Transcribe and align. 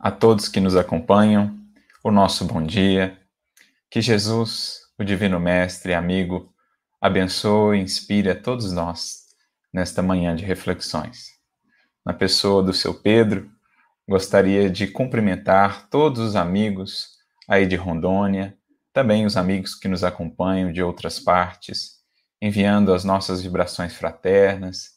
a 0.00 0.10
todos 0.10 0.48
que 0.48 0.60
nos 0.60 0.76
acompanham, 0.76 1.54
o 2.02 2.10
nosso 2.10 2.46
bom 2.46 2.62
dia. 2.62 3.18
Que 3.90 4.00
Jesus, 4.00 4.80
o 4.98 5.04
Divino 5.04 5.38
Mestre 5.38 5.92
e 5.92 5.94
amigo, 5.94 6.54
abençoe 6.98 7.76
e 7.76 7.82
inspire 7.82 8.30
a 8.30 8.34
todos 8.34 8.72
nós 8.72 9.26
nesta 9.70 10.02
manhã 10.02 10.34
de 10.34 10.42
reflexões. 10.42 11.26
Na 12.04 12.14
pessoa 12.14 12.62
do 12.62 12.72
seu 12.72 12.94
Pedro, 12.94 13.50
gostaria 14.08 14.70
de 14.70 14.86
cumprimentar 14.86 15.90
todos 15.90 16.20
os 16.20 16.34
amigos 16.34 17.10
aí 17.46 17.66
de 17.66 17.76
Rondônia, 17.76 18.56
também 18.94 19.26
os 19.26 19.36
amigos 19.36 19.74
que 19.74 19.86
nos 19.86 20.02
acompanham 20.02 20.72
de 20.72 20.82
outras 20.82 21.20
partes, 21.20 22.00
enviando 22.40 22.94
as 22.94 23.04
nossas 23.04 23.42
vibrações 23.42 23.94
fraternas 23.94 24.92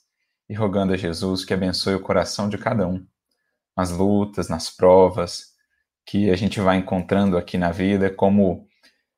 e 0.48 0.54
rogando 0.54 0.94
a 0.94 0.98
Jesus 0.98 1.44
que 1.44 1.54
abençoe 1.54 1.96
o 1.96 2.00
coração 2.00 2.48
de 2.48 2.58
cada 2.58 2.88
um 2.88 3.06
nas 3.76 3.92
lutas, 3.92 4.50
nas 4.50 4.70
provas 4.70 5.54
que 6.06 6.30
a 6.30 6.36
gente 6.36 6.60
vai 6.60 6.78
encontrando 6.78 7.38
aqui 7.38 7.58
na 7.58 7.72
vida 7.72 8.10
como 8.10 8.68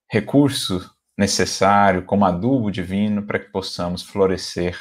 recurso 0.10 0.90
necessário, 1.18 2.06
como 2.06 2.26
adubo 2.26 2.72
divino 2.72 3.26
para 3.26 3.40
que 3.40 3.52
possamos 3.52 4.04
florescer 4.04 4.78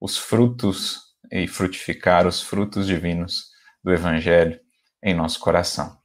os 0.00 0.16
frutos 0.16 1.00
e 1.30 1.46
frutificar 1.46 2.26
os 2.26 2.40
frutos 2.40 2.86
divinos 2.86 3.50
do 3.82 3.92
Evangelho 3.92 4.60
em 5.02 5.14
nosso 5.14 5.40
coração. 5.40 5.98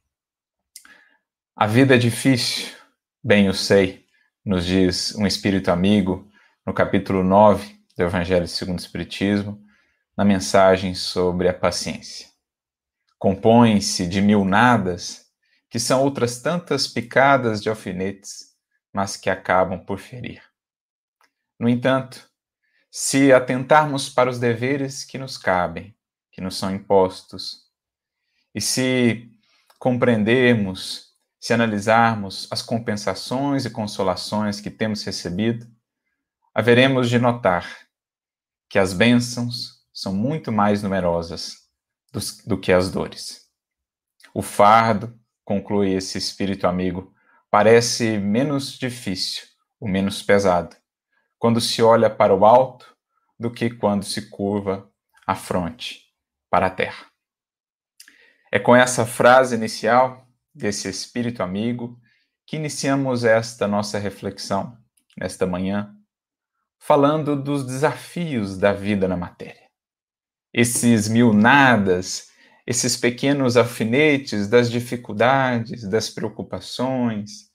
A 1.54 1.66
vida 1.66 1.94
é 1.94 1.98
difícil, 1.98 2.68
bem 3.22 3.46
eu 3.46 3.54
sei, 3.54 4.04
nos 4.44 4.64
diz 4.66 5.14
um 5.14 5.26
espírito 5.26 5.70
amigo 5.70 6.28
no 6.66 6.74
capítulo 6.74 7.22
9 7.22 7.76
do 7.96 8.02
Evangelho 8.02 8.48
segundo 8.48 8.78
o 8.78 8.82
Espiritismo, 8.82 9.62
na 10.16 10.24
mensagem 10.24 10.94
sobre 10.94 11.48
a 11.48 11.54
paciência 11.54 12.31
compõe-se 13.22 14.04
de 14.08 14.20
mil 14.20 14.44
nadas, 14.44 15.26
que 15.70 15.78
são 15.78 16.02
outras 16.02 16.42
tantas 16.42 16.88
picadas 16.88 17.62
de 17.62 17.68
alfinetes, 17.68 18.56
mas 18.92 19.16
que 19.16 19.30
acabam 19.30 19.78
por 19.78 20.00
ferir. 20.00 20.42
No 21.56 21.68
entanto, 21.68 22.28
se 22.90 23.32
atentarmos 23.32 24.08
para 24.08 24.28
os 24.28 24.40
deveres 24.40 25.04
que 25.04 25.18
nos 25.18 25.38
cabem, 25.38 25.96
que 26.32 26.40
nos 26.40 26.56
são 26.56 26.74
impostos, 26.74 27.70
e 28.52 28.60
se 28.60 29.30
compreendermos, 29.78 31.12
se 31.38 31.54
analisarmos 31.54 32.48
as 32.50 32.60
compensações 32.60 33.64
e 33.64 33.70
consolações 33.70 34.60
que 34.60 34.68
temos 34.68 35.04
recebido, 35.04 35.64
haveremos 36.52 37.08
de 37.08 37.20
notar 37.20 37.86
que 38.68 38.80
as 38.80 38.92
bênçãos 38.92 39.80
são 39.92 40.12
muito 40.12 40.50
mais 40.50 40.82
numerosas 40.82 41.61
do, 42.12 42.20
do 42.46 42.58
que 42.58 42.72
as 42.72 42.90
dores. 42.90 43.48
O 44.34 44.42
fardo, 44.42 45.18
conclui 45.44 45.94
esse 45.94 46.18
espírito 46.18 46.66
amigo, 46.66 47.12
parece 47.50 48.18
menos 48.18 48.78
difícil, 48.78 49.44
o 49.80 49.88
menos 49.88 50.22
pesado, 50.22 50.76
quando 51.38 51.60
se 51.60 51.82
olha 51.82 52.08
para 52.08 52.34
o 52.34 52.44
alto 52.44 52.94
do 53.38 53.50
que 53.50 53.70
quando 53.70 54.04
se 54.04 54.30
curva 54.30 54.88
a 55.26 55.34
fronte 55.34 56.02
para 56.48 56.66
a 56.66 56.70
terra. 56.70 57.06
É 58.50 58.58
com 58.58 58.76
essa 58.76 59.04
frase 59.04 59.56
inicial 59.56 60.26
desse 60.54 60.88
espírito 60.88 61.42
amigo 61.42 61.98
que 62.46 62.56
iniciamos 62.56 63.24
esta 63.24 63.66
nossa 63.66 63.98
reflexão 63.98 64.76
nesta 65.16 65.46
manhã, 65.46 65.94
falando 66.78 67.40
dos 67.40 67.64
desafios 67.64 68.58
da 68.58 68.72
vida 68.72 69.08
na 69.08 69.16
matéria 69.16 69.61
esses 70.52 71.08
mil 71.08 71.32
nadas, 71.32 72.28
esses 72.66 72.96
pequenos 72.96 73.56
alfinetes 73.56 74.48
das 74.48 74.70
dificuldades, 74.70 75.88
das 75.88 76.10
preocupações, 76.10 77.50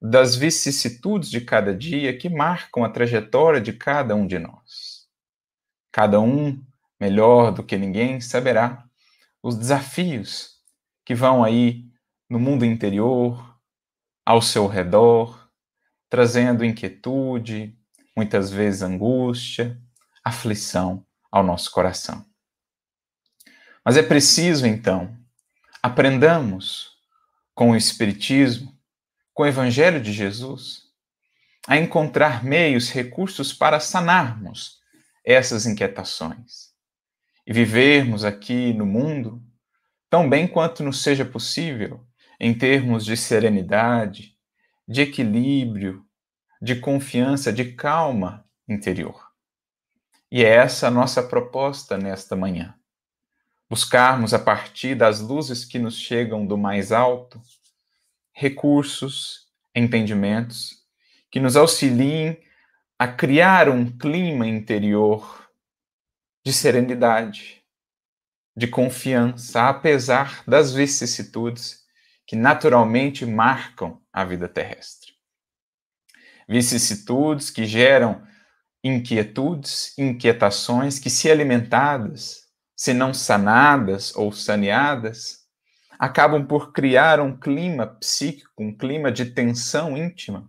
das 0.00 0.36
vicissitudes 0.36 1.30
de 1.30 1.40
cada 1.40 1.74
dia 1.74 2.16
que 2.16 2.28
marcam 2.28 2.84
a 2.84 2.88
trajetória 2.88 3.60
de 3.60 3.72
cada 3.72 4.14
um 4.14 4.26
de 4.26 4.38
nós. 4.38 5.06
Cada 5.92 6.20
um, 6.20 6.62
melhor 7.00 7.52
do 7.52 7.62
que 7.62 7.76
ninguém, 7.76 8.20
saberá 8.20 8.84
os 9.42 9.56
desafios 9.56 10.58
que 11.04 11.14
vão 11.14 11.42
aí 11.42 11.84
no 12.28 12.38
mundo 12.38 12.64
interior, 12.64 13.56
ao 14.24 14.42
seu 14.42 14.66
redor, 14.66 15.48
trazendo 16.10 16.64
inquietude, 16.64 17.76
muitas 18.16 18.50
vezes 18.50 18.82
angústia, 18.82 19.80
aflição 20.22 21.06
ao 21.30 21.42
nosso 21.42 21.70
coração. 21.70 22.27
Mas 23.88 23.96
é 23.96 24.02
preciso, 24.02 24.66
então, 24.66 25.16
aprendamos 25.82 26.90
com 27.54 27.70
o 27.70 27.74
Espiritismo, 27.74 28.78
com 29.32 29.44
o 29.44 29.46
Evangelho 29.46 29.98
de 29.98 30.12
Jesus, 30.12 30.82
a 31.66 31.78
encontrar 31.78 32.44
meios, 32.44 32.90
recursos 32.90 33.50
para 33.50 33.80
sanarmos 33.80 34.78
essas 35.24 35.64
inquietações 35.64 36.74
e 37.46 37.52
vivermos 37.54 38.26
aqui 38.26 38.74
no 38.74 38.84
mundo 38.84 39.42
tão 40.10 40.28
bem 40.28 40.46
quanto 40.46 40.82
nos 40.82 41.02
seja 41.02 41.24
possível 41.24 42.06
em 42.38 42.52
termos 42.52 43.06
de 43.06 43.16
serenidade, 43.16 44.36
de 44.86 45.00
equilíbrio, 45.00 46.04
de 46.60 46.76
confiança, 46.76 47.50
de 47.50 47.72
calma 47.72 48.44
interior. 48.68 49.28
E 50.30 50.44
é 50.44 50.56
essa 50.56 50.88
a 50.88 50.90
nossa 50.90 51.22
proposta 51.22 51.96
nesta 51.96 52.36
manhã 52.36 52.77
buscarmos 53.68 54.32
a 54.32 54.38
partir 54.38 54.94
das 54.94 55.20
luzes 55.20 55.64
que 55.64 55.78
nos 55.78 55.98
chegam 55.98 56.46
do 56.46 56.56
mais 56.56 56.90
alto 56.92 57.40
recursos, 58.32 59.48
entendimentos 59.74 60.84
que 61.30 61.40
nos 61.40 61.56
auxiliem 61.56 62.40
a 62.98 63.06
criar 63.06 63.68
um 63.68 63.86
clima 63.86 64.46
interior 64.46 65.50
de 66.44 66.52
serenidade, 66.52 67.62
de 68.56 68.66
confiança, 68.66 69.68
apesar 69.68 70.42
das 70.46 70.72
vicissitudes 70.72 71.84
que 72.26 72.34
naturalmente 72.34 73.26
marcam 73.26 74.00
a 74.12 74.24
vida 74.24 74.48
terrestre. 74.48 75.12
Vicissitudes 76.48 77.50
que 77.50 77.66
geram 77.66 78.26
inquietudes, 78.82 79.96
inquietações 79.98 80.98
que, 80.98 81.10
se 81.10 81.30
alimentadas, 81.30 82.47
se 82.78 82.94
não 82.94 83.12
sanadas 83.12 84.14
ou 84.14 84.30
saneadas, 84.30 85.40
acabam 85.98 86.46
por 86.46 86.72
criar 86.72 87.18
um 87.18 87.36
clima 87.36 87.84
psíquico, 87.84 88.62
um 88.62 88.72
clima 88.72 89.10
de 89.10 89.24
tensão 89.24 89.96
íntima, 89.96 90.48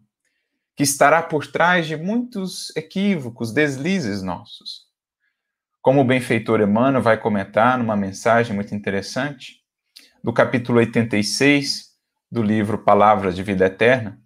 que 0.75 0.83
estará 0.83 1.23
por 1.23 1.47
trás 1.47 1.87
de 1.87 1.97
muitos 1.97 2.71
equívocos, 2.77 3.51
deslizes 3.51 4.21
nossos. 4.21 4.85
Como 5.81 6.01
o 6.01 6.05
benfeitor 6.05 6.61
Emmanuel 6.61 7.01
vai 7.01 7.19
comentar 7.19 7.79
numa 7.79 7.97
mensagem 7.97 8.53
muito 8.55 8.75
interessante, 8.75 9.63
do 10.23 10.31
capítulo 10.31 10.77
86 10.77 11.95
do 12.31 12.43
livro 12.43 12.77
Palavras 12.77 13.35
de 13.35 13.41
Vida 13.41 13.65
Eterna, 13.65 14.21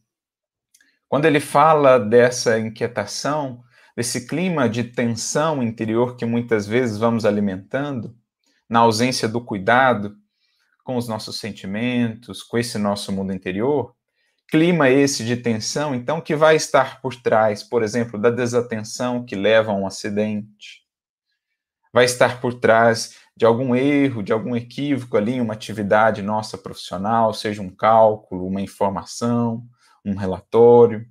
quando 1.08 1.24
ele 1.24 1.40
fala 1.40 1.97
dessa 1.97 2.59
inquietação, 2.59 3.64
desse 3.95 4.27
clima 4.27 4.67
de 4.67 4.83
tensão 4.83 5.61
interior 5.61 6.15
que 6.15 6.25
muitas 6.25 6.65
vezes 6.65 6.97
vamos 6.97 7.25
alimentando, 7.25 8.15
na 8.67 8.79
ausência 8.79 9.27
do 9.27 9.43
cuidado 9.43 10.15
com 10.83 10.97
os 10.97 11.07
nossos 11.07 11.39
sentimentos, 11.39 12.41
com 12.41 12.57
esse 12.57 12.77
nosso 12.77 13.11
mundo 13.11 13.33
interior, 13.33 13.95
clima 14.49 14.89
esse 14.89 15.23
de 15.23 15.37
tensão, 15.37 15.95
então, 15.95 16.19
que 16.19 16.35
vai 16.35 16.55
estar 16.55 17.01
por 17.01 17.15
trás, 17.15 17.63
por 17.63 17.83
exemplo, 17.83 18.19
da 18.19 18.29
desatenção 18.29 19.25
que 19.25 19.35
leva 19.35 19.71
a 19.71 19.75
um 19.75 19.87
acidente, 19.87 20.83
vai 21.91 22.05
estar 22.05 22.41
por 22.41 22.55
trás 22.55 23.15
de 23.35 23.45
algum 23.45 23.75
erro, 23.75 24.21
de 24.21 24.33
algum 24.33 24.55
equívoco 24.55 25.17
ali 25.17 25.33
em 25.33 25.41
uma 25.41 25.53
atividade 25.53 26.21
nossa 26.21 26.57
profissional, 26.57 27.34
seja 27.34 27.61
um 27.61 27.69
cálculo, 27.69 28.47
uma 28.47 28.61
informação, 28.61 29.63
um 30.05 30.16
relatório 30.16 31.05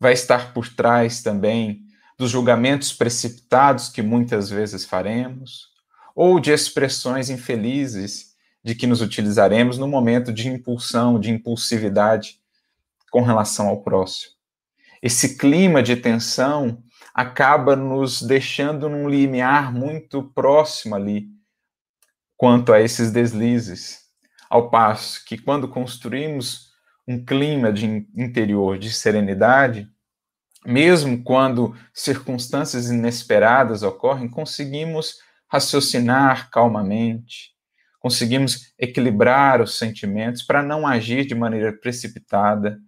vai 0.00 0.12
estar 0.12 0.52
por 0.52 0.68
trás 0.68 1.22
também 1.22 1.82
dos 2.16 2.30
julgamentos 2.30 2.92
precipitados 2.92 3.88
que 3.88 4.02
muitas 4.02 4.50
vezes 4.50 4.84
faremos, 4.84 5.68
ou 6.14 6.40
de 6.40 6.50
expressões 6.50 7.30
infelizes 7.30 8.34
de 8.62 8.74
que 8.74 8.86
nos 8.86 9.00
utilizaremos 9.00 9.78
no 9.78 9.86
momento 9.86 10.32
de 10.32 10.48
impulsão, 10.48 11.18
de 11.18 11.30
impulsividade 11.30 12.40
com 13.10 13.22
relação 13.22 13.68
ao 13.68 13.82
próximo. 13.82 14.32
Esse 15.00 15.38
clima 15.38 15.82
de 15.82 15.94
tensão 15.94 16.82
acaba 17.14 17.76
nos 17.76 18.20
deixando 18.20 18.88
num 18.88 19.08
limiar 19.08 19.72
muito 19.72 20.22
próximo 20.22 20.94
ali 20.94 21.28
quanto 22.36 22.72
a 22.72 22.80
esses 22.80 23.10
deslizes, 23.10 24.00
ao 24.50 24.70
passo 24.70 25.24
que 25.24 25.38
quando 25.38 25.68
construímos 25.68 26.67
um 27.08 27.24
clima 27.24 27.72
de 27.72 27.86
interior 28.14 28.78
de 28.78 28.92
serenidade, 28.92 29.88
mesmo 30.66 31.24
quando 31.24 31.74
circunstâncias 31.94 32.90
inesperadas 32.90 33.82
ocorrem, 33.82 34.28
conseguimos 34.28 35.14
raciocinar 35.50 36.50
calmamente, 36.50 37.52
conseguimos 37.98 38.74
equilibrar 38.78 39.62
os 39.62 39.78
sentimentos 39.78 40.42
para 40.42 40.62
não 40.62 40.86
agir 40.86 41.24
de 41.24 41.34
maneira 41.34 41.72
precipitada, 41.72 42.78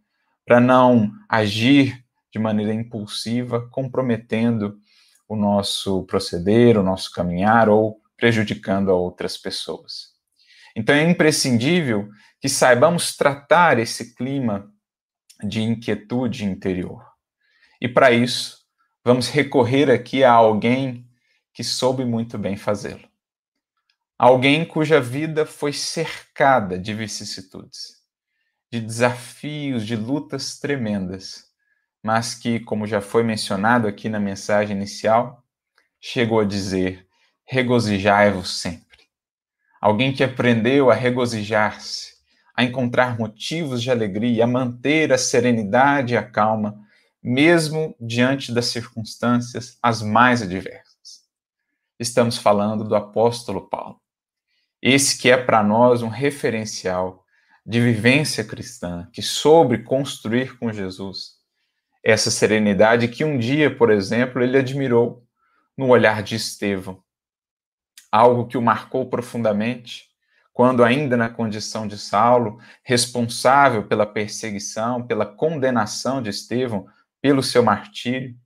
para 0.45 0.61
não 0.61 1.11
agir 1.27 2.05
de 2.31 2.39
maneira 2.39 2.75
impulsiva, 2.75 3.67
comprometendo 3.71 4.79
o 5.27 5.35
nosso 5.35 6.05
proceder, 6.05 6.77
o 6.77 6.83
nosso 6.83 7.11
caminhar 7.11 7.71
ou 7.71 7.99
prejudicando 8.19 8.91
a 8.91 8.95
outras 8.95 9.39
pessoas. 9.39 10.11
Então 10.77 10.95
é 10.95 11.09
imprescindível 11.09 12.09
que 12.41 12.49
saibamos 12.49 13.17
tratar 13.17 13.79
esse 13.79 14.15
clima 14.15 14.73
de 15.43 15.63
inquietude 15.63 16.45
interior. 16.45 17.05
E 17.81 17.89
para 17.89 18.11
isso, 18.11 18.59
vamos 19.05 19.29
recorrer 19.29 19.91
aqui 19.91 20.25
a 20.25 20.33
alguém 20.33 21.07
que 21.53 21.65
soube 21.65 22.05
muito 22.05 22.39
bem 22.39 22.57
fazê-lo. 22.57 23.09
Alguém 24.19 24.65
cuja 24.65 25.01
vida 25.01 25.47
foi 25.47 25.73
cercada 25.73 26.79
de 26.79 26.93
vicissitudes, 26.93 27.97
de 28.71 28.81
desafios, 28.81 29.87
de 29.87 29.97
lutas 29.97 30.59
tremendas, 30.59 31.45
mas 32.03 32.35
que, 32.35 32.61
como 32.61 32.87
já 32.87 33.01
foi 33.01 33.23
mencionado 33.23 33.89
aqui 33.89 34.09
na 34.09 34.21
mensagem 34.21 34.77
inicial, 34.77 35.43
chegou 35.99 36.41
a 36.41 36.45
dizer: 36.45 37.07
regozijai-vos 37.45 38.61
sempre. 38.61 39.09
Alguém 39.81 40.13
que 40.13 40.23
aprendeu 40.23 40.91
a 40.91 40.95
regozijar-se, 40.95 42.10
a 42.61 42.65
encontrar 42.65 43.19
motivos 43.19 43.83
de 43.83 43.91
alegria, 43.91 44.45
a 44.45 44.47
manter 44.47 45.11
a 45.15 45.17
serenidade 45.17 46.13
e 46.13 46.17
a 46.19 46.23
calma, 46.23 46.79
mesmo 47.23 47.97
diante 47.99 48.53
das 48.53 48.67
circunstâncias 48.67 49.79
as 49.83 50.03
mais 50.03 50.43
adversas. 50.43 51.23
Estamos 51.99 52.37
falando 52.37 52.85
do 52.85 52.95
apóstolo 52.95 53.67
Paulo 53.67 53.99
esse 54.83 55.19
que 55.19 55.31
é 55.31 55.37
para 55.37 55.63
nós 55.63 56.03
um 56.03 56.09
referencial 56.09 57.25
de 57.65 57.81
vivência 57.81 58.45
cristã, 58.45 59.09
que 59.11 59.23
soube 59.23 59.83
construir 59.83 60.59
com 60.59 60.71
Jesus 60.71 61.39
essa 62.03 62.31
serenidade 62.31 63.09
que 63.09 63.25
um 63.25 63.39
dia, 63.39 63.75
por 63.75 63.91
exemplo, 63.91 64.43
ele 64.43 64.59
admirou 64.59 65.23
no 65.77 65.89
olhar 65.89 66.23
de 66.23 66.37
Estevão. 66.37 67.03
Algo 68.13 68.47
que 68.47 68.59
o 68.59 68.63
marcou 68.63 69.09
profundamente, 69.09 70.10
quando, 70.61 70.85
ainda 70.85 71.17
na 71.17 71.31
condição 71.31 71.89
de 71.89 71.97
Saulo, 71.97 72.61
responsável 72.83 73.85
pela 73.85 74.05
perseguição, 74.05 75.07
pela 75.07 75.25
condenação 75.25 76.21
de 76.21 76.29
Estevão, 76.29 76.87
pelo 77.19 77.43
seu 77.43 77.63
martírio, 77.63 78.37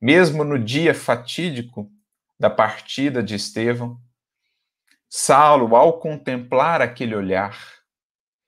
mesmo 0.00 0.44
no 0.44 0.58
dia 0.58 0.94
fatídico 0.94 1.92
da 2.40 2.48
partida 2.48 3.22
de 3.22 3.34
Estevão, 3.34 4.00
Saulo, 5.10 5.76
ao 5.76 6.00
contemplar 6.00 6.80
aquele 6.80 7.14
olhar, 7.14 7.54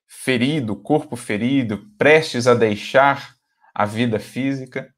ferido, 0.06 0.74
corpo 0.74 1.14
ferido, 1.14 1.90
prestes 1.98 2.46
a 2.46 2.54
deixar 2.54 3.34
a 3.74 3.84
vida 3.84 4.18
física, 4.18 4.94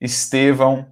Estevão 0.00 0.90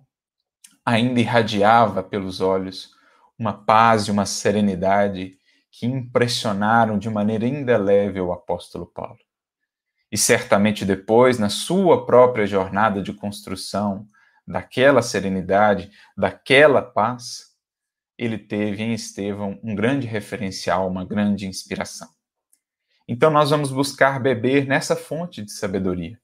ainda 0.84 1.20
irradiava 1.20 2.02
pelos 2.02 2.42
olhos 2.42 2.90
uma 3.38 3.54
paz 3.54 4.02
e 4.02 4.10
uma 4.10 4.26
serenidade 4.26 5.38
que 5.76 5.86
impressionaram 5.86 6.96
de 6.96 7.10
maneira 7.10 7.46
indelével 7.46 8.28
o 8.28 8.32
apóstolo 8.32 8.86
Paulo. 8.86 9.18
E 10.10 10.16
certamente 10.16 10.84
depois, 10.84 11.36
na 11.36 11.48
sua 11.48 12.06
própria 12.06 12.46
jornada 12.46 13.02
de 13.02 13.12
construção 13.12 14.06
daquela 14.46 15.02
serenidade, 15.02 15.90
daquela 16.16 16.80
paz, 16.80 17.46
ele 18.16 18.38
teve 18.38 18.84
em 18.84 18.92
Estevão 18.92 19.58
um 19.64 19.74
grande 19.74 20.06
referencial, 20.06 20.86
uma 20.86 21.04
grande 21.04 21.44
inspiração. 21.48 22.08
Então, 23.08 23.28
nós 23.28 23.50
vamos 23.50 23.72
buscar 23.72 24.20
beber 24.20 24.68
nessa 24.68 24.94
fonte 24.94 25.42
de 25.42 25.50
sabedoria. 25.50 26.16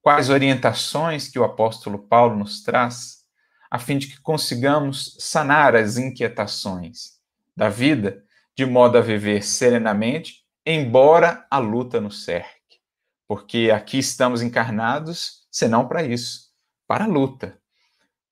Quais 0.00 0.30
orientações 0.30 1.26
que 1.26 1.40
o 1.40 1.44
apóstolo 1.44 2.06
Paulo 2.06 2.36
nos 2.36 2.62
traz, 2.62 3.24
a 3.68 3.80
fim 3.80 3.98
de 3.98 4.06
que 4.06 4.20
consigamos 4.20 5.16
sanar 5.18 5.74
as 5.74 5.96
inquietações 5.96 7.18
da 7.56 7.68
vida, 7.68 8.24
de 8.60 8.66
modo 8.66 8.98
a 8.98 9.00
viver 9.00 9.42
serenamente, 9.42 10.44
embora 10.66 11.46
a 11.50 11.56
luta 11.56 11.98
nos 11.98 12.26
cerque. 12.26 12.78
Porque 13.26 13.70
aqui 13.74 13.98
estamos 13.98 14.42
encarnados, 14.42 15.46
senão 15.50 15.88
para 15.88 16.02
isso, 16.02 16.50
para 16.86 17.04
a 17.04 17.08
luta, 17.08 17.58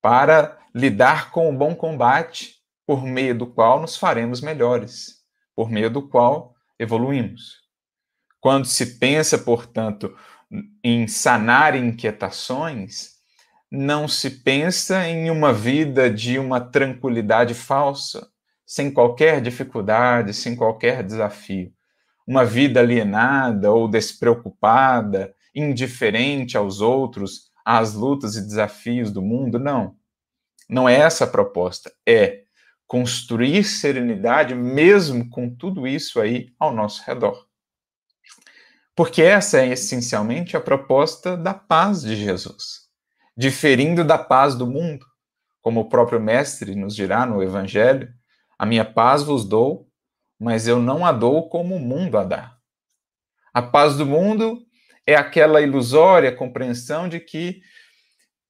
para 0.02 0.58
lidar 0.74 1.30
com 1.30 1.48
o 1.48 1.56
bom 1.56 1.74
combate 1.74 2.56
por 2.86 3.02
meio 3.02 3.38
do 3.38 3.46
qual 3.46 3.80
nos 3.80 3.96
faremos 3.96 4.42
melhores, 4.42 5.24
por 5.56 5.70
meio 5.70 5.88
do 5.88 6.06
qual 6.06 6.54
evoluímos. 6.78 7.62
Quando 8.38 8.66
se 8.66 8.98
pensa, 8.98 9.38
portanto, 9.38 10.14
em 10.84 11.08
sanar 11.08 11.74
inquietações, 11.74 13.14
não 13.70 14.06
se 14.06 14.28
pensa 14.28 15.08
em 15.08 15.30
uma 15.30 15.54
vida 15.54 16.10
de 16.10 16.38
uma 16.38 16.60
tranquilidade 16.60 17.54
falsa, 17.54 18.30
sem 18.68 18.90
qualquer 18.90 19.40
dificuldade, 19.40 20.34
sem 20.34 20.54
qualquer 20.54 21.02
desafio. 21.02 21.72
Uma 22.26 22.44
vida 22.44 22.80
alienada 22.80 23.72
ou 23.72 23.88
despreocupada, 23.88 25.34
indiferente 25.54 26.54
aos 26.54 26.82
outros, 26.82 27.50
às 27.64 27.94
lutas 27.94 28.36
e 28.36 28.42
desafios 28.42 29.10
do 29.10 29.22
mundo, 29.22 29.58
não. 29.58 29.96
Não 30.68 30.86
é 30.86 30.96
essa 30.96 31.24
a 31.24 31.26
proposta. 31.26 31.90
É 32.06 32.42
construir 32.86 33.64
serenidade 33.64 34.54
mesmo 34.54 35.30
com 35.30 35.48
tudo 35.48 35.86
isso 35.86 36.20
aí 36.20 36.52
ao 36.58 36.70
nosso 36.70 37.02
redor. 37.06 37.46
Porque 38.94 39.22
essa 39.22 39.62
é 39.62 39.68
essencialmente 39.68 40.58
a 40.58 40.60
proposta 40.60 41.38
da 41.38 41.54
paz 41.54 42.02
de 42.02 42.14
Jesus, 42.14 42.82
diferindo 43.34 44.04
da 44.04 44.18
paz 44.18 44.54
do 44.54 44.66
mundo, 44.66 45.06
como 45.62 45.80
o 45.80 45.88
próprio 45.88 46.20
mestre 46.20 46.74
nos 46.74 46.94
dirá 46.94 47.24
no 47.24 47.42
evangelho: 47.42 48.17
a 48.58 48.66
minha 48.66 48.84
paz 48.84 49.22
vos 49.22 49.44
dou, 49.44 49.88
mas 50.38 50.66
eu 50.66 50.80
não 50.80 51.06
a 51.06 51.12
dou 51.12 51.48
como 51.48 51.76
o 51.76 51.80
mundo 51.80 52.18
a 52.18 52.24
dá. 52.24 52.56
A 53.54 53.62
paz 53.62 53.96
do 53.96 54.04
mundo 54.04 54.62
é 55.06 55.14
aquela 55.14 55.60
ilusória 55.60 56.34
compreensão 56.34 57.08
de 57.08 57.20
que 57.20 57.60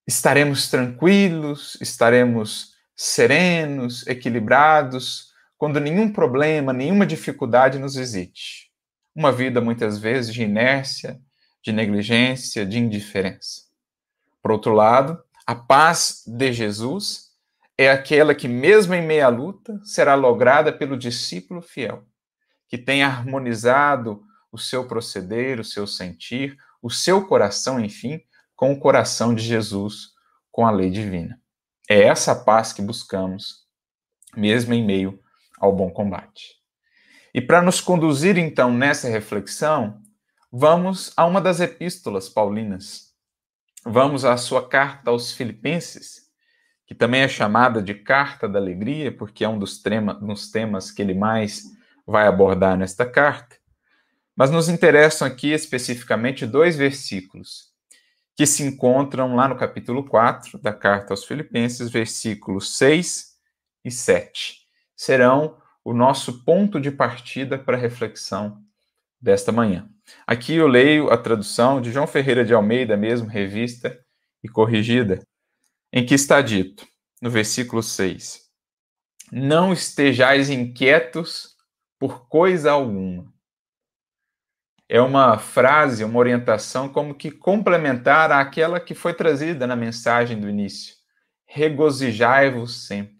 estaremos 0.07 0.69
tranquilos, 0.69 1.77
estaremos 1.81 2.73
serenos, 2.97 4.07
equilibrados, 4.07 5.29
quando 5.57 5.81
nenhum 5.81 6.13
problema, 6.13 6.73
nenhuma 6.73 7.07
dificuldade 7.07 7.79
nos 7.79 7.95
visite. 7.95 8.71
Uma 9.15 9.31
vida 9.31 9.61
muitas 9.61 9.99
vezes 9.99 10.33
de 10.33 10.43
inércia, 10.43 11.21
de 11.63 11.73
negligência, 11.73 12.65
de 12.65 12.79
indiferença. 12.79 13.63
Por 14.43 14.53
outro 14.53 14.73
lado, 14.73 15.23
a 15.47 15.55
paz 15.55 16.23
de 16.27 16.53
Jesus 16.53 17.28
é 17.79 17.89
aquela 17.89 18.35
que, 18.35 18.49
mesmo 18.49 18.93
em 18.93 19.07
meia 19.07 19.29
luta, 19.29 19.81
será 19.85 20.17
lograda 20.17 20.73
pelo 20.73 20.99
discípulo 20.99 21.63
fiel, 21.63 22.05
que 22.67 22.77
tem 22.77 23.05
harmonizado 23.05 24.21
o 24.51 24.59
seu 24.59 24.89
proceder, 24.89 25.61
o 25.61 25.65
seu 25.65 25.87
sentir, 25.87 26.59
o 26.83 26.91
seu 26.91 27.25
coração, 27.25 27.79
enfim, 27.79 28.21
com 28.57 28.73
o 28.73 28.81
coração 28.81 29.33
de 29.33 29.45
Jesus, 29.45 30.09
com 30.51 30.67
a 30.67 30.73
lei 30.73 30.91
divina. 30.91 31.41
É 31.89 32.03
essa 32.03 32.35
paz 32.35 32.73
que 32.73 32.83
buscamos, 32.83 33.65
mesmo 34.37 34.75
em 34.75 34.85
meio 34.85 35.23
ao 35.61 35.73
bom 35.73 35.89
combate. 35.89 36.57
E 37.33 37.41
para 37.41 37.63
nos 37.63 37.81
conduzir 37.81 38.37
então 38.37 38.73
nessa 38.73 39.09
reflexão, 39.09 40.03
vamos 40.51 41.13
a 41.17 41.25
uma 41.25 41.41
das 41.41 41.61
epístolas 41.61 42.29
paulinas. 42.29 43.15
Vamos 43.85 44.25
à 44.25 44.37
sua 44.37 44.69
carta 44.69 45.11
aos 45.11 45.33
Filipenses, 45.33 46.28
que 46.89 46.95
também 46.95 47.21
é 47.21 47.29
chamada 47.29 47.83
de 47.83 47.93
Carta 47.93 48.49
da 48.49 48.59
Alegria, 48.59 49.13
porque 49.13 49.45
é 49.45 49.49
um 49.49 49.59
dos, 49.59 49.83
dos 50.23 50.51
temas 50.51 50.91
que 50.91 51.03
ele 51.03 51.13
mais 51.13 51.65
vai 52.07 52.27
abordar 52.27 52.79
nesta 52.79 53.05
carta. 53.05 53.57
Mas 54.35 54.51
nos 54.51 54.71
interessam 54.71 55.29
aqui 55.29 55.53
especificamente 55.53 56.47
dois 56.47 56.77
versículos 56.77 57.69
que 58.35 58.47
se 58.47 58.63
encontram 58.63 59.37
lá 59.37 59.49
no 59.49 59.57
capítulo 59.57 60.03
4 60.03 60.59
da 60.59 60.73
carta 60.73 61.13
aos 61.13 61.25
Filipenses, 61.25 61.91
versículos 61.91 62.79
6 62.79 63.35
e 63.85 63.91
7. 63.91 64.61
Serão 64.97 65.59
o 65.85 65.93
nosso 65.93 66.43
ponto 66.43 66.81
de 66.81 66.91
partida 66.91 67.59
para 67.59 67.77
a 67.77 67.81
reflexão 67.81 68.63
desta 69.21 69.53
manhã. 69.53 69.91
Aqui 70.27 70.55
eu 70.55 70.69
leio 70.69 71.11
a 71.11 71.19
tradução 71.19 71.83
de 71.83 71.93
João 71.93 72.07
Ferreira 72.07 72.47
de 72.47 72.55
Almeida, 72.55 72.97
mesmo 72.97 73.29
revista 73.29 73.99
e 74.43 74.49
corrigida, 74.49 75.21
em 75.93 76.05
que 76.05 76.15
está 76.15 76.41
dito, 76.41 76.87
no 77.21 77.31
versículo 77.31 77.83
6: 77.83 78.43
Não 79.33 79.73
estejais 79.73 80.51
inquietos 80.51 81.57
por 81.99 82.29
coisa 82.29 82.73
alguma 82.73 83.33
é 84.89 85.01
uma 85.01 85.39
frase, 85.39 86.03
uma 86.03 86.19
orientação 86.19 86.89
como 86.89 87.15
que 87.15 87.31
complementar 87.31 88.33
àquela 88.33 88.81
que 88.81 88.95
foi 88.95 89.13
trazida 89.13 89.67
na 89.67 89.77
mensagem 89.77 90.41
do 90.41 90.49
início. 90.49 90.95
Regozijai-vos 91.47 92.87
sempre. 92.87 93.19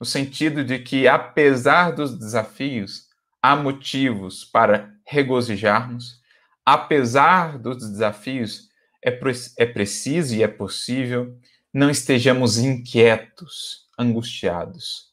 no 0.00 0.06
sentido 0.06 0.62
de 0.62 0.78
que, 0.78 1.08
apesar 1.08 1.90
dos 1.90 2.16
desafios, 2.16 3.08
há 3.42 3.56
motivos 3.56 4.44
para 4.44 4.94
regozijarmos, 5.04 6.20
apesar 6.64 7.58
dos 7.58 7.78
desafios, 7.78 8.68
é, 9.04 9.10
é 9.56 9.66
preciso 9.66 10.36
e 10.36 10.42
é 10.44 10.46
possível 10.46 11.36
não 11.72 11.90
estejamos 11.90 12.58
inquietos, 12.58 13.88
angustiados. 13.98 15.12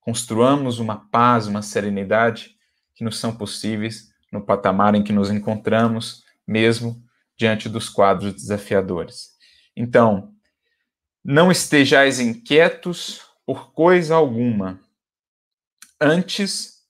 Construamos 0.00 0.78
uma 0.78 1.08
paz, 1.10 1.46
uma 1.46 1.62
serenidade 1.62 2.56
que 2.94 3.04
nos 3.04 3.18
são 3.18 3.36
possíveis 3.36 4.10
no 4.32 4.44
patamar 4.44 4.94
em 4.94 5.02
que 5.02 5.12
nos 5.12 5.30
encontramos, 5.30 6.24
mesmo 6.46 7.02
diante 7.36 7.68
dos 7.68 7.88
quadros 7.88 8.34
desafiadores. 8.34 9.30
Então, 9.76 10.34
não 11.24 11.50
estejais 11.50 12.20
inquietos 12.20 13.20
por 13.44 13.72
coisa 13.72 14.14
alguma. 14.14 14.80
Antes, 16.00 16.80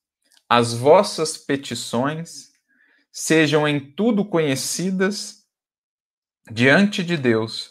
as 0.49 0.75
vossas 0.75 1.37
petições 1.37 2.51
sejam 3.13 3.67
em 3.67 3.81
tudo 3.81 4.25
conhecidas 4.25 5.45
diante 6.51 7.03
de 7.03 7.17
Deus, 7.17 7.71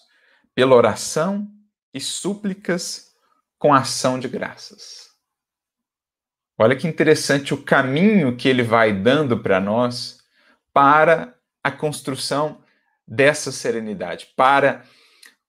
pela 0.60 0.76
oração 0.76 1.50
e 1.94 2.02
súplicas 2.02 3.14
com 3.58 3.74
ação 3.74 4.20
de 4.20 4.28
graças. 4.28 5.08
Olha 6.58 6.76
que 6.76 6.86
interessante 6.86 7.54
o 7.54 7.64
caminho 7.64 8.36
que 8.36 8.50
ele 8.50 8.62
vai 8.62 8.92
dando 8.92 9.42
para 9.42 9.62
nós 9.62 10.20
para 10.74 11.34
a 11.64 11.72
construção 11.72 12.62
dessa 13.08 13.54
serenidade, 13.54 14.34
para 14.36 14.84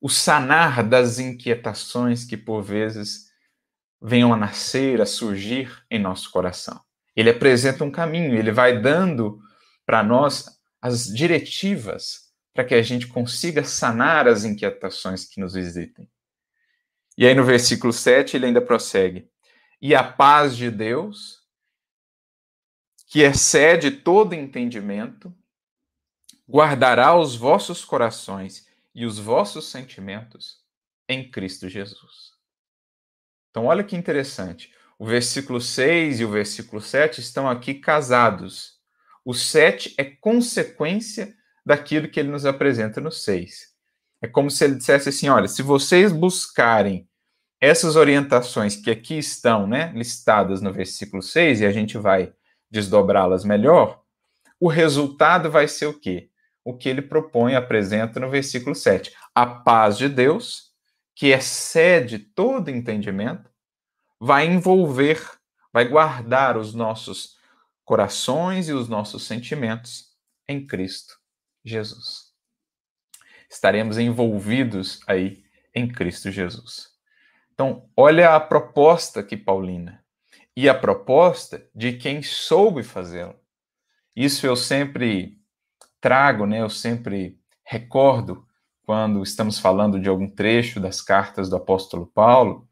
o 0.00 0.08
sanar 0.08 0.88
das 0.88 1.18
inquietações 1.18 2.24
que 2.24 2.36
por 2.36 2.62
vezes 2.62 3.32
venham 4.00 4.32
a 4.32 4.36
nascer, 4.36 5.00
a 5.00 5.06
surgir 5.06 5.76
em 5.90 5.98
nosso 5.98 6.30
coração. 6.30 6.80
Ele 7.16 7.30
apresenta 7.30 7.82
um 7.82 7.90
caminho, 7.90 8.36
ele 8.36 8.52
vai 8.52 8.80
dando 8.80 9.40
para 9.84 10.04
nós 10.04 10.46
as 10.80 11.06
diretivas 11.06 12.29
para 12.52 12.64
que 12.64 12.75
a 12.75 12.83
gente 12.83 13.07
consiga 13.07 13.64
sanar 13.64 14.26
as 14.26 14.45
inquietações 14.45 15.25
que 15.25 15.40
nos 15.40 15.54
visitem. 15.54 16.09
E 17.16 17.26
aí 17.26 17.35
no 17.35 17.45
versículo 17.45 17.92
7 17.92 18.37
ele 18.37 18.47
ainda 18.47 18.61
prossegue: 18.61 19.30
E 19.80 19.95
a 19.95 20.02
paz 20.02 20.57
de 20.57 20.71
Deus, 20.71 21.40
que 23.07 23.21
excede 23.21 23.90
todo 23.90 24.35
entendimento, 24.35 25.35
guardará 26.49 27.16
os 27.16 27.37
vossos 27.37 27.85
corações 27.85 28.66
e 28.95 29.07
os 29.07 29.19
vossos 29.19 29.71
sentimentos 29.71 30.59
em 31.09 31.30
Cristo 31.30 31.69
Jesus. 31.69 32.33
Então, 33.50 33.66
olha 33.66 33.85
que 33.85 33.97
interessante. 33.97 34.73
O 34.99 35.07
versículo 35.07 35.61
6 35.61 36.21
e 36.21 36.25
o 36.25 36.30
versículo 36.30 36.80
7 36.80 37.21
estão 37.21 37.49
aqui 37.49 37.75
casados. 37.75 38.78
O 39.25 39.35
7 39.35 39.95
é 39.97 40.04
consequência 40.04 41.37
daquilo 41.70 42.08
que 42.08 42.18
ele 42.18 42.30
nos 42.30 42.44
apresenta 42.44 43.00
no 43.00 43.12
6. 43.12 43.70
É 44.20 44.26
como 44.26 44.50
se 44.50 44.64
ele 44.64 44.74
dissesse 44.74 45.08
assim: 45.08 45.28
olha, 45.28 45.48
se 45.48 45.62
vocês 45.62 46.12
buscarem 46.12 47.08
essas 47.60 47.94
orientações 47.96 48.76
que 48.76 48.90
aqui 48.90 49.18
estão 49.18 49.66
né, 49.66 49.92
listadas 49.94 50.60
no 50.60 50.72
versículo 50.72 51.22
6, 51.22 51.60
e 51.60 51.66
a 51.66 51.70
gente 51.70 51.96
vai 51.96 52.32
desdobrá-las 52.70 53.44
melhor, 53.44 54.02
o 54.58 54.68
resultado 54.68 55.50
vai 55.50 55.68
ser 55.68 55.86
o 55.86 55.98
quê? 55.98 56.28
o 56.62 56.76
que 56.76 56.90
ele 56.90 57.00
propõe, 57.00 57.54
apresenta 57.54 58.20
no 58.20 58.28
versículo 58.28 58.74
7. 58.74 59.16
A 59.34 59.46
paz 59.46 59.96
de 59.96 60.10
Deus, 60.10 60.74
que 61.16 61.28
excede 61.28 62.18
todo 62.18 62.68
entendimento, 62.68 63.50
vai 64.20 64.46
envolver, 64.46 65.18
vai 65.72 65.88
guardar 65.88 66.58
os 66.58 66.74
nossos 66.74 67.38
corações 67.82 68.68
e 68.68 68.74
os 68.74 68.90
nossos 68.90 69.26
sentimentos 69.26 70.10
em 70.46 70.66
Cristo 70.66 71.19
Jesus. 71.64 72.30
Estaremos 73.48 73.98
envolvidos 73.98 75.00
aí 75.06 75.42
em 75.74 75.88
Cristo 75.88 76.30
Jesus. 76.30 76.88
Então, 77.52 77.88
olha 77.96 78.34
a 78.34 78.40
proposta 78.40 79.22
que 79.22 79.36
Paulina 79.36 80.02
e 80.56 80.68
a 80.68 80.74
proposta 80.74 81.66
de 81.74 81.92
quem 81.92 82.22
soube 82.22 82.82
fazê-lo. 82.82 83.38
Isso 84.14 84.46
eu 84.46 84.56
sempre 84.56 85.38
trago, 86.00 86.46
né, 86.46 86.60
eu 86.60 86.70
sempre 86.70 87.38
recordo 87.64 88.46
quando 88.82 89.22
estamos 89.22 89.58
falando 89.58 90.00
de 90.00 90.08
algum 90.08 90.28
trecho 90.28 90.80
das 90.80 91.00
cartas 91.00 91.48
do 91.48 91.56
apóstolo 91.56 92.06
Paulo, 92.06 92.68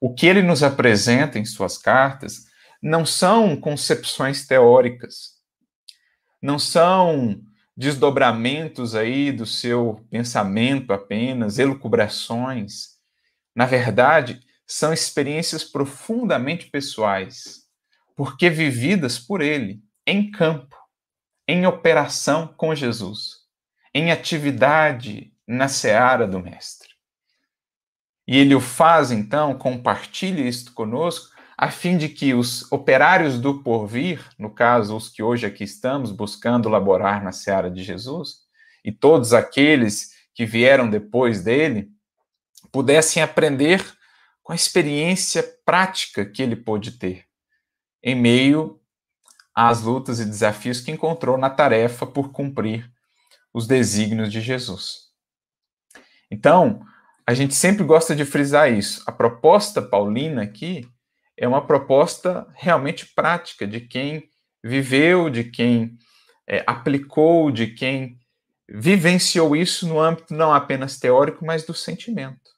o 0.00 0.14
que 0.14 0.26
ele 0.26 0.42
nos 0.42 0.62
apresenta 0.62 1.38
em 1.38 1.44
suas 1.44 1.76
cartas 1.76 2.46
não 2.80 3.04
são 3.04 3.56
concepções 3.56 4.46
teóricas, 4.46 5.40
não 6.40 6.58
são 6.58 7.40
desdobramentos 7.76 8.94
aí 8.94 9.30
do 9.30 9.44
seu 9.44 10.06
pensamento 10.10 10.92
apenas, 10.92 11.58
elucubrações. 11.58 12.96
Na 13.54 13.66
verdade, 13.66 14.40
são 14.66 14.92
experiências 14.92 15.62
profundamente 15.62 16.70
pessoais, 16.70 17.66
porque 18.16 18.48
vividas 18.48 19.18
por 19.18 19.40
ele 19.40 19.82
em 20.06 20.30
campo 20.30 20.76
em 21.48 21.64
operação 21.66 22.48
com 22.48 22.74
Jesus, 22.74 23.42
em 23.94 24.10
atividade 24.10 25.32
na 25.46 25.68
seara 25.68 26.26
do 26.26 26.40
Mestre. 26.40 26.88
E 28.26 28.36
ele 28.36 28.54
o 28.54 28.60
faz, 28.60 29.12
então, 29.12 29.56
compartilha 29.56 30.42
isto 30.42 30.72
conosco, 30.72 31.35
a 31.58 31.70
fim 31.70 31.96
de 31.96 32.08
que 32.08 32.34
os 32.34 32.70
operários 32.70 33.40
do 33.40 33.62
porvir, 33.62 34.22
no 34.38 34.50
caso, 34.50 34.94
os 34.94 35.08
que 35.08 35.22
hoje 35.22 35.46
aqui 35.46 35.64
estamos 35.64 36.12
buscando 36.12 36.68
laborar 36.68 37.24
na 37.24 37.32
seara 37.32 37.70
de 37.70 37.82
Jesus, 37.82 38.40
e 38.84 38.92
todos 38.92 39.32
aqueles 39.32 40.10
que 40.34 40.44
vieram 40.44 40.90
depois 40.90 41.42
dele, 41.42 41.90
pudessem 42.70 43.22
aprender 43.22 43.82
com 44.42 44.52
a 44.52 44.56
experiência 44.56 45.42
prática 45.64 46.26
que 46.26 46.42
ele 46.42 46.54
pôde 46.54 46.92
ter, 46.92 47.24
em 48.02 48.14
meio 48.14 48.78
às 49.54 49.80
lutas 49.80 50.20
e 50.20 50.26
desafios 50.26 50.82
que 50.82 50.90
encontrou 50.90 51.38
na 51.38 51.48
tarefa 51.48 52.06
por 52.06 52.30
cumprir 52.30 52.90
os 53.52 53.66
desígnios 53.66 54.30
de 54.30 54.42
Jesus. 54.42 55.06
Então, 56.30 56.82
a 57.26 57.32
gente 57.32 57.54
sempre 57.54 57.82
gosta 57.82 58.14
de 58.14 58.26
frisar 58.26 58.70
isso. 58.70 59.02
A 59.06 59.10
proposta 59.10 59.80
paulina 59.80 60.42
aqui 60.42 60.86
é 61.36 61.46
uma 61.46 61.66
proposta 61.66 62.46
realmente 62.54 63.06
prática 63.14 63.66
de 63.66 63.80
quem 63.80 64.30
viveu, 64.64 65.28
de 65.28 65.44
quem 65.44 65.96
é, 66.46 66.64
aplicou, 66.66 67.50
de 67.50 67.68
quem 67.68 68.18
vivenciou 68.68 69.54
isso 69.54 69.86
no 69.86 70.00
âmbito 70.00 70.34
não 70.34 70.52
apenas 70.52 70.98
teórico, 70.98 71.44
mas 71.44 71.64
do 71.64 71.74
sentimento, 71.74 72.50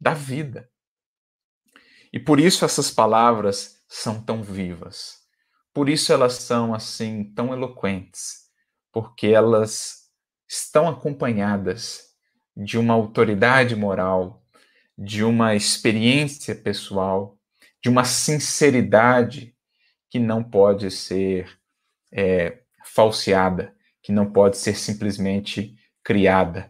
da 0.00 0.14
vida. 0.14 0.68
E 2.12 2.18
por 2.18 2.40
isso 2.40 2.64
essas 2.64 2.90
palavras 2.90 3.82
são 3.88 4.22
tão 4.22 4.42
vivas. 4.42 5.18
Por 5.74 5.88
isso 5.88 6.12
elas 6.12 6.34
são 6.34 6.72
assim 6.72 7.24
tão 7.34 7.52
eloquentes, 7.52 8.46
porque 8.90 9.26
elas 9.26 10.06
estão 10.48 10.88
acompanhadas 10.88 12.06
de 12.56 12.78
uma 12.78 12.94
autoridade 12.94 13.76
moral, 13.76 14.42
de 14.96 15.22
uma 15.22 15.54
experiência 15.54 16.54
pessoal, 16.54 17.35
de 17.86 17.90
uma 17.90 18.02
sinceridade 18.02 19.54
que 20.10 20.18
não 20.18 20.42
pode 20.42 20.90
ser 20.90 21.48
é, 22.12 22.62
falseada, 22.84 23.72
que 24.02 24.10
não 24.10 24.32
pode 24.32 24.56
ser 24.56 24.76
simplesmente 24.76 25.78
criada. 26.02 26.68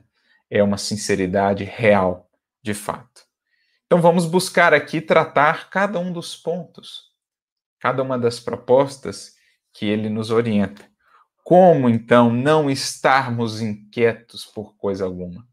É 0.51 0.63
uma 0.63 0.77
sinceridade 0.77 1.65
real, 1.65 2.31
de 2.63 2.75
fato. 2.75 3.23
Então 3.87 3.99
vamos 3.99 4.27
buscar 4.27 4.75
aqui 4.75 5.01
tratar 5.01 5.71
cada 5.71 5.99
um 5.99 6.13
dos 6.13 6.37
pontos 6.37 7.07
cada 7.79 8.03
uma 8.03 8.19
das 8.19 8.39
propostas 8.39 9.37
que 9.73 9.87
ele 9.87 10.11
nos 10.11 10.31
orienta. 10.31 10.85
Como 11.43 11.89
então 11.89 12.31
não 12.31 12.69
estarmos 12.69 13.63
inquietos 13.63 14.45
por 14.45 14.77
coisa 14.77 15.07
alguma? 15.07 15.49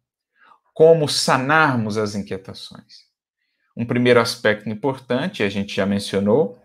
Como 0.73 1.07
sanarmos 1.07 1.97
as 1.97 2.15
inquietações? 2.15 3.12
Um 3.75 3.85
primeiro 3.85 4.19
aspecto 4.19 4.69
importante, 4.69 5.43
a 5.43 5.49
gente 5.49 5.75
já 5.75 5.85
mencionou, 5.85 6.57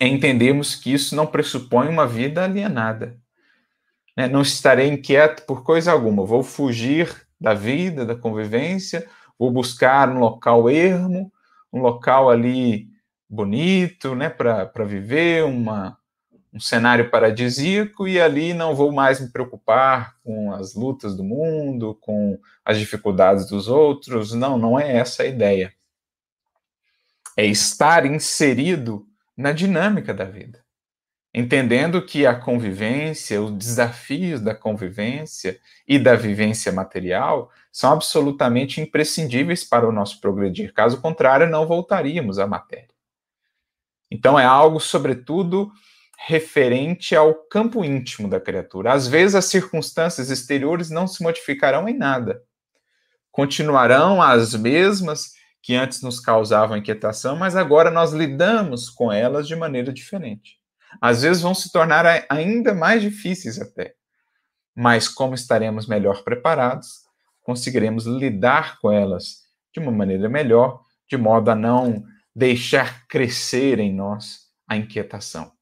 é 0.00 0.06
entendermos 0.06 0.74
que 0.74 0.92
isso 0.92 1.14
não 1.14 1.26
pressupõe 1.26 1.88
uma 1.88 2.06
vida 2.06 2.44
alienada. 2.44 3.16
Né? 4.16 4.28
Não 4.28 4.42
estarei 4.42 4.88
inquieto 4.88 5.46
por 5.46 5.62
coisa 5.62 5.92
alguma, 5.92 6.24
vou 6.24 6.42
fugir 6.42 7.26
da 7.40 7.54
vida, 7.54 8.04
da 8.04 8.14
convivência, 8.14 9.06
vou 9.38 9.50
buscar 9.50 10.08
um 10.08 10.18
local 10.18 10.68
ermo, 10.68 11.32
um 11.72 11.80
local 11.80 12.30
ali 12.30 12.88
bonito, 13.28 14.14
né, 14.14 14.30
para 14.30 14.84
viver, 14.84 15.44
uma, 15.44 15.98
um 16.52 16.60
cenário 16.60 17.10
paradisíaco, 17.10 18.08
e 18.08 18.20
ali 18.20 18.54
não 18.54 18.74
vou 18.74 18.92
mais 18.92 19.20
me 19.20 19.30
preocupar 19.30 20.16
com 20.24 20.52
as 20.52 20.74
lutas 20.74 21.16
do 21.16 21.24
mundo, 21.24 21.98
com 22.00 22.38
as 22.64 22.78
dificuldades 22.78 23.46
dos 23.46 23.68
outros. 23.68 24.32
Não, 24.32 24.56
não 24.56 24.78
é 24.78 24.96
essa 24.96 25.22
a 25.24 25.26
ideia. 25.26 25.72
É 27.36 27.44
estar 27.44 28.06
inserido 28.06 29.06
na 29.36 29.52
dinâmica 29.52 30.14
da 30.14 30.24
vida 30.24 30.66
entendendo 31.36 32.00
que 32.00 32.24
a 32.24 32.34
convivência, 32.34 33.42
os 33.42 33.52
desafios 33.52 34.40
da 34.40 34.54
convivência 34.54 35.60
e 35.86 35.98
da 35.98 36.16
vivência 36.16 36.72
material 36.72 37.50
são 37.70 37.92
absolutamente 37.92 38.80
imprescindíveis 38.80 39.62
para 39.62 39.86
o 39.86 39.92
nosso 39.92 40.18
progredir. 40.18 40.72
Caso 40.72 40.98
contrário, 40.98 41.46
não 41.46 41.66
voltaríamos 41.66 42.38
à 42.38 42.46
matéria. 42.46 42.88
Então, 44.10 44.38
é 44.38 44.46
algo, 44.46 44.80
sobretudo, 44.80 45.70
referente 46.26 47.14
ao 47.14 47.34
campo 47.34 47.84
íntimo 47.84 48.30
da 48.30 48.40
criatura. 48.40 48.94
Às 48.94 49.06
vezes, 49.06 49.34
as 49.34 49.44
circunstâncias 49.44 50.30
exteriores 50.30 50.88
não 50.88 51.06
se 51.06 51.22
modificarão 51.22 51.86
em 51.86 51.98
nada. 51.98 52.42
Continuarão 53.30 54.22
as 54.22 54.54
mesmas 54.54 55.34
que 55.66 55.74
antes 55.74 56.00
nos 56.00 56.20
causavam 56.20 56.76
inquietação, 56.76 57.36
mas 57.36 57.56
agora 57.56 57.90
nós 57.90 58.12
lidamos 58.12 58.88
com 58.88 59.10
elas 59.10 59.48
de 59.48 59.56
maneira 59.56 59.92
diferente 59.92 60.60
às 61.00 61.22
vezes 61.22 61.42
vão 61.42 61.54
se 61.54 61.70
tornar 61.70 62.06
ainda 62.28 62.74
mais 62.74 63.02
difíceis 63.02 63.60
até. 63.60 63.94
Mas 64.74 65.08
como 65.08 65.34
estaremos 65.34 65.86
melhor 65.86 66.22
preparados, 66.22 67.04
conseguiremos 67.42 68.06
lidar 68.06 68.78
com 68.80 68.90
elas 68.90 69.44
de 69.72 69.80
uma 69.80 69.92
maneira 69.92 70.28
melhor, 70.28 70.82
de 71.08 71.16
modo 71.16 71.50
a 71.50 71.54
não 71.54 72.04
deixar 72.34 73.06
crescer 73.06 73.78
em 73.78 73.94
nós 73.94 74.46
a 74.68 74.76
inquietação, 74.76 75.52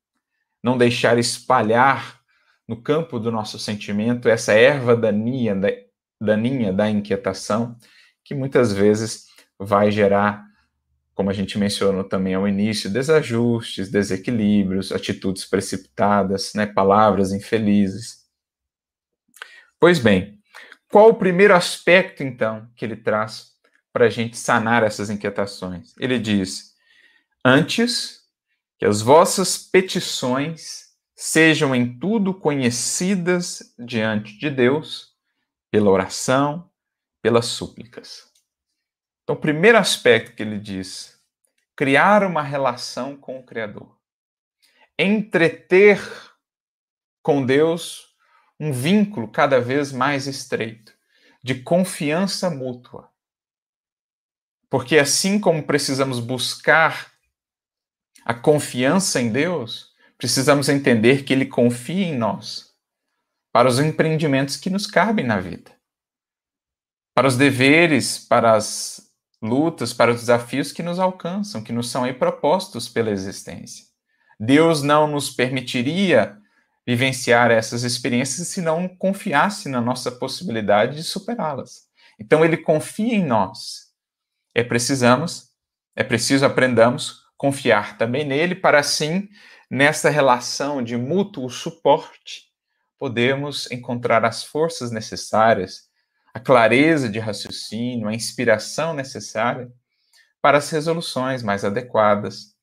não 0.63 0.79
deixar 0.79 1.19
espalhar 1.19 2.21
no 2.67 2.81
campo 2.81 3.21
do 3.21 3.31
nosso 3.31 3.59
sentimento 3.59 4.29
essa 4.29 4.55
erva 4.55 4.97
daninha 4.97 5.55
da, 5.55 5.69
daninha 6.21 6.73
da 6.73 6.89
inquietação, 6.89 7.77
que 8.25 8.35
muitas 8.35 8.73
vezes 8.73 9.27
vai 9.65 9.91
gerar 9.91 10.45
como 11.15 11.31
a 11.31 11.33
gente 11.33 11.57
mencionou 11.57 12.03
também 12.03 12.35
ao 12.35 12.47
início, 12.47 12.91
desajustes, 12.91 13.89
desequilíbrios, 13.89 14.91
atitudes 14.91 15.45
precipitadas, 15.45 16.53
né, 16.55 16.67
palavras 16.67 17.33
infelizes. 17.33 18.25
Pois 19.79 19.99
bem, 20.01 20.41
qual 20.89 21.11
o 21.11 21.15
primeiro 21.15 21.55
aspecto, 21.55 22.23
então, 22.23 22.69
que 22.75 22.85
ele 22.85 22.97
traz 22.97 23.53
para 23.93 24.07
a 24.07 24.11
gente 24.11 24.37
sanar 24.37 24.83
essas 24.83 25.09
inquietações? 25.09 25.95
Ele 26.01 26.19
diz: 26.19 26.75
Antes 27.45 28.25
que 28.79 28.85
as 28.85 29.01
vossas 29.01 29.57
petições 29.57 30.85
sejam 31.15 31.75
em 31.75 31.97
tudo 31.99 32.35
conhecidas 32.35 33.73
diante 33.79 34.37
de 34.37 34.51
Deus, 34.51 35.15
pela 35.71 35.91
oração, 35.91 36.69
pelas 37.23 37.47
súplicas. 37.47 38.34
Então, 39.25 39.35
o 39.35 39.41
primeiro 39.41 39.79
aspecto 39.79 40.37
que 40.37 40.43
ele 40.43 40.59
diz, 40.59 41.19
criar 41.75 42.23
uma 42.23 42.43
relação 42.43 43.17
com 43.17 43.39
o 43.39 43.43
Criador. 43.43 43.99
Entreter 44.99 45.99
com 47.23 47.45
Deus 47.45 48.15
um 48.61 48.71
vínculo 48.71 49.27
cada 49.27 49.61
vez 49.61 49.91
mais 49.91 50.27
estreito, 50.27 50.95
de 51.43 51.57
confiança 51.57 52.49
mútua. 52.49 53.11
Porque 54.71 54.99
assim 54.99 55.41
como 55.41 55.67
precisamos 55.67 56.21
buscar 56.21 57.13
a 58.25 58.35
confiança 58.35 59.21
em 59.21 59.33
Deus, 59.33 59.93
precisamos 60.19 60.69
entender 60.69 61.25
que 61.25 61.33
Ele 61.33 61.47
confia 61.47 62.07
em 62.07 62.17
nós 62.17 62.75
para 63.53 63.69
os 63.69 63.79
empreendimentos 63.79 64.57
que 64.57 64.71
nos 64.71 64.87
cabem 64.87 65.25
na 65.25 65.41
vida, 65.41 65.71
para 67.15 67.27
os 67.27 67.37
deveres, 67.37 68.19
para 68.19 68.55
as 68.55 69.04
lutas, 69.45 69.93
para 69.93 70.11
os 70.11 70.21
desafios 70.21 70.73
que 70.73 70.83
nos 70.83 70.99
alcançam, 70.99 71.63
que 71.63 71.73
nos 71.73 71.91
são 71.91 72.05
aí 72.05 72.13
propostos 72.13 72.89
pela 72.89 73.11
existência. 73.11 73.85
Deus 74.41 74.83
não 74.83 75.07
nos 75.07 75.31
permitiria 75.31 76.37
vivenciar 76.87 77.51
essas 77.51 77.83
experiências 77.83 78.49
se 78.49 78.61
não 78.61 78.89
confiasse 78.89 79.69
na 79.69 79.81
nossa 79.81 80.11
possibilidade 80.11 80.97
de 80.97 81.03
superá-las. 81.03 81.85
Então 82.19 82.45
ele 82.45 82.57
confia 82.57 83.15
em 83.15 83.25
nós. 83.25 83.93
É 84.55 84.63
precisamos, 84.63 85.51
é 85.95 86.03
preciso 86.03 86.45
aprendamos 86.47 87.23
confiar 87.37 87.99
também 87.99 88.25
nele 88.25 88.55
para 88.55 88.79
assim 88.79 89.29
nessa 89.71 90.09
relação 90.09 90.83
de 90.83 90.97
mútuo 90.97 91.51
suporte 91.51 92.55
podemos 93.05 93.71
encontrar 93.71 94.25
as 94.25 94.45
forças 94.45 94.91
necessárias 94.91 95.91
a 96.35 96.41
clareza 96.41 97.09
de 97.09 97.21
raciocínio, 97.21 98.09
a 98.09 98.15
inspiração 98.15 98.93
necessária 98.93 99.73
para 100.43 100.59
as 100.59 100.69
resoluções 100.69 101.45
mais 101.45 101.65
adequadas. 101.65 102.55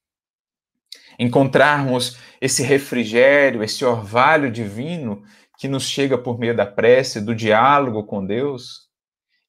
Encontrarmos 1.17 2.17
esse 2.41 2.61
refrigério, 2.61 3.63
esse 3.63 3.85
orvalho 3.85 4.51
divino 4.51 5.23
que 5.57 5.69
nos 5.69 5.83
chega 5.83 6.17
por 6.17 6.37
meio 6.37 6.55
da 6.55 6.65
prece, 6.65 7.21
do 7.21 7.33
diálogo 7.33 8.03
com 8.03 8.25
Deus 8.25 8.89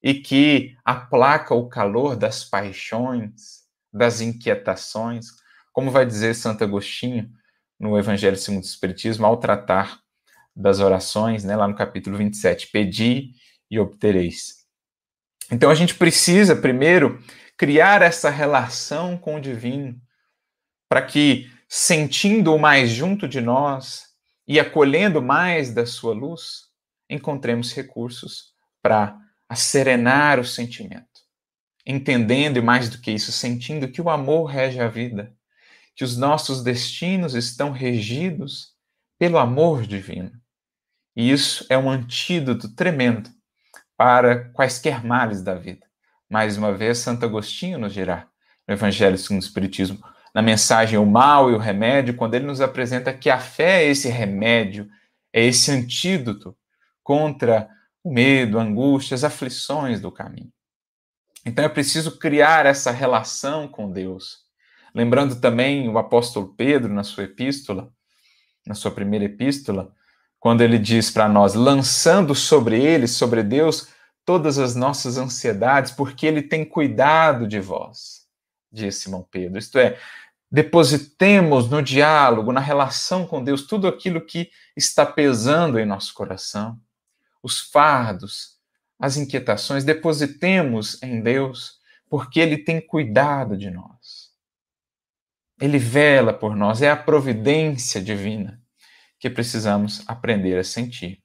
e 0.01 0.13
que 0.13 0.75
aplaca 0.85 1.53
o 1.53 1.67
calor 1.67 2.15
das 2.15 2.43
paixões, 2.43 3.63
das 3.91 4.21
inquietações, 4.21 5.27
como 5.71 5.91
vai 5.91 6.05
dizer 6.05 6.33
Santo 6.33 6.63
Agostinho 6.63 7.29
no 7.79 7.97
Evangelho 7.97 8.37
segundo 8.37 8.63
o 8.63 8.65
Espiritismo, 8.65 9.25
ao 9.25 9.37
tratar 9.37 9.99
das 10.55 10.79
orações, 10.79 11.43
né, 11.43 11.55
lá 11.55 11.67
no 11.67 11.75
capítulo 11.75 12.17
27. 12.17 12.69
Pedi 12.71 13.31
e 13.69 13.79
obtereis. 13.79 14.63
Então 15.51 15.69
a 15.69 15.75
gente 15.75 15.95
precisa, 15.95 16.55
primeiro, 16.55 17.23
criar 17.57 18.01
essa 18.01 18.29
relação 18.29 19.17
com 19.17 19.35
o 19.35 19.41
divino, 19.41 19.99
para 20.89 21.01
que, 21.01 21.49
sentindo-o 21.67 22.59
mais 22.59 22.89
junto 22.89 23.27
de 23.27 23.41
nós 23.41 24.07
e 24.47 24.59
acolhendo 24.59 25.21
mais 25.21 25.73
da 25.73 25.85
sua 25.85 26.13
luz, 26.13 26.63
encontremos 27.09 27.73
recursos 27.73 28.53
para 28.81 29.17
serenar 29.55 30.39
o 30.39 30.45
sentimento. 30.45 31.21
Entendendo, 31.85 32.57
e 32.57 32.61
mais 32.61 32.89
do 32.89 32.99
que 32.99 33.11
isso, 33.11 33.31
sentindo 33.31 33.91
que 33.91 34.01
o 34.01 34.09
amor 34.09 34.45
rege 34.45 34.79
a 34.79 34.87
vida, 34.87 35.35
que 35.95 36.03
os 36.03 36.17
nossos 36.17 36.63
destinos 36.63 37.35
estão 37.35 37.71
regidos 37.71 38.73
pelo 39.19 39.37
amor 39.37 39.85
divino. 39.85 40.31
E 41.15 41.29
isso 41.29 41.65
é 41.69 41.77
um 41.77 41.89
antídoto 41.89 42.73
tremendo 42.73 43.29
para 44.03 44.49
quaisquer 44.49 45.01
males 45.01 45.41
da 45.41 45.55
vida. 45.55 45.87
Mais 46.29 46.57
uma 46.57 46.73
vez, 46.73 46.97
Santo 46.97 47.23
Agostinho 47.23 47.79
nos 47.79 47.93
dirá, 47.93 48.27
no 48.67 48.73
Evangelho 48.73 49.17
segundo 49.17 49.41
o 49.41 49.45
Espiritismo, 49.45 49.97
na 50.35 50.41
mensagem 50.41 50.99
O 50.99 51.05
Mal 51.05 51.49
e 51.49 51.53
o 51.53 51.57
Remédio, 51.57 52.13
quando 52.13 52.33
ele 52.33 52.45
nos 52.45 52.59
apresenta 52.59 53.13
que 53.13 53.29
a 53.29 53.39
fé 53.39 53.81
é 53.81 53.87
esse 53.87 54.09
remédio, 54.09 54.89
é 55.31 55.45
esse 55.45 55.71
antídoto 55.71 56.53
contra 57.01 57.69
o 58.03 58.11
medo, 58.11 58.59
a 58.59 58.63
angústia, 58.63 59.15
as 59.15 59.23
aflições 59.23 60.01
do 60.01 60.11
caminho. 60.11 60.51
Então 61.45 61.63
é 61.63 61.69
preciso 61.69 62.19
criar 62.19 62.65
essa 62.65 62.91
relação 62.91 63.69
com 63.69 63.89
Deus. 63.89 64.39
Lembrando 64.93 65.39
também 65.39 65.87
o 65.87 65.97
apóstolo 65.97 66.53
Pedro, 66.57 66.93
na 66.93 67.05
sua 67.05 67.23
epístola, 67.23 67.89
na 68.67 68.75
sua 68.75 68.91
primeira 68.91 69.23
epístola, 69.23 69.95
quando 70.43 70.59
ele 70.59 70.77
diz 70.77 71.09
para 71.09 71.29
nós, 71.29 71.53
lançando 71.53 72.35
sobre 72.35 72.77
ele, 72.77 73.07
sobre 73.07 73.41
Deus, 73.41 73.87
todas 74.25 74.59
as 74.59 74.75
nossas 74.75 75.17
ansiedades, 75.17 75.93
porque 75.93 76.25
ele 76.25 76.41
tem 76.41 76.65
cuidado 76.65 77.47
de 77.47 77.61
vós, 77.61 78.27
disse 78.69 79.03
Simão 79.03 79.25
Pedro. 79.31 79.57
Isto 79.57 79.79
é, 79.79 79.97
depositemos 80.51 81.69
no 81.69 81.81
diálogo, 81.81 82.51
na 82.51 82.59
relação 82.59 83.25
com 83.25 83.41
Deus, 83.41 83.65
tudo 83.65 83.87
aquilo 83.87 84.19
que 84.19 84.51
está 84.75 85.05
pesando 85.05 85.79
em 85.79 85.85
nosso 85.85 86.13
coração, 86.13 86.77
os 87.41 87.61
fardos, 87.61 88.57
as 88.99 89.15
inquietações, 89.15 89.85
depositemos 89.85 91.01
em 91.01 91.21
Deus, 91.21 91.79
porque 92.09 92.41
Ele 92.41 92.57
tem 92.57 92.85
cuidado 92.85 93.55
de 93.55 93.71
nós. 93.71 94.33
Ele 95.61 95.77
vela 95.77 96.33
por 96.33 96.53
nós, 96.53 96.81
é 96.81 96.91
a 96.91 96.97
providência 96.97 98.01
divina 98.01 98.61
que 99.23 99.29
precisamos 99.29 100.03
aprender 100.05 100.59
a 100.59 100.65
sentir. 100.65 101.23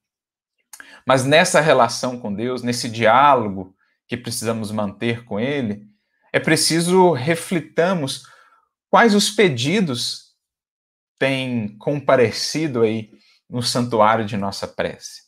Mas 1.05 1.25
nessa 1.25 1.61
relação 1.61 2.21
com 2.21 2.33
Deus, 2.33 2.63
nesse 2.63 2.89
diálogo 2.89 3.75
que 4.07 4.17
precisamos 4.17 4.71
manter 4.71 5.25
com 5.25 5.41
Ele, 5.41 5.85
é 6.33 6.39
preciso 6.39 7.11
reflitamos 7.11 8.23
quais 8.89 9.17
os 9.17 9.33
pedidos 9.33 10.37
têm 11.19 11.77
comparecido 11.77 12.83
aí 12.83 13.11
no 13.51 13.65
santuário 13.65 14.25
de 14.25 14.37
nossa 14.37 14.69
prece. 14.69 15.23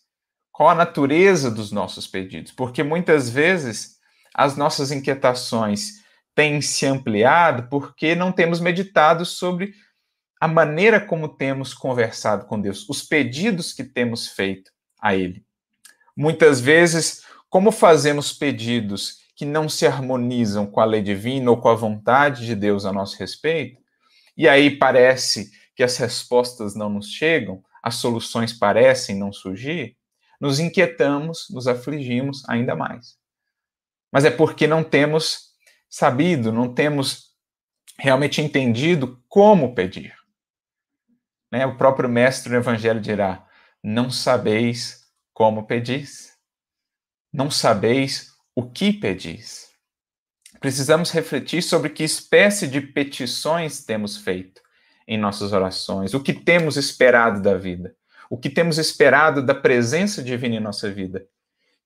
Qual 0.53 0.69
a 0.69 0.75
natureza 0.75 1.51
dos 1.51 1.73
nossos 1.73 2.07
pedidos? 2.07 2.53
Porque 2.53 2.85
muitas 2.85 3.29
vezes 3.29 3.97
as 4.33 4.57
nossas 4.57 4.93
inquietações 4.93 5.95
têm 6.37 6.63
se 6.63 6.87
ampliado 6.87 7.69
porque 7.69 8.15
não 8.15 8.31
temos 8.31 8.61
meditado 8.61 9.25
sobre 9.27 9.75
a 10.41 10.49
maneira 10.49 10.99
como 10.99 11.29
temos 11.29 11.75
conversado 11.75 12.47
com 12.47 12.59
Deus, 12.59 12.89
os 12.89 13.03
pedidos 13.03 13.75
que 13.75 13.85
temos 13.85 14.29
feito 14.29 14.73
a 14.99 15.15
Ele. 15.15 15.45
Muitas 16.17 16.61
vezes, 16.61 17.23
como 17.51 17.71
fazemos 17.71 18.33
pedidos 18.33 19.19
que 19.37 19.45
não 19.45 19.69
se 19.69 19.87
harmonizam 19.87 20.67
com 20.67 20.81
a 20.81 20.85
lei 20.85 21.03
divina 21.03 21.51
ou 21.51 21.61
com 21.61 21.69
a 21.69 21.75
vontade 21.75 22.47
de 22.47 22.55
Deus 22.55 22.87
a 22.87 22.93
nosso 22.93 23.19
respeito, 23.19 23.81
e 24.37 24.49
aí 24.49 24.71
parece 24.77 25.51
que 25.77 25.83
as 25.83 25.97
respostas 25.99 26.75
não 26.75 26.89
nos 26.89 27.11
chegam, 27.11 27.63
as 27.83 27.97
soluções 27.97 28.53
parecem 28.53 29.17
não 29.17 29.33
surgir, 29.33 29.97
nos 30.41 30.59
inquietamos, 30.59 31.49
nos 31.51 31.67
afligimos 31.67 32.49
ainda 32.49 32.75
mais. 32.75 33.17
Mas 34.11 34.25
é 34.25 34.31
porque 34.31 34.67
não 34.67 34.83
temos 34.83 35.51
sabido, 35.89 36.51
não 36.51 36.73
temos 36.73 37.31
realmente 37.99 38.41
entendido 38.41 39.23
como 39.29 39.75
pedir. 39.75 40.20
Né? 41.51 41.67
O 41.67 41.77
próprio 41.77 42.09
mestre 42.09 42.51
do 42.51 42.57
Evangelho 42.57 43.01
dirá: 43.01 43.47
Não 43.83 44.11
sabeis 44.11 45.01
como 45.33 45.67
pedis, 45.67 46.33
não 47.33 47.51
sabeis 47.51 48.33
o 48.55 48.71
que 48.71 48.93
pedis. 48.93 49.71
Precisamos 50.61 51.11
refletir 51.11 51.63
sobre 51.63 51.91
que 51.91 52.05
espécie 52.05 52.67
de 52.67 52.81
petições 52.81 53.83
temos 53.83 54.19
feito 54.19 54.61
em 55.09 55.19
nossas 55.19 55.53
orações, 55.53 56.13
o 56.13 56.23
que 56.23 56.35
temos 56.35 56.77
esperado 56.77 57.41
da 57.41 57.57
vida, 57.57 57.95
o 58.29 58.37
que 58.37 58.51
temos 58.51 58.79
esperado 58.79 59.45
da 59.45 59.55
presença 59.55 60.23
divina 60.23 60.57
em 60.57 60.61
nossa 60.61 60.91
vida. 60.91 61.27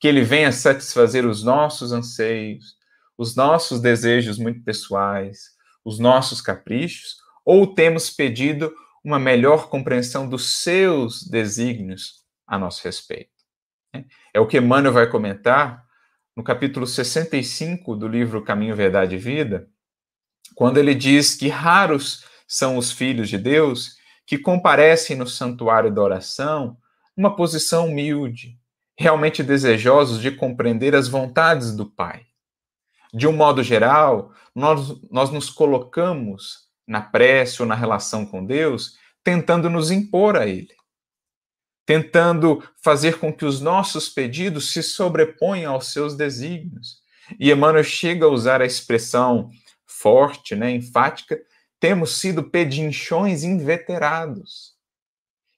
Que 0.01 0.09
Ele 0.09 0.23
venha 0.23 0.51
satisfazer 0.51 1.25
os 1.25 1.45
nossos 1.45 1.93
anseios, 1.93 2.77
os 3.17 3.37
nossos 3.37 3.81
desejos 3.81 4.39
muito 4.39 4.63
pessoais, 4.63 5.53
os 5.85 5.99
nossos 5.99 6.41
caprichos, 6.41 7.17
ou 7.45 7.75
temos 7.75 8.11
pedido 8.11 8.75
uma 9.05 9.19
melhor 9.19 9.69
compreensão 9.69 10.27
dos 10.29 10.63
seus 10.63 11.23
desígnios 11.29 12.25
a 12.47 12.59
nosso 12.59 12.83
respeito. 12.83 13.31
É 14.33 14.41
o 14.41 14.47
que 14.47 14.57
Emmanuel 14.57 14.95
vai 14.95 15.09
comentar 15.09 15.85
no 16.35 16.43
capítulo 16.43 16.87
65 16.87 17.95
do 17.95 18.09
livro 18.09 18.43
Caminho, 18.43 18.75
Verdade 18.75 19.15
e 19.15 19.19
Vida, 19.19 19.69
quando 20.55 20.79
ele 20.79 20.95
diz 20.95 21.35
que 21.35 21.49
raros 21.49 22.25
são 22.47 22.77
os 22.77 22.91
filhos 22.91 23.29
de 23.29 23.39
Deus 23.39 23.97
que 24.27 24.39
comparecem 24.39 25.17
no 25.17 25.27
santuário 25.27 25.93
da 25.93 26.03
oração 26.03 26.77
numa 27.17 27.37
posição 27.37 27.87
humilde, 27.87 28.59
realmente 28.99 29.43
desejosos 29.43 30.21
de 30.21 30.31
compreender 30.31 30.95
as 30.95 31.09
vontades 31.09 31.77
do 31.77 31.87
Pai. 31.87 32.27
De 33.13 33.29
um 33.29 33.33
modo 33.33 33.63
geral, 33.63 34.33
nós, 34.55 35.01
nós 35.11 35.31
nos 35.31 35.51
colocamos 35.51 36.65
na 36.87 37.01
prece 37.01 37.63
ou 37.63 37.69
na 37.69 37.75
relação 37.75 38.27
com 38.27 38.45
Deus 38.45 38.99
tentando 39.25 39.71
nos 39.71 39.91
impor 39.91 40.37
a 40.37 40.47
Ele, 40.47 40.75
tentando 41.87 42.63
fazer 42.83 43.19
com 43.19 43.33
que 43.33 43.47
os 43.47 43.61
nossos 43.61 44.11
pedidos 44.11 44.71
se 44.71 44.83
sobreponham 44.83 45.73
aos 45.73 45.93
seus 45.93 46.15
desígnios. 46.15 46.99
E 47.41 47.51
Emmanuel 47.51 47.83
chega 47.83 48.27
a 48.27 48.29
usar 48.29 48.61
a 48.61 48.67
expressão 48.67 49.51
forte, 49.87 50.55
né, 50.55 50.71
enfática, 50.71 51.41
temos 51.81 52.19
sido 52.19 52.51
pedinchões 52.51 53.43
inveterados. 53.43 54.75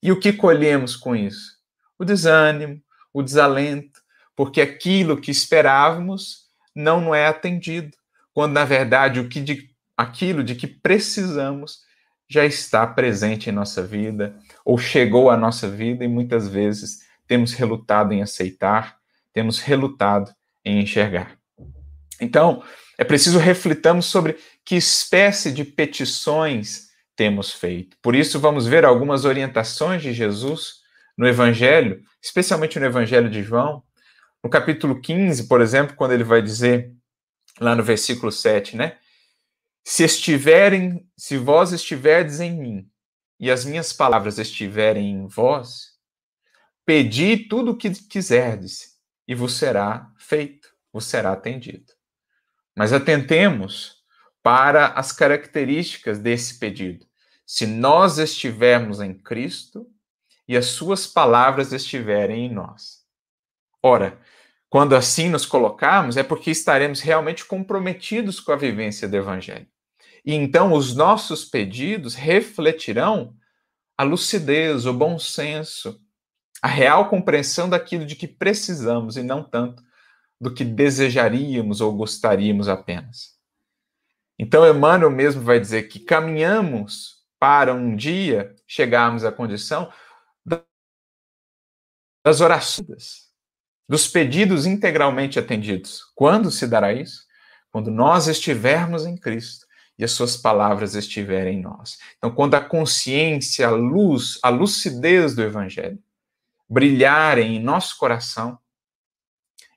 E 0.01 0.13
o 0.13 0.21
que 0.21 0.33
colhemos 0.33 0.95
com 0.95 1.17
isso? 1.17 1.57
O 1.99 2.05
desânimo, 2.05 2.81
o 3.13 3.23
desalento, 3.23 4.01
porque 4.37 4.61
aquilo 4.61 5.21
que 5.21 5.31
esperávamos 5.31 6.47
não, 6.75 7.01
não 7.01 7.15
é 7.15 7.27
atendido, 7.27 7.97
quando 8.33 8.53
na 8.53 8.65
verdade 8.65 9.19
o 9.19 9.29
que 9.29 9.41
de, 9.41 9.75
aquilo 9.97 10.45
de 10.45 10.55
que 10.55 10.67
precisamos 10.67 11.85
já 12.29 12.45
está 12.45 12.87
presente 12.87 13.49
em 13.49 13.53
nossa 13.53 13.83
vida 13.83 14.37
ou 14.65 14.77
chegou 14.77 15.31
à 15.31 15.37
nossa 15.37 15.69
vida 15.69 16.05
e 16.05 16.09
muitas 16.09 16.49
vezes 16.49 17.07
temos 17.27 17.53
relutado 17.53 18.13
em 18.13 18.23
aceitar, 18.23 18.97
temos 19.33 19.61
relutado 19.61 20.33
em 20.65 20.81
enxergar. 20.81 21.37
Então, 22.21 22.63
é 22.99 23.05
preciso 23.05 23.39
reflitamos 23.39 24.07
sobre 24.07 24.37
que 24.65 24.75
espécie 24.75 25.53
de 25.53 25.65
petições 25.65 26.87
temos 27.15 27.53
feito. 27.53 27.97
Por 28.03 28.15
isso, 28.15 28.41
vamos 28.41 28.67
ver 28.67 28.85
algumas 28.85 29.25
orientações 29.25 30.03
de 30.03 30.13
Jesus 30.13 30.81
no 31.17 31.27
Evangelho, 31.27 32.01
especialmente 32.23 32.79
no 32.79 32.87
Evangelho 32.87 33.31
de 33.31 33.43
João. 33.43 33.83
No 34.43 34.51
capítulo 34.51 35.01
15, 35.01 35.49
por 35.49 35.61
exemplo, 35.61 35.97
quando 35.97 36.13
ele 36.13 36.25
vai 36.25 36.43
dizer, 36.43 36.93
lá 37.61 37.75
no 37.75 37.83
versículo 37.83 38.31
7, 38.31 38.77
né? 38.77 38.97
Se 39.89 40.03
estiverem, 40.03 41.09
se 41.17 41.39
vós 41.39 41.73
estiverdes 41.73 42.41
em 42.41 42.51
mim 42.51 42.91
e 43.39 43.53
as 43.53 43.65
minhas 43.65 43.93
palavras 43.93 44.37
estiverem 44.37 45.13
em 45.13 45.29
vós, 45.29 45.93
pedi 46.85 47.37
tudo 47.37 47.71
o 47.71 47.77
que 47.77 47.91
quiserdes 47.91 48.97
e 49.29 49.35
vos 49.35 49.57
será 49.57 50.13
feito, 50.19 50.75
vos 50.93 51.05
será 51.05 51.31
atendido. 51.31 51.93
Mas 52.77 52.93
atentemos 52.93 54.03
para 54.43 54.89
as 54.89 55.13
características 55.13 56.19
desse 56.19 56.59
pedido. 56.59 57.07
Se 57.47 57.65
nós 57.65 58.19
estivermos 58.19 59.01
em 59.01 59.15
Cristo 59.15 59.89
e 60.49 60.57
as 60.57 60.67
suas 60.67 61.07
palavras 61.07 61.73
estiverem 61.73 62.47
em 62.47 62.53
nós. 62.53 63.05
Ora, 63.81 64.21
quando 64.69 64.97
assim 64.97 65.29
nos 65.29 65.47
colocarmos, 65.47 66.17
é 66.17 66.25
porque 66.25 66.51
estaremos 66.51 67.01
realmente 67.01 67.45
comprometidos 67.45 68.41
com 68.41 68.51
a 68.51 68.57
vivência 68.57 69.09
do 69.09 69.17
Evangelho. 69.17 69.76
E 70.27 70.35
então 70.35 70.73
os 70.73 70.95
nossos 70.95 71.45
pedidos 71.45 72.17
refletirão 72.17 73.37
a 73.97 74.03
lucidez, 74.03 74.85
o 74.85 74.93
bom 74.93 75.21
senso, 75.21 76.01
a 76.61 76.67
real 76.67 77.09
compreensão 77.09 77.69
daquilo 77.69 78.05
de 78.05 78.17
que 78.17 78.27
precisamos 78.27 79.17
e 79.17 79.23
não 79.23 79.43
tanto 79.43 79.85
do 80.41 80.53
que 80.53 80.65
desejaríamos 80.65 81.81
ou 81.81 81.95
gostaríamos 81.95 82.69
apenas. 82.69 83.37
Então, 84.39 84.69
Emmanuel 84.69 85.11
mesmo 85.11 85.43
vai 85.43 85.61
dizer 85.61 85.85
que 85.85 86.01
caminhamos 86.01 87.25
para 87.39 87.73
um 87.73 87.95
dia 87.95 88.55
chegarmos 88.67 89.25
à 89.25 89.31
condição 89.31 89.91
das 92.25 92.41
orações, 92.41 93.31
dos 93.89 94.09
pedidos 94.09 94.67
integralmente 94.67 95.39
atendidos. 95.39 96.03
Quando 96.15 96.51
se 96.51 96.67
dará 96.67 96.93
isso? 96.93 97.25
Quando 97.71 97.91
nós 97.91 98.27
estivermos 98.27 99.07
em 99.07 99.17
Cristo 99.17 99.66
e 99.99 100.05
as 100.05 100.13
suas 100.13 100.37
palavras 100.37 100.95
estiverem 100.95 101.59
em 101.59 101.63
nós. 101.63 101.99
Então, 102.19 102.31
quando 102.31 102.55
a 102.55 102.61
consciência, 102.61 103.67
a 103.67 103.71
luz, 103.71 104.39
a 104.43 104.49
lucidez 104.49 105.35
do 105.35 105.43
Evangelho 105.43 105.99
brilharem 106.69 107.57
em 107.57 107.63
nosso 107.63 107.97
coração, 107.97 108.59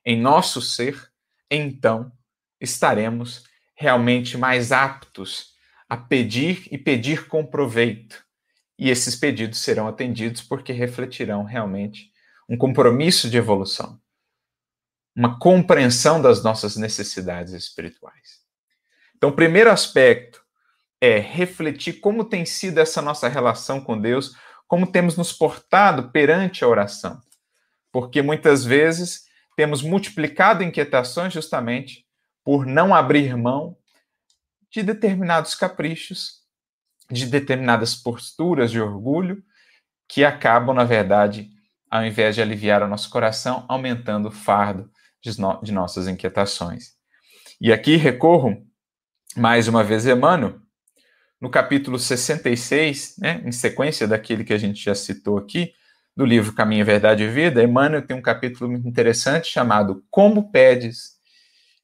em 0.04 0.20
nosso 0.20 0.60
ser, 0.60 1.10
então 1.50 2.12
estaremos 2.60 3.44
realmente 3.74 4.36
mais 4.36 4.72
aptos 4.72 5.54
a 5.88 5.96
pedir 5.96 6.68
e 6.70 6.76
pedir 6.76 7.26
com 7.26 7.44
proveito. 7.44 8.24
E 8.78 8.88
esses 8.90 9.16
pedidos 9.16 9.60
serão 9.60 9.88
atendidos 9.88 10.42
porque 10.42 10.72
refletirão 10.72 11.44
realmente 11.44 12.10
um 12.48 12.56
compromisso 12.56 13.30
de 13.30 13.36
evolução, 13.36 14.00
uma 15.14 15.38
compreensão 15.38 16.20
das 16.20 16.42
nossas 16.42 16.76
necessidades 16.76 17.52
espirituais. 17.52 18.39
Então, 19.20 19.28
o 19.28 19.36
primeiro 19.36 19.70
aspecto 19.70 20.42
é 20.98 21.18
refletir 21.18 22.00
como 22.00 22.24
tem 22.24 22.46
sido 22.46 22.78
essa 22.78 23.02
nossa 23.02 23.28
relação 23.28 23.78
com 23.78 24.00
Deus, 24.00 24.34
como 24.66 24.90
temos 24.90 25.14
nos 25.14 25.30
portado 25.30 26.10
perante 26.10 26.64
a 26.64 26.68
oração. 26.68 27.20
Porque 27.92 28.22
muitas 28.22 28.64
vezes 28.64 29.26
temos 29.54 29.82
multiplicado 29.82 30.62
inquietações 30.62 31.34
justamente 31.34 32.06
por 32.42 32.64
não 32.64 32.94
abrir 32.94 33.36
mão 33.36 33.76
de 34.70 34.82
determinados 34.82 35.54
caprichos, 35.54 36.40
de 37.10 37.26
determinadas 37.26 37.94
posturas 37.94 38.70
de 38.70 38.80
orgulho, 38.80 39.44
que 40.08 40.24
acabam, 40.24 40.74
na 40.74 40.84
verdade, 40.84 41.50
ao 41.90 42.06
invés 42.06 42.36
de 42.36 42.40
aliviar 42.40 42.82
o 42.82 42.88
nosso 42.88 43.10
coração, 43.10 43.66
aumentando 43.68 44.30
o 44.30 44.32
fardo 44.32 44.90
de, 45.20 45.38
no 45.38 45.60
de 45.62 45.72
nossas 45.72 46.08
inquietações. 46.08 46.94
E 47.60 47.70
aqui 47.70 47.96
recorro, 47.96 48.66
mais 49.36 49.68
uma 49.68 49.84
vez, 49.84 50.06
Emmanuel, 50.06 50.60
no 51.40 51.48
capítulo 51.48 51.98
66, 51.98 53.16
né, 53.18 53.42
em 53.44 53.52
sequência 53.52 54.06
daquele 54.06 54.44
que 54.44 54.52
a 54.52 54.58
gente 54.58 54.82
já 54.84 54.94
citou 54.94 55.38
aqui, 55.38 55.72
do 56.16 56.24
livro 56.24 56.52
Caminho, 56.52 56.84
Verdade 56.84 57.22
e 57.22 57.28
Vida, 57.28 57.62
Emmanuel 57.62 58.06
tem 58.06 58.16
um 58.16 58.22
capítulo 58.22 58.70
muito 58.70 58.86
interessante 58.86 59.48
chamado 59.48 60.04
Como 60.10 60.50
Pedes, 60.50 61.12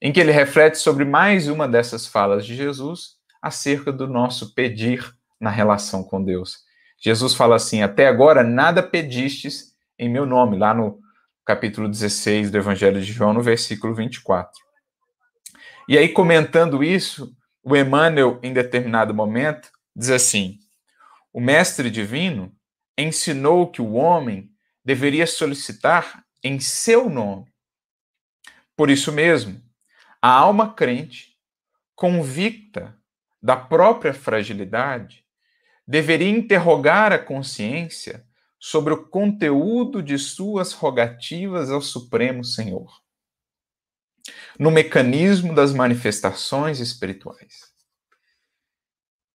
em 0.01 0.11
que 0.11 0.19
ele 0.19 0.31
reflete 0.31 0.77
sobre 0.77 1.05
mais 1.05 1.47
uma 1.47 1.67
dessas 1.67 2.05
falas 2.05 2.45
de 2.45 2.55
Jesus 2.55 3.15
acerca 3.41 3.91
do 3.91 4.07
nosso 4.07 4.53
pedir 4.53 5.11
na 5.39 5.49
relação 5.49 6.03
com 6.03 6.23
Deus. 6.23 6.59
Jesus 6.99 7.33
fala 7.33 7.55
assim: 7.55 7.81
Até 7.81 8.07
agora 8.07 8.43
nada 8.43 8.83
pedistes 8.83 9.73
em 9.97 10.09
meu 10.09 10.25
nome, 10.25 10.57
lá 10.57 10.73
no 10.73 10.99
capítulo 11.45 11.87
16 11.87 12.51
do 12.51 12.57
Evangelho 12.57 13.01
de 13.01 13.11
João, 13.11 13.33
no 13.33 13.41
versículo 13.41 13.95
24. 13.95 14.66
E 15.87 15.97
aí, 15.97 16.09
comentando 16.09 16.83
isso, 16.83 17.33
o 17.63 17.75
Emmanuel, 17.75 18.39
em 18.43 18.53
determinado 18.53 19.13
momento, 19.13 19.71
diz 19.95 20.09
assim: 20.09 20.59
O 21.33 21.39
Mestre 21.39 21.89
Divino 21.89 22.53
ensinou 22.97 23.71
que 23.71 23.81
o 23.81 23.93
homem 23.93 24.49
deveria 24.83 25.27
solicitar 25.27 26.23
em 26.43 26.59
seu 26.59 27.09
nome. 27.09 27.51
Por 28.75 28.89
isso 28.89 29.11
mesmo, 29.11 29.61
A 30.21 30.29
alma 30.31 30.73
crente, 30.73 31.37
convicta 31.95 32.97
da 33.41 33.55
própria 33.55 34.13
fragilidade, 34.13 35.23
deveria 35.87 36.29
interrogar 36.29 37.13
a 37.13 37.19
consciência 37.19 38.25
sobre 38.59 38.93
o 38.93 39.07
conteúdo 39.07 40.01
de 40.01 40.17
suas 40.17 40.73
rogativas 40.73 41.69
ao 41.69 41.81
Supremo 41.81 42.43
Senhor, 42.43 42.91
no 44.59 44.71
mecanismo 44.71 45.53
das 45.53 45.73
manifestações 45.73 46.79
espirituais. 46.79 47.67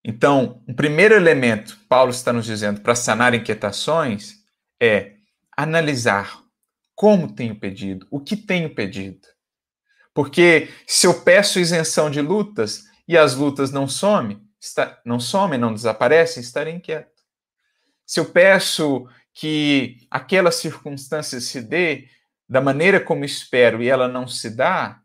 Então, 0.04 0.62
o 0.66 0.74
primeiro 0.74 1.14
elemento, 1.14 1.78
Paulo 1.88 2.10
está 2.10 2.32
nos 2.32 2.44
dizendo, 2.44 2.80
para 2.80 2.94
sanar 2.94 3.34
inquietações, 3.34 4.34
é 4.80 5.14
analisar 5.56 6.42
como 6.94 7.32
tenho 7.32 7.58
pedido, 7.58 8.06
o 8.10 8.20
que 8.20 8.36
tenho 8.36 8.74
pedido. 8.74 9.28
Porque 10.12 10.68
se 10.86 11.06
eu 11.06 11.22
peço 11.22 11.60
isenção 11.60 12.10
de 12.10 12.20
lutas 12.20 12.84
e 13.06 13.16
as 13.16 13.34
lutas 13.34 13.70
não 13.70 13.86
somem, 13.88 14.40
não 15.04 15.18
somem, 15.18 15.58
não 15.58 15.72
desaparecem, 15.72 16.42
estarei 16.42 16.74
inquieto. 16.74 17.22
Se 18.04 18.20
eu 18.20 18.26
peço 18.26 19.06
que 19.32 19.98
aquela 20.10 20.50
circunstância 20.50 21.40
se 21.40 21.62
dê 21.62 22.08
da 22.48 22.60
maneira 22.60 23.00
como 23.00 23.24
espero 23.24 23.82
e 23.82 23.88
ela 23.88 24.06
não 24.06 24.28
se 24.28 24.50
dá, 24.50 25.01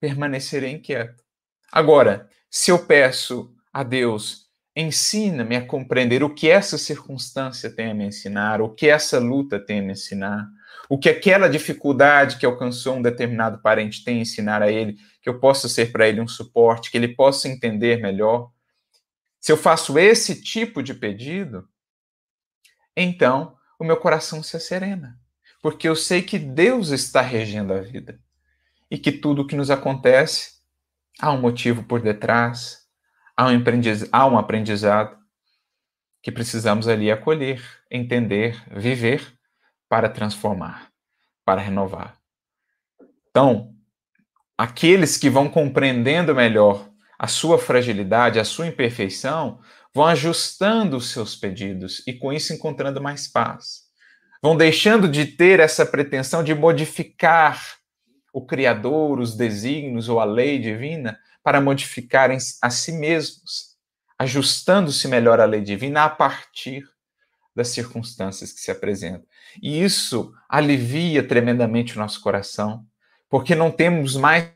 permanecerei 0.00 0.72
inquieto. 0.72 1.22
Agora, 1.70 2.28
se 2.50 2.70
eu 2.70 2.86
peço 2.86 3.54
a 3.72 3.82
Deus, 3.82 4.46
ensina-me 4.74 5.56
a 5.56 5.66
compreender 5.66 6.22
o 6.22 6.32
que 6.32 6.48
essa 6.48 6.78
circunstância 6.78 7.70
tem 7.70 7.90
a 7.90 7.94
me 7.94 8.06
ensinar, 8.06 8.62
o 8.62 8.70
que 8.74 8.88
essa 8.88 9.18
luta 9.18 9.58
tem 9.58 9.80
a 9.80 9.82
me 9.82 9.92
ensinar, 9.92 10.48
o 10.88 10.98
que 10.98 11.08
aquela 11.08 11.48
dificuldade 11.48 12.38
que 12.38 12.46
alcançou 12.46 12.96
um 12.96 13.02
determinado 13.02 13.60
parente 13.60 14.02
tem 14.04 14.18
a 14.18 14.22
ensinar 14.22 14.62
a 14.62 14.70
ele, 14.70 14.96
que 15.20 15.28
eu 15.28 15.38
possa 15.38 15.68
ser 15.68 15.92
para 15.92 16.08
ele 16.08 16.20
um 16.20 16.28
suporte, 16.28 16.90
que 16.90 16.96
ele 16.96 17.08
possa 17.08 17.48
entender 17.48 18.00
melhor. 18.00 18.50
Se 19.40 19.52
eu 19.52 19.56
faço 19.56 19.98
esse 19.98 20.40
tipo 20.40 20.82
de 20.82 20.94
pedido, 20.94 21.68
então 22.96 23.56
o 23.78 23.84
meu 23.84 23.96
coração 23.96 24.42
se 24.42 24.58
serena, 24.58 25.20
porque 25.60 25.88
eu 25.88 25.94
sei 25.94 26.22
que 26.22 26.38
Deus 26.38 26.88
está 26.90 27.20
regendo 27.20 27.72
a 27.74 27.80
vida 27.80 28.18
e 28.90 28.98
que 28.98 29.12
tudo 29.12 29.42
o 29.42 29.46
que 29.46 29.56
nos 29.56 29.70
acontece 29.70 30.58
há 31.20 31.32
um 31.32 31.40
motivo 31.40 31.82
por 31.82 32.00
detrás, 32.00 32.78
há 33.36 33.46
um, 33.46 33.62
há 34.12 34.26
um 34.26 34.38
aprendizado 34.38 35.16
que 36.22 36.32
precisamos 36.32 36.88
ali 36.88 37.10
acolher, 37.10 37.62
entender, 37.90 38.62
viver 38.70 39.34
para 39.88 40.08
transformar, 40.08 40.90
para 41.44 41.60
renovar. 41.60 42.18
Então, 43.30 43.74
aqueles 44.56 45.16
que 45.16 45.30
vão 45.30 45.48
compreendendo 45.48 46.34
melhor 46.34 46.88
a 47.18 47.26
sua 47.26 47.58
fragilidade, 47.58 48.38
a 48.38 48.44
sua 48.44 48.66
imperfeição, 48.66 49.60
vão 49.94 50.06
ajustando 50.06 50.96
os 50.96 51.10
seus 51.10 51.34
pedidos 51.34 52.02
e 52.06 52.12
com 52.12 52.32
isso 52.32 52.52
encontrando 52.52 53.00
mais 53.00 53.26
paz. 53.26 53.88
Vão 54.42 54.56
deixando 54.56 55.08
de 55.08 55.26
ter 55.26 55.58
essa 55.58 55.84
pretensão 55.84 56.44
de 56.44 56.54
modificar 56.54 57.78
o 58.32 58.44
Criador, 58.44 59.18
os 59.18 59.36
desígnios 59.36 60.08
ou 60.08 60.20
a 60.20 60.24
lei 60.24 60.58
divina 60.58 61.18
para 61.42 61.60
modificarem 61.60 62.38
a 62.62 62.70
si 62.70 62.92
mesmos, 62.92 63.76
ajustando-se 64.18 65.08
melhor 65.08 65.40
à 65.40 65.44
lei 65.44 65.60
divina 65.60 66.04
a 66.04 66.10
partir 66.10 66.84
das 67.54 67.68
circunstâncias 67.68 68.52
que 68.52 68.60
se 68.60 68.70
apresentam. 68.70 69.26
E 69.62 69.82
isso 69.82 70.32
alivia 70.48 71.26
tremendamente 71.26 71.96
o 71.96 71.98
nosso 71.98 72.20
coração, 72.20 72.86
porque 73.28 73.54
não 73.54 73.70
temos 73.70 74.16
mais 74.16 74.52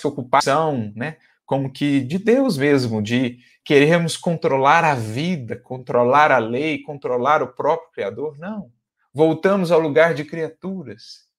preocupação, 0.00 0.92
né, 0.96 1.16
como 1.44 1.72
que 1.72 2.00
de 2.00 2.18
Deus 2.18 2.56
mesmo, 2.56 3.02
de 3.02 3.38
queremos 3.64 4.16
controlar 4.16 4.84
a 4.84 4.94
vida, 4.94 5.56
controlar 5.56 6.30
a 6.32 6.38
lei, 6.38 6.82
controlar 6.82 7.42
o 7.42 7.52
próprio 7.52 7.90
Criador. 7.92 8.38
Não. 8.38 8.72
Voltamos 9.12 9.72
ao 9.72 9.80
lugar 9.80 10.14
de 10.14 10.24
criaturas. 10.24 11.29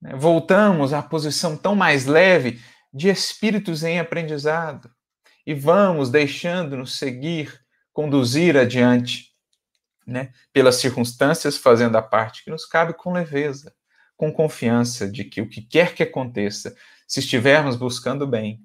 Né? 0.00 0.14
Voltamos 0.16 0.92
à 0.92 1.02
posição 1.02 1.56
tão 1.56 1.74
mais 1.74 2.06
leve 2.06 2.60
de 2.92 3.08
espíritos 3.08 3.82
em 3.82 3.98
aprendizado. 3.98 4.90
E 5.46 5.54
vamos 5.54 6.10
deixando-nos 6.10 6.96
seguir, 6.98 7.60
conduzir 7.92 8.56
adiante, 8.56 9.30
né? 10.06 10.32
pelas 10.52 10.76
circunstâncias, 10.76 11.56
fazendo 11.56 11.96
a 11.96 12.02
parte 12.02 12.44
que 12.44 12.50
nos 12.50 12.64
cabe 12.64 12.94
com 12.94 13.12
leveza, 13.12 13.74
com 14.16 14.32
confiança 14.32 15.10
de 15.10 15.24
que 15.24 15.40
o 15.40 15.48
que 15.48 15.62
quer 15.62 15.94
que 15.94 16.02
aconteça, 16.02 16.74
se 17.06 17.20
estivermos 17.20 17.76
buscando 17.76 18.26
bem, 18.26 18.60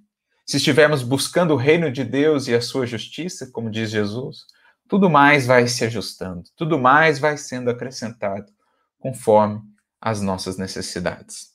se 0.45 0.57
estivermos 0.57 1.01
buscando 1.01 1.53
o 1.53 1.57
reino 1.57 1.91
de 1.91 2.03
Deus 2.03 2.47
e 2.47 2.53
a 2.53 2.61
sua 2.61 2.85
justiça, 2.85 3.49
como 3.51 3.71
diz 3.71 3.89
Jesus, 3.89 4.45
tudo 4.87 5.09
mais 5.09 5.47
vai 5.47 5.67
se 5.67 5.83
ajustando, 5.85 6.43
tudo 6.55 6.77
mais 6.77 7.17
vai 7.17 7.37
sendo 7.37 7.71
acrescentado 7.71 8.51
conforme 8.99 9.61
as 10.01 10.21
nossas 10.21 10.57
necessidades. 10.57 11.53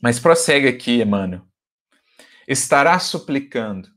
Mas 0.00 0.18
prossegue 0.18 0.68
aqui, 0.68 1.00
Emmanuel. 1.00 1.46
Estará 2.46 2.98
suplicando 2.98 3.88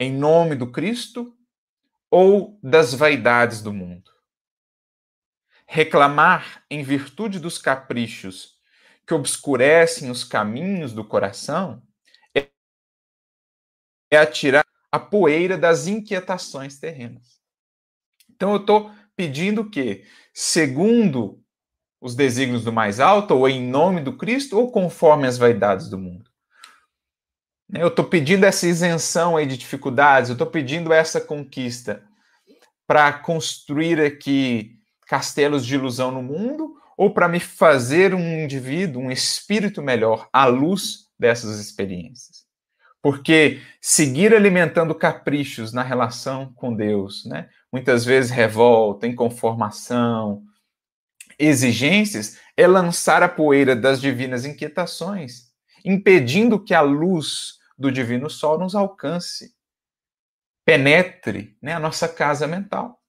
em 0.00 0.12
nome 0.12 0.54
do 0.54 0.70
Cristo 0.70 1.36
ou 2.10 2.58
das 2.62 2.92
vaidades 2.92 3.62
do 3.62 3.72
mundo? 3.72 4.10
Reclamar 5.66 6.64
em 6.70 6.82
virtude 6.82 7.38
dos 7.38 7.58
caprichos 7.58 8.58
que 9.06 9.14
obscurecem 9.14 10.10
os 10.10 10.24
caminhos 10.24 10.92
do 10.92 11.04
coração 11.04 11.82
é, 12.34 12.50
é 14.10 14.18
atirar 14.18 14.66
a 14.90 14.98
poeira 14.98 15.56
das 15.56 15.86
inquietações 15.86 16.78
terrenas. 16.78 17.40
Então 18.30 18.52
eu 18.52 18.60
estou 18.60 18.90
pedindo 19.14 19.68
que, 19.68 20.06
segundo 20.32 21.42
os 22.00 22.14
desígnios 22.14 22.64
do 22.64 22.72
mais 22.72 23.00
alto, 23.00 23.34
ou 23.34 23.48
em 23.48 23.66
nome 23.66 24.00
do 24.00 24.16
Cristo, 24.16 24.58
ou 24.58 24.70
conforme 24.70 25.26
as 25.26 25.36
vaidades 25.36 25.88
do 25.88 25.98
mundo. 25.98 26.30
Eu 27.72 27.88
estou 27.88 28.04
pedindo 28.04 28.44
essa 28.44 28.66
isenção 28.66 29.36
aí 29.36 29.46
de 29.46 29.56
dificuldades, 29.56 30.30
eu 30.30 30.34
estou 30.34 30.46
pedindo 30.46 30.92
essa 30.92 31.20
conquista 31.20 32.02
para 32.86 33.12
construir 33.12 34.00
aqui 34.00 34.78
castelos 35.06 35.66
de 35.66 35.74
ilusão 35.74 36.10
no 36.10 36.22
mundo, 36.22 36.74
ou 36.96 37.12
para 37.12 37.28
me 37.28 37.38
fazer 37.38 38.14
um 38.14 38.42
indivíduo, 38.42 39.02
um 39.02 39.10
espírito 39.10 39.82
melhor 39.82 40.28
à 40.32 40.46
luz 40.46 41.08
dessas 41.18 41.60
experiências. 41.60 42.46
Porque 43.02 43.60
seguir 43.80 44.34
alimentando 44.34 44.94
caprichos 44.94 45.72
na 45.72 45.82
relação 45.82 46.52
com 46.54 46.74
Deus, 46.74 47.24
né? 47.26 47.48
muitas 47.72 48.04
vezes 48.04 48.30
revolta, 48.30 49.06
inconformação, 49.06 50.42
exigências 51.38 52.38
é 52.56 52.66
lançar 52.66 53.22
a 53.22 53.28
poeira 53.28 53.76
das 53.76 54.00
divinas 54.00 54.44
inquietações, 54.44 55.52
impedindo 55.84 56.62
que 56.62 56.74
a 56.74 56.80
luz 56.80 57.58
do 57.78 57.92
divino 57.92 58.28
sol 58.28 58.58
nos 58.58 58.74
alcance, 58.74 59.54
penetre 60.64 61.56
né, 61.62 61.72
a 61.72 61.80
nossa 61.80 62.08
casa 62.08 62.46
mental. 62.46 63.00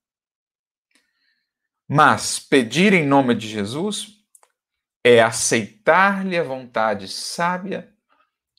Mas 1.87 2.39
pedir 2.39 2.93
em 2.93 3.05
nome 3.05 3.33
de 3.33 3.47
Jesus 3.47 4.19
é 5.03 5.21
aceitar-lhe 5.21 6.37
a 6.37 6.43
vontade 6.43 7.07
sábia 7.07 7.91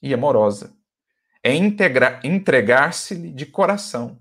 e 0.03 0.13
amorosa, 0.13 0.77
é 1.43 1.55
entregar-se-lhe 1.55 3.33
de 3.33 3.47
coração 3.47 4.21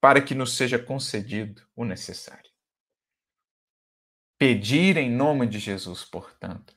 para 0.00 0.20
que 0.20 0.34
nos 0.34 0.56
seja 0.56 0.78
concedido 0.78 1.62
o 1.74 1.84
necessário. 1.84 2.53
Pedir 4.38 4.96
em 4.96 5.10
nome 5.10 5.46
de 5.46 5.58
Jesus, 5.58 6.04
portanto, 6.04 6.74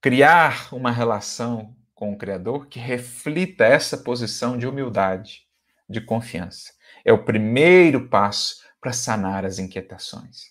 criar 0.00 0.72
uma 0.72 0.90
relação 0.90 1.76
com 1.94 2.12
o 2.12 2.16
Criador 2.16 2.66
que 2.66 2.78
reflita 2.78 3.64
essa 3.64 3.98
posição 3.98 4.56
de 4.56 4.66
humildade, 4.66 5.42
de 5.88 6.00
confiança. 6.00 6.72
É 7.04 7.12
o 7.12 7.24
primeiro 7.24 8.08
passo 8.08 8.56
para 8.80 8.92
sanar 8.92 9.44
as 9.44 9.58
inquietações. 9.58 10.44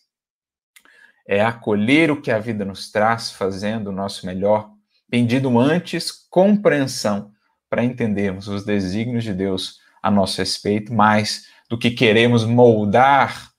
É 1.27 1.41
acolher 1.41 2.11
o 2.11 2.21
que 2.21 2.31
a 2.31 2.39
vida 2.39 2.63
nos 2.63 2.91
traz, 2.91 3.31
fazendo 3.31 3.87
o 3.87 3.93
nosso 3.93 4.25
melhor, 4.25 4.71
pedindo 5.09 5.59
antes 5.59 6.11
compreensão 6.11 7.31
para 7.69 7.83
entendermos 7.83 8.47
os 8.47 8.63
desígnios 8.63 9.23
de 9.23 9.33
Deus 9.33 9.79
a 10.01 10.11
nosso 10.11 10.37
respeito, 10.37 10.93
mais 10.93 11.47
do 11.69 11.77
que 11.77 11.91
queremos 11.91 12.45
moldar 12.45 13.51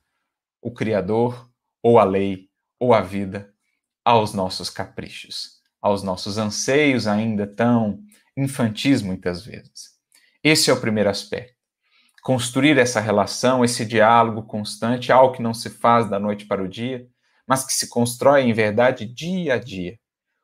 o 0.62 0.72
Criador 0.72 1.50
ou 1.82 1.98
a 1.98 2.04
lei 2.04 2.45
ou 2.78 2.94
a 2.94 3.00
vida 3.00 3.52
aos 4.04 4.32
nossos 4.32 4.70
caprichos, 4.70 5.60
aos 5.80 6.02
nossos 6.02 6.38
anseios 6.38 7.06
ainda 7.06 7.46
tão 7.46 8.00
infantis 8.36 9.02
muitas 9.02 9.44
vezes. 9.44 9.96
Esse 10.42 10.70
é 10.70 10.72
o 10.72 10.80
primeiro 10.80 11.10
aspecto. 11.10 11.56
Construir 12.22 12.78
essa 12.78 13.00
relação, 13.00 13.64
esse 13.64 13.84
diálogo 13.84 14.42
constante, 14.42 15.12
algo 15.12 15.34
que 15.34 15.42
não 15.42 15.54
se 15.54 15.70
faz 15.70 16.08
da 16.08 16.18
noite 16.18 16.46
para 16.46 16.62
o 16.62 16.68
dia, 16.68 17.06
mas 17.46 17.64
que 17.64 17.72
se 17.72 17.88
constrói 17.88 18.42
em 18.42 18.52
verdade 18.52 19.06
dia 19.06 19.54
a 19.54 19.58
dia. 19.58 19.98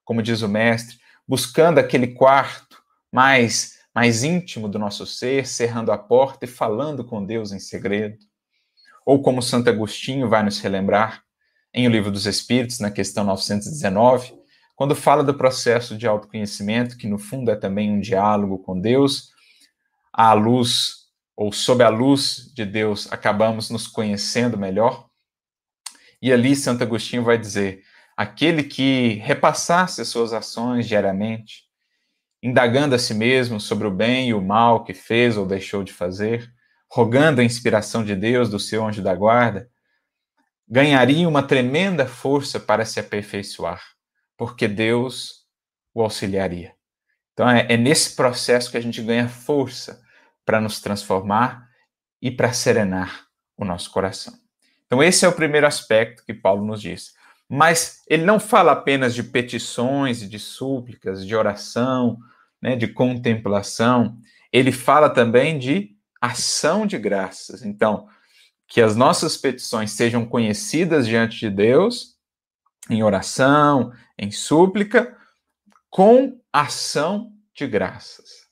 Como 0.05 0.23
diz 0.23 0.43
o 0.43 0.49
mestre, 0.49 0.97
buscando 1.27 1.79
aquele 1.79 2.09
quarto 2.09 2.83
mais 3.13 3.81
mais 3.95 4.25
íntimo 4.25 4.69
do 4.69 4.79
nosso 4.79 5.07
ser, 5.07 5.47
cerrando 5.47 5.93
a 5.93 5.99
porta 5.99 6.47
e 6.47 6.49
falando 6.49 7.05
com 7.05 7.25
Deus 7.25 7.53
em 7.53 7.59
segredo. 7.59 8.17
Ou 9.05 9.21
como 9.21 9.43
Santo 9.43 9.69
Agostinho 9.69 10.29
vai 10.29 10.43
nos 10.43 10.61
relembrar 10.61 11.23
em 11.75 11.87
O 11.87 11.91
Livro 11.91 12.11
dos 12.11 12.27
Espíritos, 12.27 12.81
na 12.81 12.91
questão 12.91 13.25
919, 13.25 14.35
quando 14.75 14.95
fala 14.95 15.23
do 15.23 15.35
processo 15.35 15.97
de 15.97 16.07
autoconhecimento, 16.07 16.97
que 16.97 17.07
no 17.07 17.19
fundo 17.19 17.51
é 17.51 17.57
também 17.57 17.91
um 17.91 18.01
diálogo 18.01 18.59
com 18.59 18.79
Deus, 18.79 19.31
à 20.13 20.33
luz 20.33 21.03
ou 21.37 21.53
sob 21.53 21.83
a 21.83 21.89
luz 21.89 22.53
de 22.55 22.65
Deus 22.65 23.11
acabamos 23.11 23.71
nos 23.71 23.87
conhecendo 23.87 24.59
melhor. 24.59 25.09
E 26.21 26.33
ali 26.33 26.55
Santo 26.55 26.83
Agostinho 26.83 27.25
vai 27.25 27.39
dizer: 27.39 27.83
aquele 28.17 28.63
que 28.63 29.15
repassasse 29.23 30.01
as 30.01 30.09
suas 30.09 30.33
ações 30.33 30.87
diariamente, 30.87 31.65
indagando 32.43 32.95
a 32.95 32.99
si 32.99 33.15
mesmo 33.15 33.59
sobre 33.59 33.87
o 33.87 33.91
bem 33.91 34.29
e 34.29 34.35
o 34.35 34.43
mal 34.43 34.85
que 34.85 34.93
fez 34.93 35.37
ou 35.37 35.47
deixou 35.47 35.83
de 35.83 35.93
fazer, 35.93 36.53
rogando 36.91 37.41
a 37.41 37.45
inspiração 37.45 38.05
de 38.05 38.15
Deus, 38.15 38.51
do 38.51 38.59
seu 38.59 38.87
anjo 38.87 39.03
da 39.03 39.15
guarda, 39.15 39.71
ganharia 40.73 41.29
uma 41.29 41.43
tremenda 41.43 42.07
força 42.07 42.59
para 42.59 42.87
se 42.87 42.99
aperfeiçoar, 42.99 43.83
porque 44.39 44.67
Deus 44.67 45.43
o 45.93 46.01
auxiliaria. 46.01 46.73
Então 47.35 47.47
é, 47.47 47.67
é 47.69 47.77
nesse 47.77 48.17
processo 48.17 48.71
que 48.71 48.79
a 48.79 48.81
gente 48.81 49.03
ganha 49.03 49.29
força 49.29 50.03
para 50.47 50.63
nos 50.63 50.81
transformar 50.81 51.69
e 52.23 52.31
para 52.31 52.55
serenar 52.55 53.27
o 53.55 53.67
nosso 53.67 53.91
coração. 53.91 54.33
Então 54.87 55.03
esse 55.03 55.27
é 55.27 55.29
o 55.29 55.35
primeiro 55.35 55.67
aspecto 55.67 56.25
que 56.25 56.33
Paulo 56.33 56.65
nos 56.65 56.81
diz. 56.81 57.13
Mas 57.47 58.03
ele 58.09 58.25
não 58.25 58.41
fala 58.41 58.73
apenas 58.73 59.15
de 59.15 59.23
petições 59.23 60.23
e 60.23 60.27
de 60.27 60.39
súplicas, 60.39 61.27
de 61.27 61.37
oração, 61.37 62.17
né, 62.63 62.77
de 62.77 62.89
contemplação, 62.89 64.17
ele 64.51 64.73
fala 64.73 65.11
também 65.11 65.59
de 65.59 65.91
ação 66.19 66.87
de 66.87 66.97
graças. 66.97 67.63
Então, 67.63 68.09
que 68.73 68.81
as 68.81 68.97
nossas 68.97 69.37
petições 69.37 69.91
sejam 69.91 70.25
conhecidas 70.25 71.07
diante 71.07 71.39
de 71.39 71.51
Deus, 71.51 72.17
em 72.89 73.03
oração, 73.03 73.93
em 74.19 74.31
súplica, 74.31 75.15
com 75.91 76.41
ação 76.51 77.35
de 77.55 77.67
graças. 77.67 78.47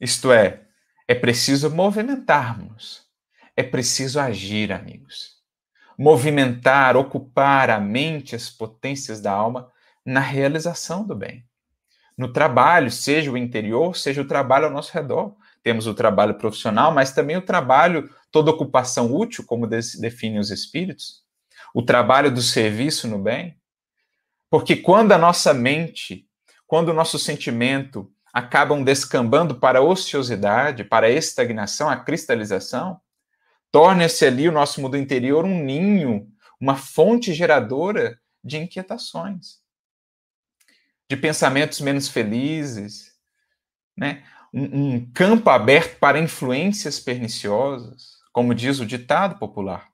Isto 0.00 0.32
é, 0.32 0.68
é 1.08 1.14
preciso 1.16 1.74
movimentarmos, 1.74 3.04
é 3.56 3.64
preciso 3.64 4.20
agir, 4.20 4.72
amigos. 4.72 5.42
Movimentar, 5.98 6.96
ocupar 6.96 7.70
a 7.70 7.80
mente, 7.80 8.36
as 8.36 8.48
potências 8.48 9.20
da 9.20 9.32
alma 9.32 9.72
na 10.06 10.20
realização 10.20 11.04
do 11.04 11.16
bem 11.16 11.44
no 12.16 12.32
trabalho, 12.32 12.90
seja 12.90 13.30
o 13.30 13.36
interior, 13.36 13.96
seja 13.96 14.22
o 14.22 14.26
trabalho 14.26 14.66
ao 14.66 14.70
nosso 14.70 14.92
redor. 14.92 15.34
Temos 15.62 15.86
o 15.86 15.94
trabalho 15.94 16.34
profissional, 16.34 16.92
mas 16.92 17.12
também 17.12 17.36
o 17.36 17.42
trabalho, 17.42 18.08
toda 18.34 18.50
ocupação 18.50 19.14
útil, 19.14 19.44
como 19.46 19.64
definem 19.68 20.40
os 20.40 20.50
espíritos, 20.50 21.22
o 21.72 21.80
trabalho 21.80 22.34
do 22.34 22.42
serviço 22.42 23.06
no 23.06 23.16
bem. 23.16 23.56
Porque 24.50 24.74
quando 24.74 25.12
a 25.12 25.18
nossa 25.18 25.54
mente, 25.54 26.28
quando 26.66 26.88
o 26.88 26.92
nosso 26.92 27.16
sentimento 27.16 28.12
acabam 28.32 28.82
descambando 28.82 29.54
para 29.60 29.78
a 29.78 29.82
ociosidade, 29.82 30.82
para 30.82 31.06
a 31.06 31.10
estagnação, 31.10 31.88
a 31.88 31.96
cristalização, 31.96 33.00
torna-se 33.70 34.26
ali 34.26 34.48
o 34.48 34.52
nosso 34.52 34.80
mundo 34.80 34.96
interior 34.96 35.44
um 35.44 35.62
ninho, 35.62 36.26
uma 36.60 36.74
fonte 36.74 37.32
geradora 37.32 38.18
de 38.42 38.56
inquietações 38.58 39.62
de 41.08 41.16
pensamentos 41.16 41.80
menos 41.80 42.08
felizes, 42.08 43.12
né? 43.96 44.24
Um, 44.52 44.94
um, 44.94 45.12
campo 45.12 45.50
aberto 45.50 45.98
para 45.98 46.18
influências 46.18 46.98
perniciosas, 46.98 48.13
como 48.34 48.52
diz 48.52 48.80
o 48.80 48.86
ditado 48.86 49.38
popular. 49.38 49.90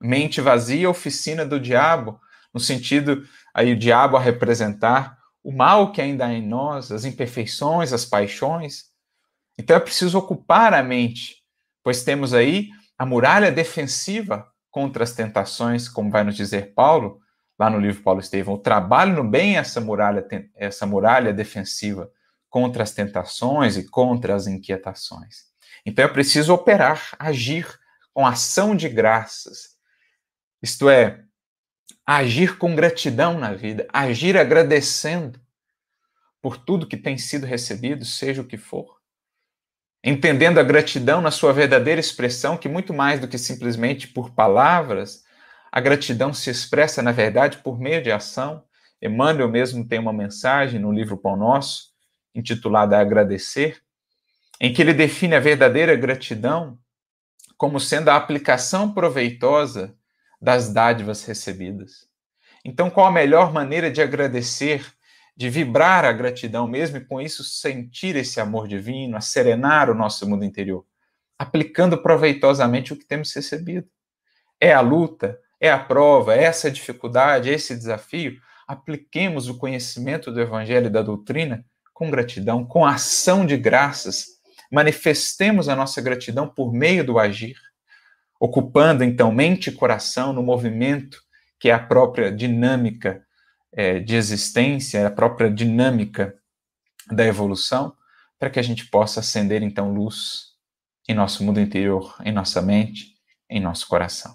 Mente 0.00 0.40
vazia, 0.40 0.88
oficina 0.88 1.44
do 1.44 1.60
diabo, 1.60 2.18
no 2.54 2.58
sentido 2.58 3.22
aí 3.52 3.74
o 3.74 3.78
diabo 3.78 4.16
a 4.16 4.20
representar 4.20 5.18
o 5.44 5.52
mal 5.52 5.92
que 5.92 6.00
ainda 6.00 6.24
há 6.24 6.32
em 6.32 6.40
nós, 6.40 6.90
as 6.90 7.04
imperfeições, 7.04 7.92
as 7.92 8.06
paixões. 8.06 8.86
Então 9.58 9.76
é 9.76 9.80
preciso 9.80 10.16
ocupar 10.16 10.72
a 10.72 10.82
mente, 10.82 11.44
pois 11.84 12.02
temos 12.02 12.32
aí 12.32 12.70
a 12.96 13.04
muralha 13.04 13.52
defensiva 13.52 14.50
contra 14.70 15.04
as 15.04 15.12
tentações, 15.12 15.86
como 15.86 16.10
vai 16.10 16.24
nos 16.24 16.36
dizer 16.36 16.72
Paulo, 16.72 17.20
lá 17.58 17.68
no 17.68 17.78
livro 17.78 18.02
Paulo 18.02 18.20
Estevão, 18.20 18.54
o 18.54 18.58
trabalho 18.58 19.22
no 19.22 19.28
bem 19.28 19.56
é 19.56 19.58
essa 19.58 19.82
muralha, 19.82 20.26
essa 20.56 20.86
muralha 20.86 21.30
defensiva 21.30 22.10
contra 22.48 22.82
as 22.82 22.92
tentações 22.92 23.76
e 23.76 23.86
contra 23.86 24.34
as 24.34 24.46
inquietações. 24.46 25.49
Então 25.84 26.04
é 26.04 26.08
preciso 26.08 26.52
operar, 26.52 27.14
agir 27.18 27.66
com 28.12 28.26
ação 28.26 28.74
de 28.74 28.88
graças. 28.88 29.76
Isto 30.62 30.90
é, 30.90 31.24
agir 32.06 32.58
com 32.58 32.74
gratidão 32.74 33.38
na 33.38 33.52
vida, 33.52 33.86
agir 33.92 34.36
agradecendo 34.36 35.40
por 36.42 36.56
tudo 36.56 36.86
que 36.86 36.96
tem 36.96 37.16
sido 37.18 37.46
recebido, 37.46 38.04
seja 38.04 38.42
o 38.42 38.46
que 38.46 38.56
for. 38.56 39.00
Entendendo 40.02 40.58
a 40.58 40.62
gratidão 40.62 41.20
na 41.20 41.30
sua 41.30 41.52
verdadeira 41.52 42.00
expressão, 42.00 42.56
que 42.56 42.68
muito 42.68 42.94
mais 42.94 43.20
do 43.20 43.28
que 43.28 43.36
simplesmente 43.36 44.08
por 44.08 44.30
palavras, 44.30 45.22
a 45.70 45.80
gratidão 45.80 46.32
se 46.32 46.50
expressa, 46.50 47.02
na 47.02 47.12
verdade, 47.12 47.58
por 47.58 47.78
meio 47.78 48.02
de 48.02 48.10
ação. 48.10 48.64
Emmanuel 49.00 49.48
mesmo 49.48 49.86
tem 49.86 49.98
uma 49.98 50.12
mensagem 50.12 50.80
no 50.80 50.90
livro 50.90 51.16
Pão 51.18 51.36
Nosso, 51.36 51.90
intitulada 52.34 52.98
Agradecer, 52.98 53.82
em 54.60 54.72
que 54.72 54.82
ele 54.82 54.92
define 54.92 55.34
a 55.34 55.40
verdadeira 55.40 55.96
gratidão 55.96 56.78
como 57.56 57.80
sendo 57.80 58.08
a 58.10 58.16
aplicação 58.16 58.92
proveitosa 58.92 59.96
das 60.40 60.72
dádivas 60.72 61.24
recebidas. 61.24 62.08
Então, 62.64 62.90
qual 62.90 63.06
a 63.06 63.12
melhor 63.12 63.52
maneira 63.52 63.90
de 63.90 64.02
agradecer, 64.02 64.86
de 65.36 65.48
vibrar 65.48 66.04
a 66.04 66.12
gratidão 66.12 66.66
mesmo 66.66 66.98
e 66.98 67.04
com 67.04 67.20
isso 67.20 67.42
sentir 67.42 68.16
esse 68.16 68.40
amor 68.40 68.68
divino, 68.68 69.16
a 69.16 69.20
serenar 69.20 69.90
o 69.90 69.94
nosso 69.94 70.28
mundo 70.28 70.44
interior? 70.44 70.84
Aplicando 71.38 72.02
proveitosamente 72.02 72.92
o 72.92 72.96
que 72.96 73.04
temos 73.04 73.34
recebido. 73.34 73.88
É 74.60 74.72
a 74.72 74.80
luta, 74.80 75.38
é 75.58 75.70
a 75.70 75.78
prova, 75.78 76.34
é 76.34 76.44
essa 76.44 76.70
dificuldade, 76.70 77.50
é 77.50 77.54
esse 77.54 77.74
desafio, 77.74 78.38
apliquemos 78.66 79.48
o 79.48 79.56
conhecimento 79.56 80.30
do 80.30 80.40
Evangelho 80.40 80.86
e 80.86 80.90
da 80.90 81.02
doutrina 81.02 81.64
com 81.92 82.10
gratidão, 82.10 82.64
com 82.64 82.86
ação 82.86 83.44
de 83.44 83.56
graças, 83.58 84.39
manifestemos 84.70 85.68
a 85.68 85.74
nossa 85.74 86.00
gratidão 86.00 86.48
por 86.48 86.72
meio 86.72 87.04
do 87.04 87.18
agir, 87.18 87.56
ocupando 88.38 89.02
então 89.02 89.32
mente 89.32 89.68
e 89.68 89.72
coração 89.72 90.32
no 90.32 90.42
movimento 90.42 91.20
que 91.60 91.68
é 91.68 91.72
a 91.74 91.78
própria 91.78 92.32
dinâmica 92.32 93.22
é, 93.70 94.00
de 94.00 94.16
existência, 94.16 95.06
a 95.06 95.10
própria 95.10 95.50
dinâmica 95.50 96.34
da 97.10 97.24
evolução, 97.26 97.94
para 98.38 98.48
que 98.48 98.58
a 98.58 98.62
gente 98.62 98.86
possa 98.86 99.20
acender 99.20 99.62
então 99.62 99.92
luz 99.92 100.54
em 101.06 101.14
nosso 101.14 101.44
mundo 101.44 101.60
interior, 101.60 102.16
em 102.24 102.32
nossa 102.32 102.62
mente, 102.62 103.14
em 103.48 103.60
nosso 103.60 103.86
coração. 103.86 104.34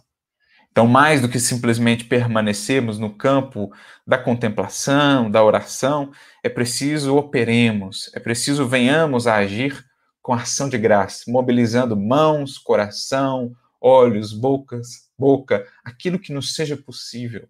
Então, 0.71 0.85
mais 0.85 1.21
do 1.21 1.29
que 1.29 1.39
simplesmente 1.39 2.03
permanecermos 2.03 2.99
no 2.99 3.09
campo 3.09 3.71
da 4.05 4.17
contemplação, 4.17 5.31
da 5.31 5.41
oração, 5.41 6.11
é 6.43 6.49
preciso 6.49 7.15
operemos, 7.15 8.11
é 8.13 8.19
preciso 8.19 8.67
venhamos 8.67 9.25
a 9.25 9.37
agir 9.37 9.83
com 10.25 10.33
ação 10.33 10.67
de 10.67 10.75
graça, 10.75 11.29
mobilizando 11.29 11.95
mãos, 11.95 12.57
coração, 12.57 13.55
olhos, 13.79 14.33
bocas, 14.33 15.07
boca, 15.15 15.71
aquilo 15.83 16.17
que 16.17 16.33
nos 16.33 16.55
seja 16.55 16.75
possível 16.75 17.47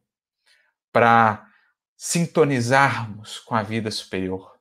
para 0.91 1.47
sintonizarmos 1.95 3.39
com 3.39 3.55
a 3.55 3.63
vida 3.63 3.89
superior, 3.89 4.59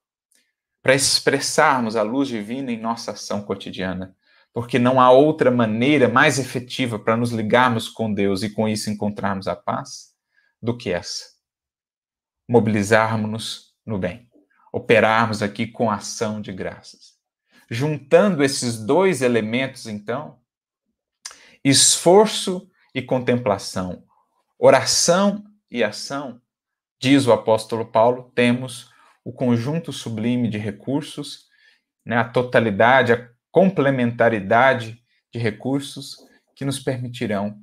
para 0.80 0.94
expressarmos 0.94 1.96
a 1.96 2.02
luz 2.02 2.28
divina 2.28 2.70
em 2.70 2.80
nossa 2.80 3.10
ação 3.10 3.42
cotidiana 3.42 4.16
porque 4.52 4.78
não 4.78 5.00
há 5.00 5.10
outra 5.10 5.50
maneira 5.50 6.08
mais 6.08 6.38
efetiva 6.38 6.96
para 6.96 7.16
nos 7.16 7.32
ligarmos 7.32 7.88
com 7.88 8.14
Deus 8.14 8.44
e 8.44 8.50
com 8.50 8.68
isso 8.68 8.88
encontrarmos 8.88 9.48
a 9.48 9.56
paz 9.56 10.14
do 10.62 10.78
que 10.78 10.92
essa. 10.92 11.24
Mobilizarmos-nos 12.48 13.74
no 13.84 13.98
bem, 13.98 14.30
operarmos 14.72 15.42
aqui 15.42 15.66
com 15.66 15.90
ação 15.90 16.40
de 16.40 16.52
graças. 16.52 17.13
Juntando 17.70 18.42
esses 18.42 18.78
dois 18.78 19.22
elementos, 19.22 19.86
então, 19.86 20.38
esforço 21.64 22.68
e 22.94 23.00
contemplação, 23.00 24.04
oração 24.58 25.44
e 25.70 25.82
ação, 25.82 26.40
diz 27.00 27.26
o 27.26 27.32
apóstolo 27.32 27.86
Paulo, 27.86 28.30
temos 28.34 28.90
o 29.24 29.32
conjunto 29.32 29.92
sublime 29.92 30.48
de 30.48 30.58
recursos, 30.58 31.46
né, 32.04 32.18
a 32.18 32.24
totalidade, 32.24 33.12
a 33.12 33.28
complementaridade 33.50 35.02
de 35.32 35.38
recursos 35.38 36.16
que 36.54 36.64
nos 36.64 36.78
permitirão 36.78 37.58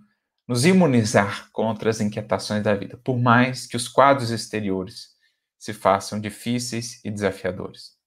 nos 0.47 0.65
imunizar 0.65 1.49
contra 1.51 1.89
as 1.89 2.01
inquietações 2.01 2.63
da 2.63 2.75
vida, 2.75 2.97
por 2.97 3.17
mais 3.17 3.65
que 3.65 3.77
os 3.77 3.87
quadros 3.87 4.31
exteriores 4.31 5.11
se 5.57 5.73
façam 5.73 6.19
difíceis 6.19 6.99
e 7.05 7.11
desafiadores. 7.11 8.00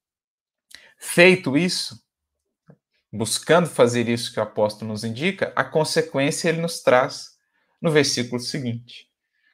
Feito 0.97 1.57
isso, 1.57 2.03
buscando 3.11 3.67
fazer 3.67 4.09
isso 4.09 4.33
que 4.33 4.39
o 4.39 4.43
apóstolo 4.43 4.91
nos 4.91 5.03
indica, 5.03 5.53
a 5.55 5.63
consequência 5.63 6.49
ele 6.49 6.61
nos 6.61 6.81
traz 6.81 7.35
no 7.81 7.91
versículo 7.91 8.39
seguinte, 8.39 9.07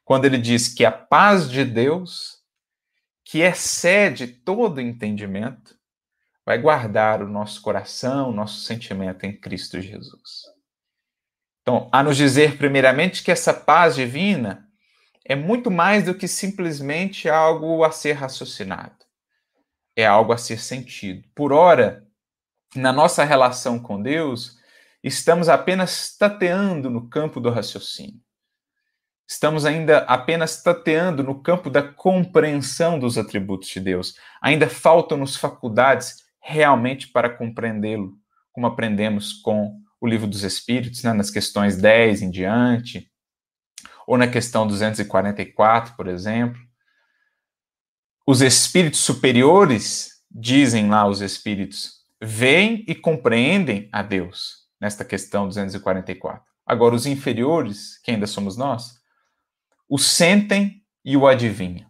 quando 0.05 0.25
ele 0.25 0.37
diz 0.37 0.73
que 0.73 0.85
a 0.85 0.91
paz 0.91 1.49
de 1.49 1.65
Deus, 1.65 2.39
que 3.23 3.39
excede 3.39 4.27
todo 4.27 4.81
entendimento, 4.81 5.75
vai 6.45 6.57
guardar 6.57 7.21
o 7.21 7.27
nosso 7.27 7.61
coração, 7.61 8.29
o 8.29 8.33
nosso 8.33 8.61
sentimento 8.61 9.25
em 9.25 9.37
Cristo 9.37 9.79
Jesus. 9.79 10.43
Então, 11.61 11.89
a 11.91 12.01
nos 12.01 12.17
dizer, 12.17 12.57
primeiramente, 12.57 13.23
que 13.23 13.31
essa 13.31 13.53
paz 13.53 13.95
divina 13.95 14.67
é 15.23 15.35
muito 15.35 15.69
mais 15.69 16.03
do 16.03 16.15
que 16.15 16.27
simplesmente 16.27 17.29
algo 17.29 17.83
a 17.83 17.91
ser 17.91 18.13
raciocinado. 18.13 19.00
É 20.01 20.07
algo 20.07 20.33
a 20.33 20.37
ser 20.37 20.59
sentido. 20.59 21.23
Por 21.35 21.53
ora, 21.53 22.07
na 22.75 22.91
nossa 22.91 23.23
relação 23.23 23.77
com 23.77 24.01
Deus, 24.01 24.57
estamos 25.03 25.47
apenas 25.47 26.17
tateando 26.17 26.89
no 26.89 27.07
campo 27.07 27.39
do 27.39 27.51
raciocínio. 27.51 28.19
Estamos 29.27 29.63
ainda 29.63 29.99
apenas 29.99 30.63
tateando 30.63 31.23
no 31.23 31.41
campo 31.41 31.69
da 31.69 31.83
compreensão 31.83 32.97
dos 32.97 33.15
atributos 33.15 33.69
de 33.69 33.79
Deus. 33.79 34.15
Ainda 34.41 34.67
faltam-nos 34.67 35.37
faculdades 35.37 36.17
realmente 36.41 37.07
para 37.07 37.29
compreendê-lo, 37.29 38.13
como 38.51 38.65
aprendemos 38.65 39.33
com 39.33 39.79
o 40.01 40.07
livro 40.07 40.27
dos 40.27 40.43
Espíritos, 40.43 41.03
né, 41.03 41.13
nas 41.13 41.29
questões 41.29 41.77
10 41.77 42.23
em 42.23 42.31
diante, 42.31 43.07
ou 44.07 44.17
na 44.17 44.27
questão 44.27 44.65
244, 44.65 45.95
por 45.95 46.07
exemplo. 46.07 46.59
Os 48.25 48.41
espíritos 48.41 48.99
superiores, 48.99 50.21
dizem 50.29 50.89
lá 50.89 51.07
os 51.07 51.21
espíritos, 51.21 52.01
veem 52.21 52.85
e 52.87 52.93
compreendem 52.93 53.89
a 53.91 54.03
Deus, 54.03 54.67
nesta 54.79 55.03
questão 55.03 55.47
244. 55.47 56.43
Agora, 56.65 56.93
os 56.93 57.05
inferiores, 57.05 57.99
que 58.03 58.11
ainda 58.11 58.27
somos 58.27 58.55
nós, 58.55 58.99
o 59.89 59.97
sentem 59.97 60.83
e 61.03 61.17
o 61.17 61.27
adivinham. 61.27 61.89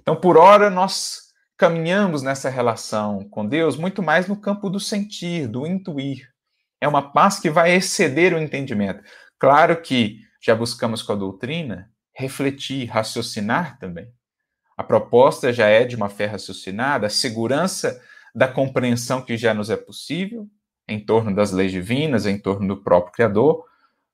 Então, 0.00 0.14
por 0.14 0.36
hora, 0.36 0.70
nós 0.70 1.26
caminhamos 1.56 2.22
nessa 2.22 2.48
relação 2.48 3.28
com 3.28 3.46
Deus 3.46 3.76
muito 3.76 4.02
mais 4.02 4.28
no 4.28 4.40
campo 4.40 4.70
do 4.70 4.78
sentir, 4.78 5.48
do 5.48 5.66
intuir. 5.66 6.30
É 6.80 6.86
uma 6.86 7.12
paz 7.12 7.40
que 7.40 7.50
vai 7.50 7.74
exceder 7.74 8.32
o 8.32 8.38
entendimento. 8.38 9.02
Claro 9.38 9.82
que 9.82 10.20
já 10.40 10.54
buscamos 10.54 11.02
com 11.02 11.12
a 11.12 11.16
doutrina 11.16 11.90
refletir, 12.14 12.86
raciocinar 12.86 13.78
também. 13.78 14.10
A 14.76 14.84
proposta 14.84 15.52
já 15.52 15.66
é 15.66 15.84
de 15.84 15.96
uma 15.96 16.08
fé 16.08 16.26
raciocinada, 16.26 17.06
a 17.06 17.10
segurança 17.10 18.00
da 18.34 18.46
compreensão 18.46 19.22
que 19.22 19.36
já 19.36 19.54
nos 19.54 19.70
é 19.70 19.76
possível 19.76 20.46
em 20.88 21.04
torno 21.04 21.34
das 21.34 21.50
leis 21.50 21.72
divinas, 21.72 22.26
em 22.26 22.38
torno 22.38 22.68
do 22.68 22.82
próprio 22.82 23.12
Criador, 23.12 23.64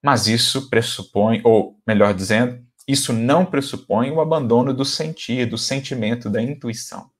mas 0.02 0.26
isso 0.26 0.70
pressupõe, 0.70 1.40
ou 1.44 1.78
melhor 1.86 2.14
dizendo, 2.14 2.64
isso 2.88 3.12
não 3.12 3.44
pressupõe 3.44 4.10
o 4.10 4.20
abandono 4.20 4.72
do 4.72 4.84
sentir, 4.84 5.46
do 5.46 5.58
sentimento, 5.58 6.30
da 6.30 6.40
intuição. 6.40 7.10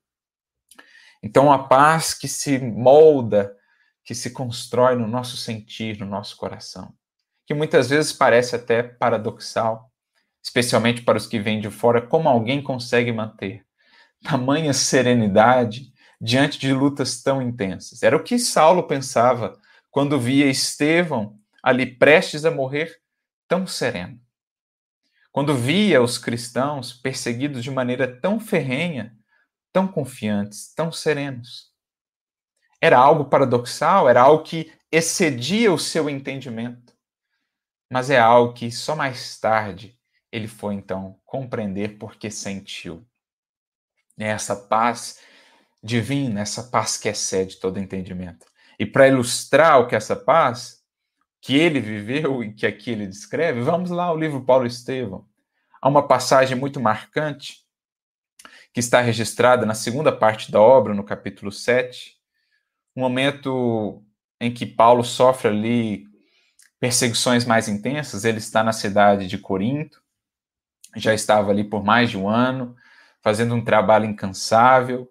Então, 1.23 1.53
a 1.53 1.59
paz 1.59 2.15
que 2.15 2.27
se 2.27 2.59
molda 2.59 3.57
que 4.05 4.15
se 4.15 4.31
constrói 4.31 4.97
no 4.97 5.07
nosso 5.07 5.37
sentir, 5.37 5.99
no 6.01 6.07
nosso 6.07 6.37
coração, 6.37 6.93
que 7.47 7.55
muitas 7.55 7.91
vezes 7.91 8.13
parece 8.13 8.57
até 8.57 8.83
paradoxal, 8.83 9.92
especialmente 10.43 11.03
para 11.03 11.19
os 11.19 11.27
que 11.27 11.39
vêm 11.39 11.61
de 11.61 11.71
fora, 11.71 12.01
como 12.01 12.29
alguém 12.29 12.63
consegue 12.63 13.13
manter 13.13 13.65
tamanha 14.23 14.73
serenidade 14.73 15.93
diante 16.21 16.59
de 16.59 16.73
lutas 16.73 17.23
tão 17.23 17.43
intensas. 17.43 18.03
Era 18.03 18.17
o 18.17 18.23
que 18.23 18.39
Saulo 18.39 18.85
pensava 18.85 19.59
quando 19.91 20.19
via 20.19 20.47
Estevão 20.47 21.39
ali 21.63 21.87
prestes 21.87 22.45
a 22.45 22.51
morrer 22.51 22.97
tão 23.49 23.67
sereno. 23.67 24.21
Quando 25.31 25.55
via 25.55 26.03
os 26.03 26.19
cristãos 26.19 26.93
perseguidos 26.93 27.63
de 27.63 27.71
maneira 27.71 28.21
tão 28.21 28.39
ferrenha, 28.39 29.17
tão 29.73 29.89
confiantes, 29.89 30.73
tão 30.75 30.93
serenos 30.93 31.73
era 32.83 32.99
algo 32.99 33.27
paradoxal, 33.27 34.09
era 34.09 34.21
algo 34.21 34.43
que 34.43 34.73
excedia 34.91 35.73
o 35.73 35.79
seu 35.79 36.11
entendimento. 36.11 36.93
Mas 37.89 38.11
é 38.11 38.19
algo 38.19 38.55
que 38.55 38.73
só 38.73 38.97
mais 38.97 39.39
tarde 39.39 39.97
ele 40.33 40.49
foi 40.49 40.75
então 40.75 41.21
compreender 41.27 41.99
porque 41.99 42.31
sentiu. 42.31 43.07
É 44.19 44.29
essa 44.29 44.57
paz 44.57 45.21
divina, 45.83 46.41
essa 46.41 46.65
paz 46.65 46.97
que 46.97 47.09
excede 47.09 47.57
todo 47.57 47.79
entendimento. 47.79 48.47
E 48.79 48.87
para 48.87 49.09
ilustrar 49.09 49.81
o 49.81 49.87
que 49.87 49.95
é 49.95 49.99
essa 49.99 50.17
paz, 50.17 50.83
que 51.41 51.57
ele 51.57 51.81
viveu 51.81 52.43
e 52.43 52.55
que 52.55 52.67
aqui 52.67 52.91
ele 52.91 53.07
descreve, 53.07 53.61
vamos 53.61 53.91
lá 53.91 54.05
ao 54.05 54.17
livro 54.17 54.45
Paulo 54.45 54.67
Estevão. 54.67 55.27
Há 55.81 55.89
uma 55.89 56.07
passagem 56.07 56.57
muito 56.57 56.81
marcante 56.81 57.63
que 58.73 58.81
está 58.81 59.01
registrada 59.01 59.67
na 59.67 59.75
segunda 59.75 60.11
parte 60.11 60.51
da 60.51 60.61
obra, 60.61 60.95
no 60.95 61.05
capítulo 61.05 61.53
7, 61.53 62.17
um 62.97 63.01
momento 63.01 64.03
em 64.41 64.53
que 64.53 64.65
Paulo 64.65 65.05
sofre 65.05 65.49
ali 65.49 66.07
perseguições 66.81 67.45
mais 67.45 67.69
intensas. 67.69 68.25
Ele 68.25 68.39
está 68.39 68.65
na 68.65 68.73
cidade 68.73 69.27
de 69.27 69.39
Corinto, 69.39 70.02
já 70.97 71.15
estava 71.15 71.51
ali 71.51 71.65
por 71.65 71.85
mais 71.85 72.11
de 72.11 72.19
um 72.19 72.29
ano, 72.29 72.75
fazendo 73.23 73.55
um 73.55 73.65
trabalho 73.65 74.05
incansável, 74.05 75.09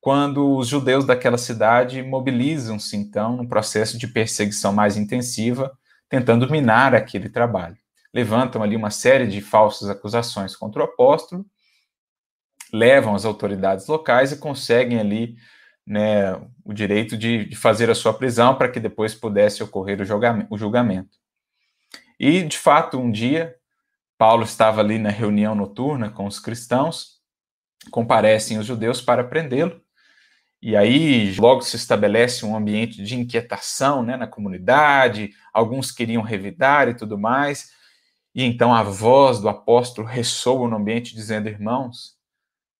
quando 0.00 0.56
os 0.56 0.68
judeus 0.68 1.04
daquela 1.04 1.38
cidade 1.38 2.02
mobilizam-se, 2.02 2.96
então, 2.96 3.36
num 3.36 3.46
processo 3.46 3.98
de 3.98 4.06
perseguição 4.06 4.72
mais 4.72 4.96
intensiva, 4.96 5.76
tentando 6.08 6.48
minar 6.50 6.94
aquele 6.94 7.28
trabalho. 7.28 7.76
Levantam 8.14 8.62
ali 8.62 8.76
uma 8.76 8.90
série 8.90 9.26
de 9.26 9.40
falsas 9.40 9.90
acusações 9.90 10.54
contra 10.54 10.82
o 10.82 10.84
apóstolo, 10.84 11.44
levam 12.72 13.14
as 13.14 13.24
autoridades 13.24 13.86
locais 13.86 14.32
e 14.32 14.38
conseguem 14.38 14.98
ali 14.98 15.36
né, 15.86 16.34
o 16.64 16.72
direito 16.72 17.16
de, 17.16 17.44
de, 17.44 17.56
fazer 17.56 17.88
a 17.90 17.94
sua 17.94 18.12
prisão 18.12 18.54
para 18.56 18.68
que 18.68 18.80
depois 18.80 19.14
pudesse 19.14 19.62
ocorrer 19.62 20.00
o 20.00 20.04
julgamento, 20.04 20.48
o 20.50 20.58
julgamento. 20.58 21.16
E, 22.18 22.42
de 22.42 22.58
fato, 22.58 22.98
um 22.98 23.10
dia, 23.10 23.54
Paulo 24.18 24.44
estava 24.44 24.80
ali 24.80 24.98
na 24.98 25.10
reunião 25.10 25.54
noturna 25.54 26.10
com 26.10 26.26
os 26.26 26.38
cristãos, 26.38 27.20
comparecem 27.90 28.58
os 28.58 28.66
judeus 28.66 29.00
para 29.00 29.24
prendê-lo, 29.24 29.80
e 30.60 30.74
aí 30.74 31.34
logo 31.36 31.60
se 31.60 31.76
estabelece 31.76 32.44
um 32.44 32.56
ambiente 32.56 33.02
de 33.02 33.14
inquietação 33.14 34.02
né, 34.02 34.16
na 34.16 34.26
comunidade, 34.26 35.34
alguns 35.52 35.90
queriam 35.90 36.22
revidar 36.22 36.88
e 36.88 36.94
tudo 36.94 37.18
mais, 37.18 37.70
e 38.34 38.42
então 38.42 38.74
a 38.74 38.82
voz 38.82 39.40
do 39.40 39.48
apóstolo 39.48 40.06
ressoa 40.06 40.68
no 40.68 40.76
ambiente 40.76 41.14
dizendo: 41.14 41.48
Irmãos, 41.48 42.16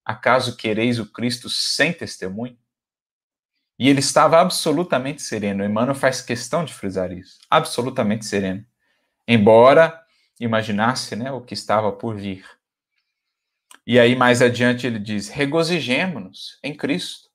acaso 0.05 0.57
quereis 0.57 0.99
o 0.99 1.11
Cristo 1.11 1.49
sem 1.49 1.93
testemunho? 1.93 2.59
E 3.79 3.89
ele 3.89 4.01
estava 4.01 4.41
absolutamente 4.41 5.21
sereno. 5.21 5.65
Emmanuel 5.65 5.95
faz 5.95 6.23
questão 6.23 6.65
de 6.65 6.73
frisar 6.73 7.13
isso. 7.13 7.39
Absolutamente 7.51 8.25
sereno. 8.25 8.65
Embora 9.29 10.06
imaginasse 10.41 11.17
né, 11.17 11.33
o 11.33 11.41
que 11.41 11.55
estava 11.55 11.93
por 11.93 12.17
vir. 12.17 12.45
E 13.87 13.99
aí, 13.99 14.17
mais 14.17 14.43
adiante, 14.43 14.87
ele 14.87 14.99
diz: 14.99 15.29
regozijemo-nos 15.29 16.59
em 16.63 16.75
Cristo. 16.75 17.31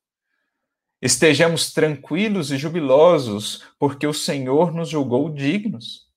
Estejamos 1.01 1.73
tranquilos 1.73 2.51
e 2.51 2.57
jubilosos, 2.57 3.65
porque 3.79 4.05
o 4.05 4.13
Senhor 4.13 4.71
nos 4.71 4.89
julgou 4.89 5.29
dignos. 5.33 6.07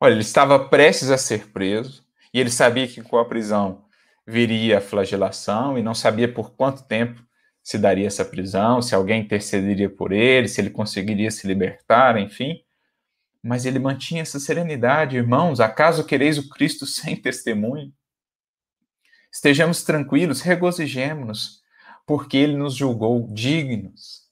Olha, 0.00 0.12
ele 0.12 0.20
estava 0.20 0.68
prestes 0.68 1.10
a 1.10 1.16
ser 1.16 1.48
preso, 1.48 2.04
e 2.32 2.38
ele 2.38 2.50
sabia 2.50 2.86
que 2.86 3.02
com 3.02 3.16
a 3.18 3.24
prisão 3.24 3.84
viria 4.26 4.78
a 4.78 4.80
flagelação, 4.82 5.78
e 5.78 5.82
não 5.82 5.94
sabia 5.94 6.30
por 6.32 6.50
quanto 6.50 6.86
tempo 6.86 7.26
se 7.62 7.78
daria 7.78 8.06
essa 8.06 8.24
prisão, 8.24 8.82
se 8.82 8.94
alguém 8.94 9.22
intercederia 9.22 9.88
por 9.88 10.12
ele, 10.12 10.48
se 10.48 10.60
ele 10.60 10.70
conseguiria 10.70 11.30
se 11.30 11.46
libertar, 11.46 12.18
enfim. 12.18 12.62
Mas 13.42 13.64
ele 13.64 13.78
mantinha 13.78 14.22
essa 14.22 14.40
serenidade, 14.40 15.16
irmãos. 15.16 15.60
Acaso 15.60 16.04
quereis 16.04 16.38
o 16.38 16.48
Cristo 16.48 16.84
sem 16.86 17.16
testemunho? 17.16 17.92
Estejamos 19.32 19.82
tranquilos, 19.82 20.40
regozijemos-nos, 20.40 21.62
porque 22.06 22.36
ele 22.36 22.56
nos 22.56 22.74
julgou 22.74 23.28
dignos. 23.32 24.26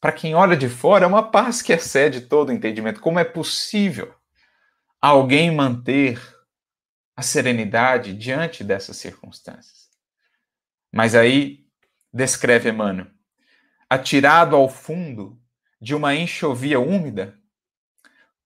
Para 0.00 0.12
quem 0.12 0.34
olha 0.34 0.56
de 0.56 0.68
fora, 0.68 1.04
é 1.04 1.08
uma 1.08 1.30
paz 1.30 1.60
que 1.60 1.72
excede 1.72 2.22
todo 2.22 2.52
entendimento. 2.52 3.00
Como 3.00 3.18
é 3.18 3.24
possível 3.24 4.14
alguém 5.00 5.54
manter 5.54 6.18
a 7.14 7.22
serenidade 7.22 8.14
diante 8.14 8.64
dessas 8.64 8.96
circunstâncias? 8.96 9.90
Mas 10.90 11.14
aí 11.14 11.66
descreve 12.12 12.70
Emmanuel. 12.70 13.08
Atirado 13.88 14.56
ao 14.56 14.68
fundo 14.68 15.38
de 15.80 15.94
uma 15.94 16.14
enxovia 16.14 16.80
úmida, 16.80 17.39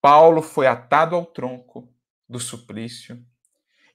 Paulo 0.04 0.42
foi 0.42 0.66
atado 0.66 1.16
ao 1.16 1.24
tronco 1.24 1.90
do 2.28 2.38
suplício 2.38 3.24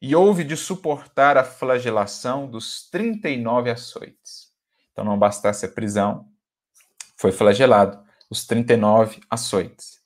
e 0.01 0.15
houve 0.15 0.43
de 0.43 0.57
suportar 0.57 1.37
a 1.37 1.43
flagelação 1.43 2.49
dos 2.49 2.89
39 2.89 3.69
açoites. 3.69 4.51
Então 4.91 5.05
não 5.05 5.19
bastasse 5.19 5.67
a 5.67 5.69
prisão, 5.69 6.27
foi 7.15 7.31
flagelado 7.31 8.03
os 8.27 8.43
39 8.47 9.21
açoites. 9.29 10.01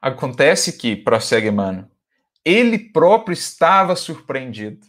Acontece 0.00 0.78
que, 0.78 0.94
prossegue 0.94 1.48
Emmanuel, 1.48 1.90
ele 2.44 2.78
próprio 2.78 3.32
estava 3.32 3.96
surpreendido. 3.96 4.86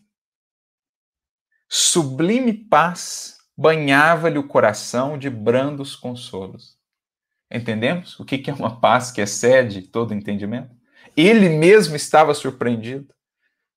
Sublime 1.68 2.54
paz 2.54 3.40
banhava-lhe 3.58 4.38
o 4.38 4.48
coração 4.48 5.18
de 5.18 5.32
brandos 5.32 5.96
consolos. 5.96 6.80
Entendemos 7.52 8.20
o 8.20 8.26
que 8.26 8.50
é 8.50 8.54
uma 8.54 8.80
paz 8.80 9.12
que 9.12 9.22
excede 9.22 9.82
todo 9.82 10.14
entendimento? 10.14 10.76
Ele 11.16 11.50
mesmo 11.50 11.96
estava 11.96 12.34
surpreendido, 12.34 13.14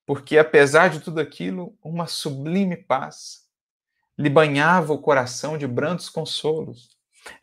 porque 0.06 0.38
apesar 0.38 0.88
de 0.88 1.00
tudo 1.00 1.20
aquilo, 1.20 1.76
uma 1.82 2.06
sublime 2.06 2.76
paz 2.76 3.44
lhe 4.16 4.30
banhava 4.30 4.92
o 4.92 4.98
coração 4.98 5.58
de 5.58 5.66
brandos 5.66 6.08
consolos. 6.08 6.90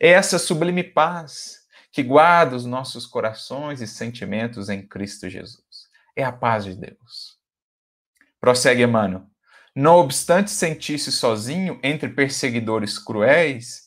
É 0.00 0.08
essa 0.10 0.38
sublime 0.38 0.82
paz 0.82 1.62
que 1.90 2.02
guarda 2.02 2.56
os 2.56 2.64
nossos 2.64 3.04
corações 3.06 3.82
e 3.82 3.86
sentimentos 3.86 4.70
em 4.70 4.86
Cristo 4.86 5.28
Jesus. 5.28 5.88
É 6.16 6.24
a 6.24 6.32
paz 6.32 6.64
de 6.64 6.74
Deus. 6.74 7.38
Prossegue 8.40 8.82
Emmanuel. 8.82 9.26
Não 9.74 9.96
obstante 9.96 10.50
sentir-se 10.50 11.12
sozinho 11.12 11.78
entre 11.82 12.08
perseguidores 12.08 12.98
cruéis, 12.98 13.81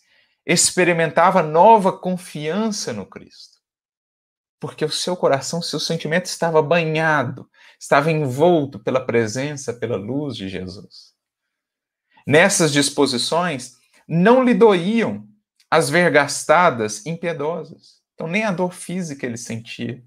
experimentava 0.46 1.42
nova 1.42 1.92
confiança 1.92 2.94
no 2.94 3.06
Cristo. 3.06 3.56
Porque 4.60 4.86
o 4.86 4.92
seu 4.92 5.18
coração, 5.18 5.62
seu 5.62 5.80
sentimento 5.80 6.26
estava 6.26 6.62
banhado, 6.62 7.50
estava 7.80 8.12
envolto 8.12 8.80
pela 8.80 9.06
presença, 9.06 9.74
pela 9.74 9.98
luz 9.98 10.36
de 10.36 10.48
Jesus. 10.48 11.14
Nessas 12.26 12.72
disposições, 12.72 13.76
não 14.08 14.44
lhe 14.44 14.54
doíam 14.54 15.28
as 15.70 15.90
vergastadas 15.90 17.06
impiedosas. 17.06 18.02
Então, 18.14 18.28
nem 18.28 18.44
a 18.44 18.52
dor 18.52 18.74
física 18.74 19.26
ele 19.26 19.38
sentia. 19.38 20.02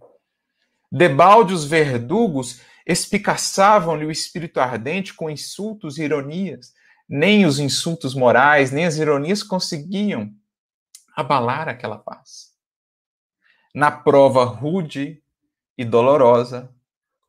Debalde 0.90 1.52
os 1.52 1.64
verdugos 1.64 2.60
espicaçavam-lhe 2.86 4.06
o 4.06 4.10
espírito 4.10 4.60
ardente 4.60 5.12
com 5.12 5.28
insultos 5.28 5.98
e 5.98 6.02
ironias. 6.04 6.72
Nem 7.08 7.46
os 7.46 7.58
insultos 7.58 8.14
morais, 8.14 8.70
nem 8.70 8.84
as 8.84 8.96
ironias 8.96 9.42
conseguiam 9.42 10.34
abalar 11.16 11.68
aquela 11.68 11.98
paz. 11.98 12.52
Na 13.74 13.90
prova 13.90 14.44
rude 14.44 15.22
e 15.76 15.84
dolorosa, 15.84 16.74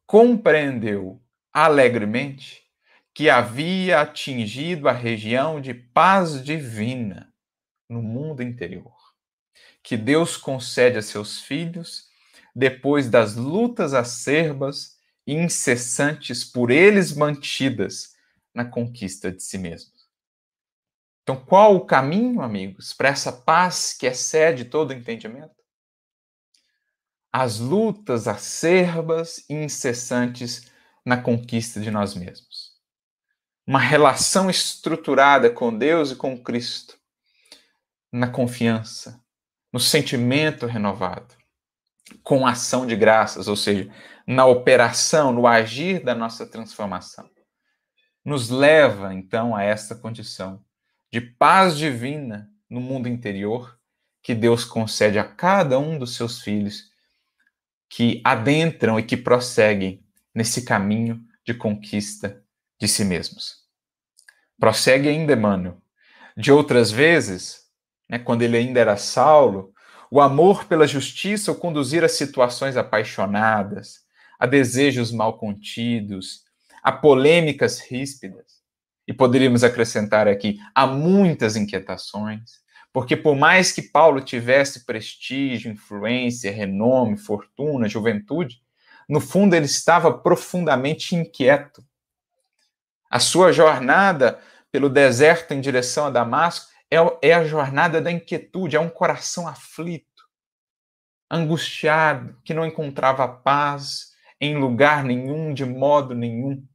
compreendeu 0.06 1.22
alegremente 1.54 2.64
que 3.14 3.30
havia 3.30 4.02
atingido 4.02 4.88
a 4.88 4.92
região 4.92 5.60
de 5.60 5.74
paz 5.74 6.44
divina 6.44 7.34
no 7.88 8.02
mundo 8.02 8.44
interior, 8.44 8.96
que 9.82 9.98
Deus 9.98 10.38
concede 10.38 10.98
a 10.98 11.02
seus 11.02 11.42
filhos 11.42 12.08
depois 12.56 13.10
das 13.10 13.36
lutas 13.36 13.94
acerbas 13.94 14.98
e 15.26 15.34
incessantes 15.34 16.44
por 16.44 16.72
eles 16.72 17.14
mantidas 17.14 18.16
na 18.60 18.66
conquista 18.66 19.32
de 19.32 19.42
si 19.42 19.58
mesmos. 19.58 20.10
Então, 21.24 21.38
qual 21.46 21.78
o 21.78 21.86
caminho, 21.86 22.42
amigos, 22.42 22.92
para 22.92 23.08
essa 23.08 23.32
paz 23.32 23.94
que 23.94 24.06
excede 24.06 24.66
todo 24.66 24.92
entendimento? 24.92 25.56
As 27.32 27.58
lutas 27.58 28.28
acerbas 28.28 29.46
e 29.50 29.54
incessantes 29.54 30.70
na 31.06 31.16
conquista 31.16 31.80
de 31.80 31.90
nós 31.90 32.16
mesmos. 32.16 32.74
Uma 33.66 33.80
relação 33.80 34.50
estruturada 34.50 35.50
com 35.50 35.78
Deus 35.78 36.12
e 36.12 36.18
com 36.18 36.38
Cristo, 36.38 37.00
na 38.12 38.28
confiança, 38.28 39.24
no 39.72 39.80
sentimento 39.80 40.66
renovado, 40.66 41.34
com 42.24 42.46
ação 42.46 42.86
de 42.86 42.98
graças, 42.98 43.48
ou 43.48 43.56
seja, 43.56 43.90
na 44.28 44.46
operação, 44.46 45.32
no 45.32 45.48
agir 45.48 46.04
da 46.04 46.14
nossa 46.14 46.46
transformação. 46.46 47.30
Nos 48.24 48.50
leva, 48.50 49.14
então, 49.14 49.56
a 49.56 49.64
esta 49.64 49.96
condição 49.96 50.64
de 51.12 51.22
paz 51.22 51.78
divina 51.78 52.50
no 52.70 52.80
mundo 52.80 53.08
interior 53.08 53.78
que 54.22 54.36
Deus 54.36 54.64
concede 54.64 55.18
a 55.18 55.24
cada 55.24 55.80
um 55.80 55.98
dos 55.98 56.16
seus 56.16 56.42
filhos 56.42 56.92
que 57.90 58.22
adentram 58.24 59.00
e 59.00 59.04
que 59.04 59.18
prosseguem 59.18 60.04
nesse 60.36 60.64
caminho 60.64 61.24
de 61.44 61.54
conquista 61.54 62.44
de 62.80 62.88
si 62.88 63.04
mesmos. 63.04 63.66
Prossegue 64.60 65.10
ainda, 65.10 65.34
Emmanuel. 65.34 65.82
De 66.38 66.52
outras 66.52 66.92
vezes, 66.92 67.66
né, 68.08 68.20
quando 68.20 68.44
ele 68.44 68.58
ainda 68.58 68.80
era 68.80 68.98
Saulo, 68.98 69.74
o 70.12 70.22
amor 70.22 70.66
pela 70.66 70.88
justiça 70.88 71.52
o 71.52 71.56
conduzir 71.56 72.04
a 72.04 72.10
situações 72.10 72.78
apaixonadas, 72.78 74.02
a 74.38 74.46
desejos 74.46 75.12
mal 75.12 75.38
contidos, 75.38 76.44
a 76.84 76.92
polêmicas 76.92 77.80
ríspidas. 77.80 78.60
E 79.08 79.14
poderíamos 79.14 79.64
acrescentar 79.64 80.28
aqui 80.28 80.60
a 80.74 80.86
muitas 80.86 81.56
inquietações, 81.56 82.60
porque 82.94 83.18
por 83.18 83.36
mais 83.36 83.72
que 83.72 83.82
Paulo 83.82 84.22
tivesse 84.22 84.86
prestígio, 84.86 85.72
influência, 85.72 86.52
renome, 86.52 87.18
fortuna, 87.18 87.88
juventude, 87.88 88.62
no 89.08 89.20
fundo 89.20 89.56
ele 89.56 89.66
estava 89.66 90.16
profundamente 90.16 91.16
inquieto. 91.16 91.84
A 93.10 93.20
sua 93.20 93.52
jornada 93.52 94.40
pelo 94.72 94.90
deserto 94.90 95.54
em 95.54 95.62
direção 95.62 96.06
a 96.06 96.10
Damasco 96.12 96.70
é, 96.92 96.98
é 97.30 97.34
a 97.34 97.44
jornada 97.44 98.02
da 98.02 98.12
inquietude, 98.12 98.76
é 98.76 98.80
um 98.80 98.90
coração 98.90 99.48
aflito, 99.48 100.06
angustiado, 101.30 102.38
que 102.44 102.54
não 102.54 102.66
encontrava 102.66 103.28
paz 103.28 104.14
em 104.40 104.58
lugar 104.58 105.04
nenhum, 105.04 105.54
de 105.54 105.66
modo 105.66 106.16
nenhum. 106.16 106.66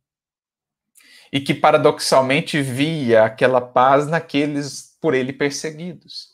E 1.35 1.41
que 1.41 1.53
paradoxalmente 1.53 2.62
via 2.62 3.24
aquela 3.24 3.61
paz 3.61 4.07
naqueles 4.07 4.97
por 5.01 5.12
ele 5.14 5.32
perseguidos. 5.32 6.28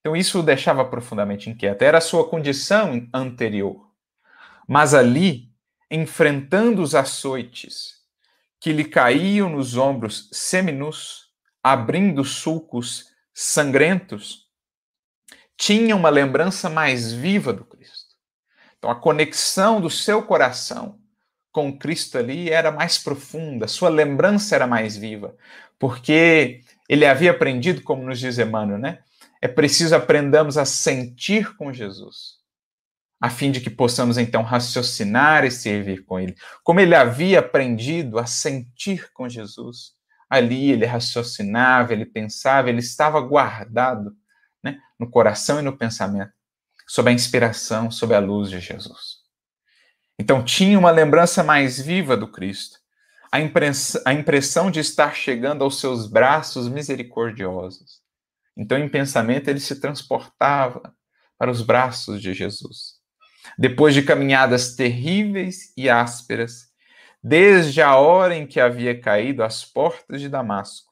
Então 0.00 0.16
isso 0.16 0.40
o 0.40 0.42
deixava 0.42 0.82
profundamente 0.84 1.50
inquieto. 1.50 1.82
Era 1.82 1.98
a 1.98 2.00
sua 2.00 2.26
condição 2.26 3.06
anterior. 3.12 3.90
Mas 4.66 4.94
ali, 4.94 5.52
enfrentando 5.90 6.80
os 6.80 6.94
açoites 6.94 7.96
que 8.58 8.72
lhe 8.72 8.84
caíam 8.84 9.50
nos 9.50 9.76
ombros 9.76 10.30
seminus, 10.32 11.26
abrindo 11.62 12.24
sulcos 12.24 13.10
sangrentos, 13.34 14.46
tinha 15.56 15.94
uma 15.94 16.08
lembrança 16.08 16.70
mais 16.70 17.12
viva 17.12 17.52
do 17.52 17.64
Cristo. 17.64 18.14
Então, 18.78 18.90
a 18.90 18.94
conexão 18.94 19.80
do 19.80 19.90
seu 19.90 20.22
coração 20.22 20.98
com 21.56 21.72
Cristo 21.72 22.18
ali 22.18 22.50
era 22.50 22.70
mais 22.70 22.98
profunda, 22.98 23.66
sua 23.66 23.88
lembrança 23.88 24.54
era 24.54 24.66
mais 24.66 24.94
viva, 24.94 25.34
porque 25.78 26.60
ele 26.86 27.06
havia 27.06 27.30
aprendido, 27.30 27.80
como 27.80 28.04
nos 28.04 28.20
diz 28.20 28.38
Emmanuel, 28.38 28.78
né? 28.78 28.98
É 29.40 29.48
preciso 29.48 29.96
aprendamos 29.96 30.58
a 30.58 30.66
sentir 30.66 31.56
com 31.56 31.72
Jesus, 31.72 32.34
a 33.18 33.30
fim 33.30 33.50
de 33.50 33.62
que 33.62 33.70
possamos 33.70 34.18
então 34.18 34.42
raciocinar 34.42 35.46
e 35.46 35.50
servir 35.50 36.04
com 36.04 36.20
ele. 36.20 36.36
Como 36.62 36.78
ele 36.78 36.94
havia 36.94 37.38
aprendido 37.38 38.18
a 38.18 38.26
sentir 38.26 39.10
com 39.14 39.26
Jesus, 39.26 39.92
ali 40.28 40.72
ele 40.72 40.84
raciocinava, 40.84 41.94
ele 41.94 42.04
pensava, 42.04 42.68
ele 42.68 42.80
estava 42.80 43.18
guardado 43.18 44.14
né, 44.62 44.78
no 45.00 45.08
coração 45.08 45.58
e 45.58 45.62
no 45.62 45.74
pensamento, 45.74 46.32
sob 46.86 47.08
a 47.08 47.14
inspiração, 47.14 47.90
sob 47.90 48.14
a 48.14 48.18
luz 48.18 48.50
de 48.50 48.60
Jesus. 48.60 49.15
Então 50.18 50.44
tinha 50.44 50.78
uma 50.78 50.90
lembrança 50.90 51.42
mais 51.42 51.80
viva 51.80 52.16
do 52.16 52.26
Cristo, 52.30 52.78
a, 53.30 53.40
impress 53.40 54.00
a 54.04 54.12
impressão 54.12 54.70
de 54.70 54.80
estar 54.80 55.14
chegando 55.14 55.62
aos 55.62 55.80
seus 55.80 56.06
braços 56.06 56.68
misericordiosos. 56.68 58.00
Então, 58.56 58.78
em 58.78 58.88
pensamento, 58.88 59.48
ele 59.48 59.60
se 59.60 59.78
transportava 59.78 60.94
para 61.36 61.50
os 61.50 61.60
braços 61.60 62.22
de 62.22 62.32
Jesus. 62.32 62.94
Depois 63.58 63.94
de 63.94 64.02
caminhadas 64.02 64.74
terríveis 64.74 65.72
e 65.76 65.90
ásperas, 65.90 66.70
desde 67.22 67.82
a 67.82 67.96
hora 67.96 68.34
em 68.34 68.46
que 68.46 68.58
havia 68.58 68.98
caído 68.98 69.44
às 69.44 69.64
portas 69.64 70.20
de 70.20 70.28
Damasco, 70.28 70.90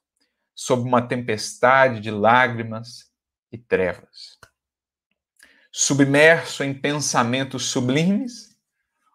sob 0.54 0.86
uma 0.86 1.00
tempestade 1.00 2.00
de 2.00 2.10
lágrimas 2.10 3.10
e 3.50 3.58
trevas. 3.58 4.38
Submerso 5.72 6.62
em 6.62 6.74
pensamentos 6.74 7.66
sublimes, 7.66 8.43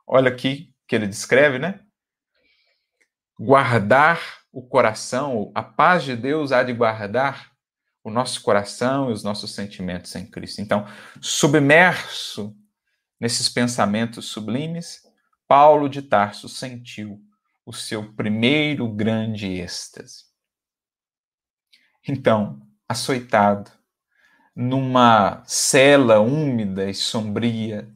olha 0.10 0.30
aqui 0.30 0.74
que 0.88 0.95
ele 0.95 1.05
descreve, 1.05 1.60
né? 1.60 1.80
Guardar 3.39 4.39
o 4.51 4.68
coração, 4.68 5.51
a 5.53 5.62
paz 5.62 6.03
de 6.03 6.16
Deus 6.16 6.51
há 6.51 6.64
de 6.64 6.74
guardar 6.74 7.51
o 8.03 8.10
nosso 8.10 8.41
coração 8.41 9.10
e 9.10 9.14
os 9.14 9.24
nossos 9.24 9.53
sentimentos 9.53 10.16
em 10.16 10.26
Cristo. 10.26 10.62
Então, 10.62 10.86
submerso 11.22 12.57
nesses 13.20 13.47
pensamentos 13.47 14.26
sublimes, 14.26 15.03
Paulo 15.47 15.88
de 15.88 16.01
Tarso 16.01 16.49
sentiu 16.49 17.22
o 17.64 17.72
seu 17.72 18.14
primeiro 18.14 18.91
grande 18.91 19.47
êxtase. 19.47 20.24
Então, 22.07 22.60
açoitado, 22.88 23.70
numa 24.55 25.43
cela 25.45 26.20
úmida 26.20 26.89
e 26.89 26.93
sombria, 26.95 27.88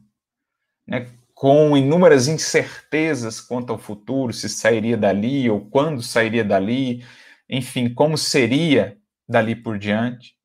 né, 0.86 1.10
com 1.34 1.76
inúmeras 1.76 2.28
incertezas 2.28 3.40
quanto 3.40 3.72
ao 3.72 3.78
futuro, 3.78 4.32
se 4.32 4.48
sairia 4.48 4.96
dali 4.96 5.50
ou 5.50 5.68
quando 5.68 6.00
sairia 6.00 6.44
dali, 6.44 7.04
enfim, 7.48 7.92
como 7.92 8.16
seria 8.16 8.96
dali 9.28 9.56
por 9.56 9.78
diante. 9.78 10.36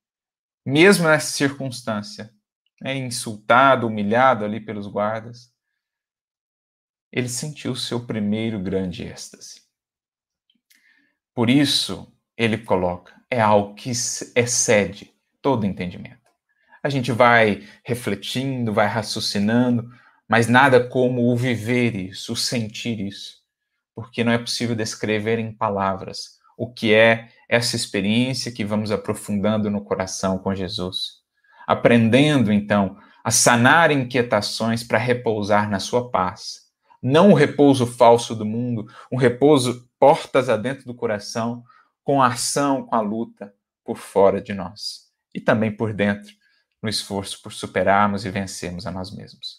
Mesmo 0.66 1.08
nessa 1.08 1.32
circunstância, 1.32 2.32
né, 2.82 2.96
insultado, 2.96 3.88
humilhado 3.88 4.44
ali 4.44 4.60
pelos 4.60 4.88
guardas, 4.88 5.54
ele 7.12 7.30
sentiu 7.30 7.76
seu 7.76 8.06
primeiro 8.06 8.60
grande 8.60 9.04
êxtase. 9.04 9.62
Por 11.34 11.50
isso, 11.50 12.12
ele 12.36 12.58
coloca, 12.58 13.14
é 13.30 13.40
algo 13.40 13.76
que 13.76 13.90
excede 13.90 15.14
todo 15.42 15.66
entendimento. 15.66 16.20
A 16.82 16.90
gente 16.90 17.12
vai 17.12 17.68
refletindo, 17.84 18.74
vai 18.74 18.88
raciocinando, 18.88 19.92
mas 20.30 20.48
nada 20.48 20.88
como 20.88 21.32
o 21.32 21.36
viver 21.36 21.96
isso, 21.96 22.34
o 22.34 22.36
sentir 22.36 23.00
isso, 23.00 23.40
porque 23.96 24.24
não 24.24 24.32
é 24.32 24.38
possível 24.38 24.76
descrever 24.76 25.40
em 25.40 25.52
palavras 25.52 26.38
o 26.56 26.72
que 26.72 26.94
é 26.94 27.30
essa 27.48 27.76
experiência 27.76 28.52
que 28.52 28.64
vamos 28.64 28.92
aprofundando 28.92 29.72
no 29.72 29.82
coração 29.82 30.38
com 30.38 30.54
Jesus. 30.54 31.24
Aprendendo, 31.66 32.52
então, 32.52 32.98
a 33.24 33.32
sanar 33.32 33.92
inquietações 33.92 34.84
para 34.84 34.98
repousar 34.98 35.70
na 35.70 35.80
sua 35.80 36.12
paz. 36.12 36.68
Não 37.02 37.32
o 37.32 37.34
repouso 37.34 37.88
falso 37.88 38.36
do 38.36 38.46
mundo, 38.46 38.86
um 39.12 39.18
repouso 39.18 39.90
portas 39.98 40.50
adentro 40.50 40.86
do 40.86 40.94
coração, 40.94 41.64
com 42.04 42.22
a 42.22 42.28
ação, 42.28 42.84
com 42.86 42.96
a 42.96 43.02
luta 43.02 43.54
por 43.84 43.98
fora 43.98 44.42
de 44.42 44.54
nós. 44.54 45.10
E 45.34 45.40
também 45.40 45.72
por 45.72 45.94
dentro, 45.94 46.34
no 46.84 46.90
esforço 46.90 47.42
por 47.42 47.54
superarmos 47.54 48.26
e 48.26 48.30
vencermos 48.30 48.86
a 48.86 48.92
nós 48.92 49.16
mesmos. 49.16 49.59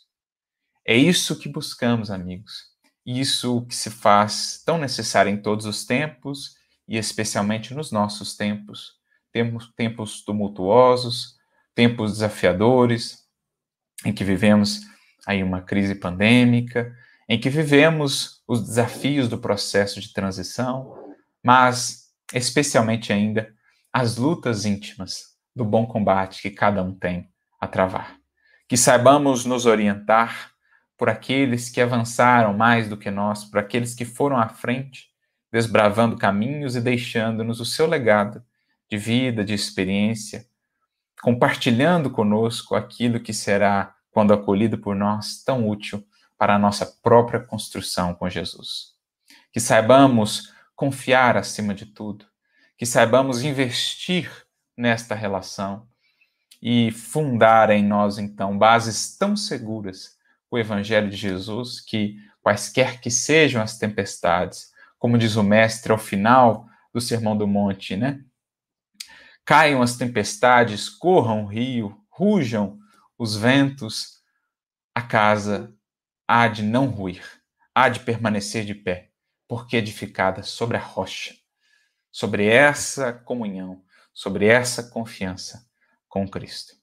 É 0.90 0.96
isso 0.96 1.38
que 1.38 1.48
buscamos, 1.48 2.10
amigos. 2.10 2.64
Isso 3.06 3.64
que 3.66 3.76
se 3.76 3.88
faz 3.88 4.60
tão 4.66 4.76
necessário 4.76 5.30
em 5.30 5.40
todos 5.40 5.64
os 5.64 5.86
tempos 5.86 6.56
e 6.88 6.96
especialmente 6.96 7.72
nos 7.72 7.92
nossos 7.92 8.36
tempos. 8.36 8.94
Temos 9.30 9.72
tempos 9.76 10.24
tumultuosos, 10.24 11.36
tempos 11.76 12.14
desafiadores, 12.14 13.20
em 14.04 14.12
que 14.12 14.24
vivemos 14.24 14.80
aí 15.24 15.44
uma 15.44 15.62
crise 15.62 15.94
pandêmica, 15.94 16.92
em 17.28 17.38
que 17.38 17.48
vivemos 17.48 18.42
os 18.44 18.60
desafios 18.60 19.28
do 19.28 19.38
processo 19.38 20.00
de 20.00 20.12
transição, 20.12 21.14
mas 21.40 22.10
especialmente 22.34 23.12
ainda 23.12 23.54
as 23.92 24.16
lutas 24.16 24.64
íntimas 24.64 25.36
do 25.54 25.64
bom 25.64 25.86
combate 25.86 26.42
que 26.42 26.50
cada 26.50 26.82
um 26.82 26.92
tem 26.92 27.30
a 27.60 27.68
travar. 27.68 28.16
Que 28.68 28.76
saibamos 28.76 29.44
nos 29.44 29.66
orientar 29.66 30.50
por 31.00 31.08
aqueles 31.08 31.70
que 31.70 31.80
avançaram 31.80 32.52
mais 32.52 32.86
do 32.86 32.94
que 32.94 33.10
nós, 33.10 33.46
por 33.46 33.58
aqueles 33.58 33.94
que 33.94 34.04
foram 34.04 34.36
à 34.36 34.50
frente, 34.50 35.08
desbravando 35.50 36.14
caminhos 36.14 36.76
e 36.76 36.80
deixando-nos 36.82 37.58
o 37.58 37.64
seu 37.64 37.86
legado 37.86 38.44
de 38.86 38.98
vida, 38.98 39.42
de 39.42 39.54
experiência, 39.54 40.46
compartilhando 41.22 42.10
conosco 42.10 42.74
aquilo 42.74 43.18
que 43.18 43.32
será, 43.32 43.94
quando 44.10 44.34
acolhido 44.34 44.76
por 44.76 44.94
nós, 44.94 45.42
tão 45.42 45.66
útil 45.66 46.06
para 46.36 46.56
a 46.56 46.58
nossa 46.58 46.84
própria 47.02 47.40
construção 47.40 48.14
com 48.14 48.28
Jesus. 48.28 48.92
Que 49.54 49.58
saibamos 49.58 50.52
confiar 50.76 51.34
acima 51.34 51.72
de 51.74 51.86
tudo, 51.86 52.26
que 52.76 52.84
saibamos 52.84 53.42
investir 53.42 54.30
nesta 54.76 55.14
relação 55.14 55.88
e 56.60 56.92
fundar 56.92 57.70
em 57.70 57.82
nós, 57.82 58.18
então, 58.18 58.58
bases 58.58 59.16
tão 59.16 59.34
seguras 59.34 60.19
o 60.50 60.58
Evangelho 60.58 61.08
de 61.08 61.16
Jesus, 61.16 61.80
que 61.80 62.16
quaisquer 62.42 63.00
que 63.00 63.10
sejam 63.10 63.62
as 63.62 63.78
tempestades, 63.78 64.70
como 64.98 65.16
diz 65.16 65.36
o 65.36 65.42
Mestre 65.42 65.92
ao 65.92 65.98
final 65.98 66.66
do 66.92 67.00
Sermão 67.00 67.36
do 67.36 67.46
Monte, 67.46 67.96
né? 67.96 68.22
Caiam 69.44 69.82
as 69.82 69.96
tempestades, 69.96 70.88
corram 70.88 71.44
o 71.44 71.46
rio, 71.46 71.96
rujam 72.08 72.78
os 73.18 73.36
ventos, 73.36 74.20
a 74.94 75.02
casa 75.02 75.74
há 76.26 76.48
de 76.48 76.62
não 76.62 76.86
ruir, 76.86 77.24
há 77.74 77.88
de 77.88 78.00
permanecer 78.00 78.64
de 78.64 78.74
pé, 78.74 79.10
porque 79.48 79.76
edificada 79.76 80.42
sobre 80.42 80.76
a 80.76 80.80
rocha, 80.80 81.34
sobre 82.10 82.46
essa 82.46 83.12
comunhão, 83.12 83.82
sobre 84.12 84.46
essa 84.46 84.82
confiança 84.82 85.66
com 86.08 86.28
Cristo. 86.28 86.74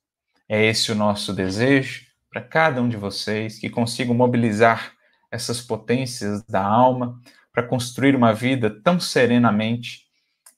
É 0.49 0.65
esse 0.65 0.91
o 0.91 0.95
nosso 0.95 1.33
desejo 1.33 2.06
para 2.29 2.41
cada 2.41 2.81
um 2.81 2.89
de 2.89 2.97
vocês, 2.97 3.59
que 3.59 3.69
consigam 3.69 4.13
mobilizar 4.13 4.93
essas 5.31 5.61
potências 5.61 6.43
da 6.43 6.63
alma 6.63 7.19
para 7.51 7.63
construir 7.63 8.15
uma 8.15 8.33
vida 8.33 8.69
tão 8.83 8.99
serenamente, 8.99 10.05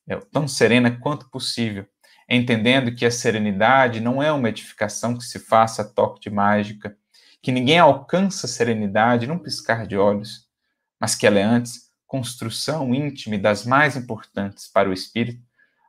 é, 0.07 0.15
tão 0.31 0.47
serena 0.47 0.91
quanto 0.91 1.29
possível, 1.29 1.85
entendendo 2.29 2.93
que 2.93 3.05
a 3.05 3.11
serenidade 3.11 3.99
não 3.99 4.21
é 4.21 4.31
uma 4.31 4.49
edificação 4.49 5.17
que 5.17 5.23
se 5.23 5.39
faça 5.39 5.81
a 5.81 5.85
toque 5.85 6.21
de 6.21 6.29
mágica, 6.29 6.95
que 7.41 7.51
ninguém 7.51 7.79
alcança 7.79 8.45
a 8.45 8.49
serenidade 8.49 9.25
num 9.25 9.39
piscar 9.39 9.87
de 9.87 9.97
olhos, 9.97 10.47
mas 10.99 11.15
que 11.15 11.25
ela 11.25 11.39
é 11.39 11.43
antes 11.43 11.89
construção 12.05 12.93
íntima 12.93 13.37
das 13.37 13.65
mais 13.65 13.95
importantes 13.95 14.67
para 14.67 14.89
o 14.89 14.93
espírito, 14.93 15.41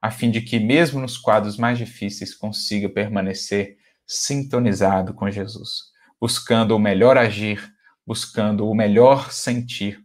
a 0.02 0.10
fim 0.10 0.30
de 0.30 0.40
que, 0.40 0.58
mesmo 0.58 1.00
nos 1.00 1.18
quadros 1.18 1.56
mais 1.56 1.78
difíceis, 1.78 2.34
consiga 2.34 2.88
permanecer 2.88 3.78
sintonizado 4.12 5.14
com 5.14 5.30
Jesus, 5.30 5.92
buscando 6.20 6.74
o 6.74 6.80
melhor 6.80 7.16
agir, 7.16 7.72
buscando 8.04 8.68
o 8.68 8.74
melhor 8.74 9.30
sentir 9.30 10.04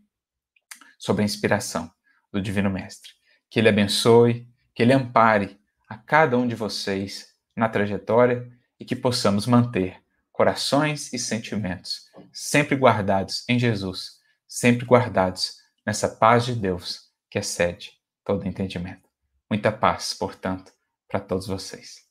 sob 0.99 1.23
a 1.23 1.25
inspiração 1.25 1.91
do 2.31 2.39
Divino 2.39 2.69
Mestre. 2.69 3.09
Que 3.49 3.57
Ele 3.57 3.69
abençoe, 3.69 4.47
que 4.75 4.83
Ele 4.83 4.93
ampare 4.93 5.59
a 5.89 5.97
cada 5.97 6.37
um 6.37 6.47
de 6.47 6.53
vocês 6.53 7.29
na 7.55 7.67
trajetória 7.67 8.47
e 8.79 8.85
que 8.85 8.95
possamos 8.95 9.47
manter 9.47 9.99
corações 10.31 11.11
e 11.11 11.17
sentimentos 11.17 12.01
sempre 12.31 12.75
guardados 12.75 13.43
em 13.49 13.57
Jesus, 13.57 14.19
sempre 14.47 14.85
guardados 14.85 15.55
nessa 15.83 16.07
paz 16.07 16.45
de 16.45 16.53
Deus 16.53 17.09
que 17.27 17.39
excede 17.39 17.93
todo 18.23 18.47
entendimento. 18.47 19.09
Muita 19.49 19.71
paz, 19.71 20.13
portanto, 20.13 20.71
para 21.07 21.19
todos 21.19 21.47
vocês. 21.47 22.04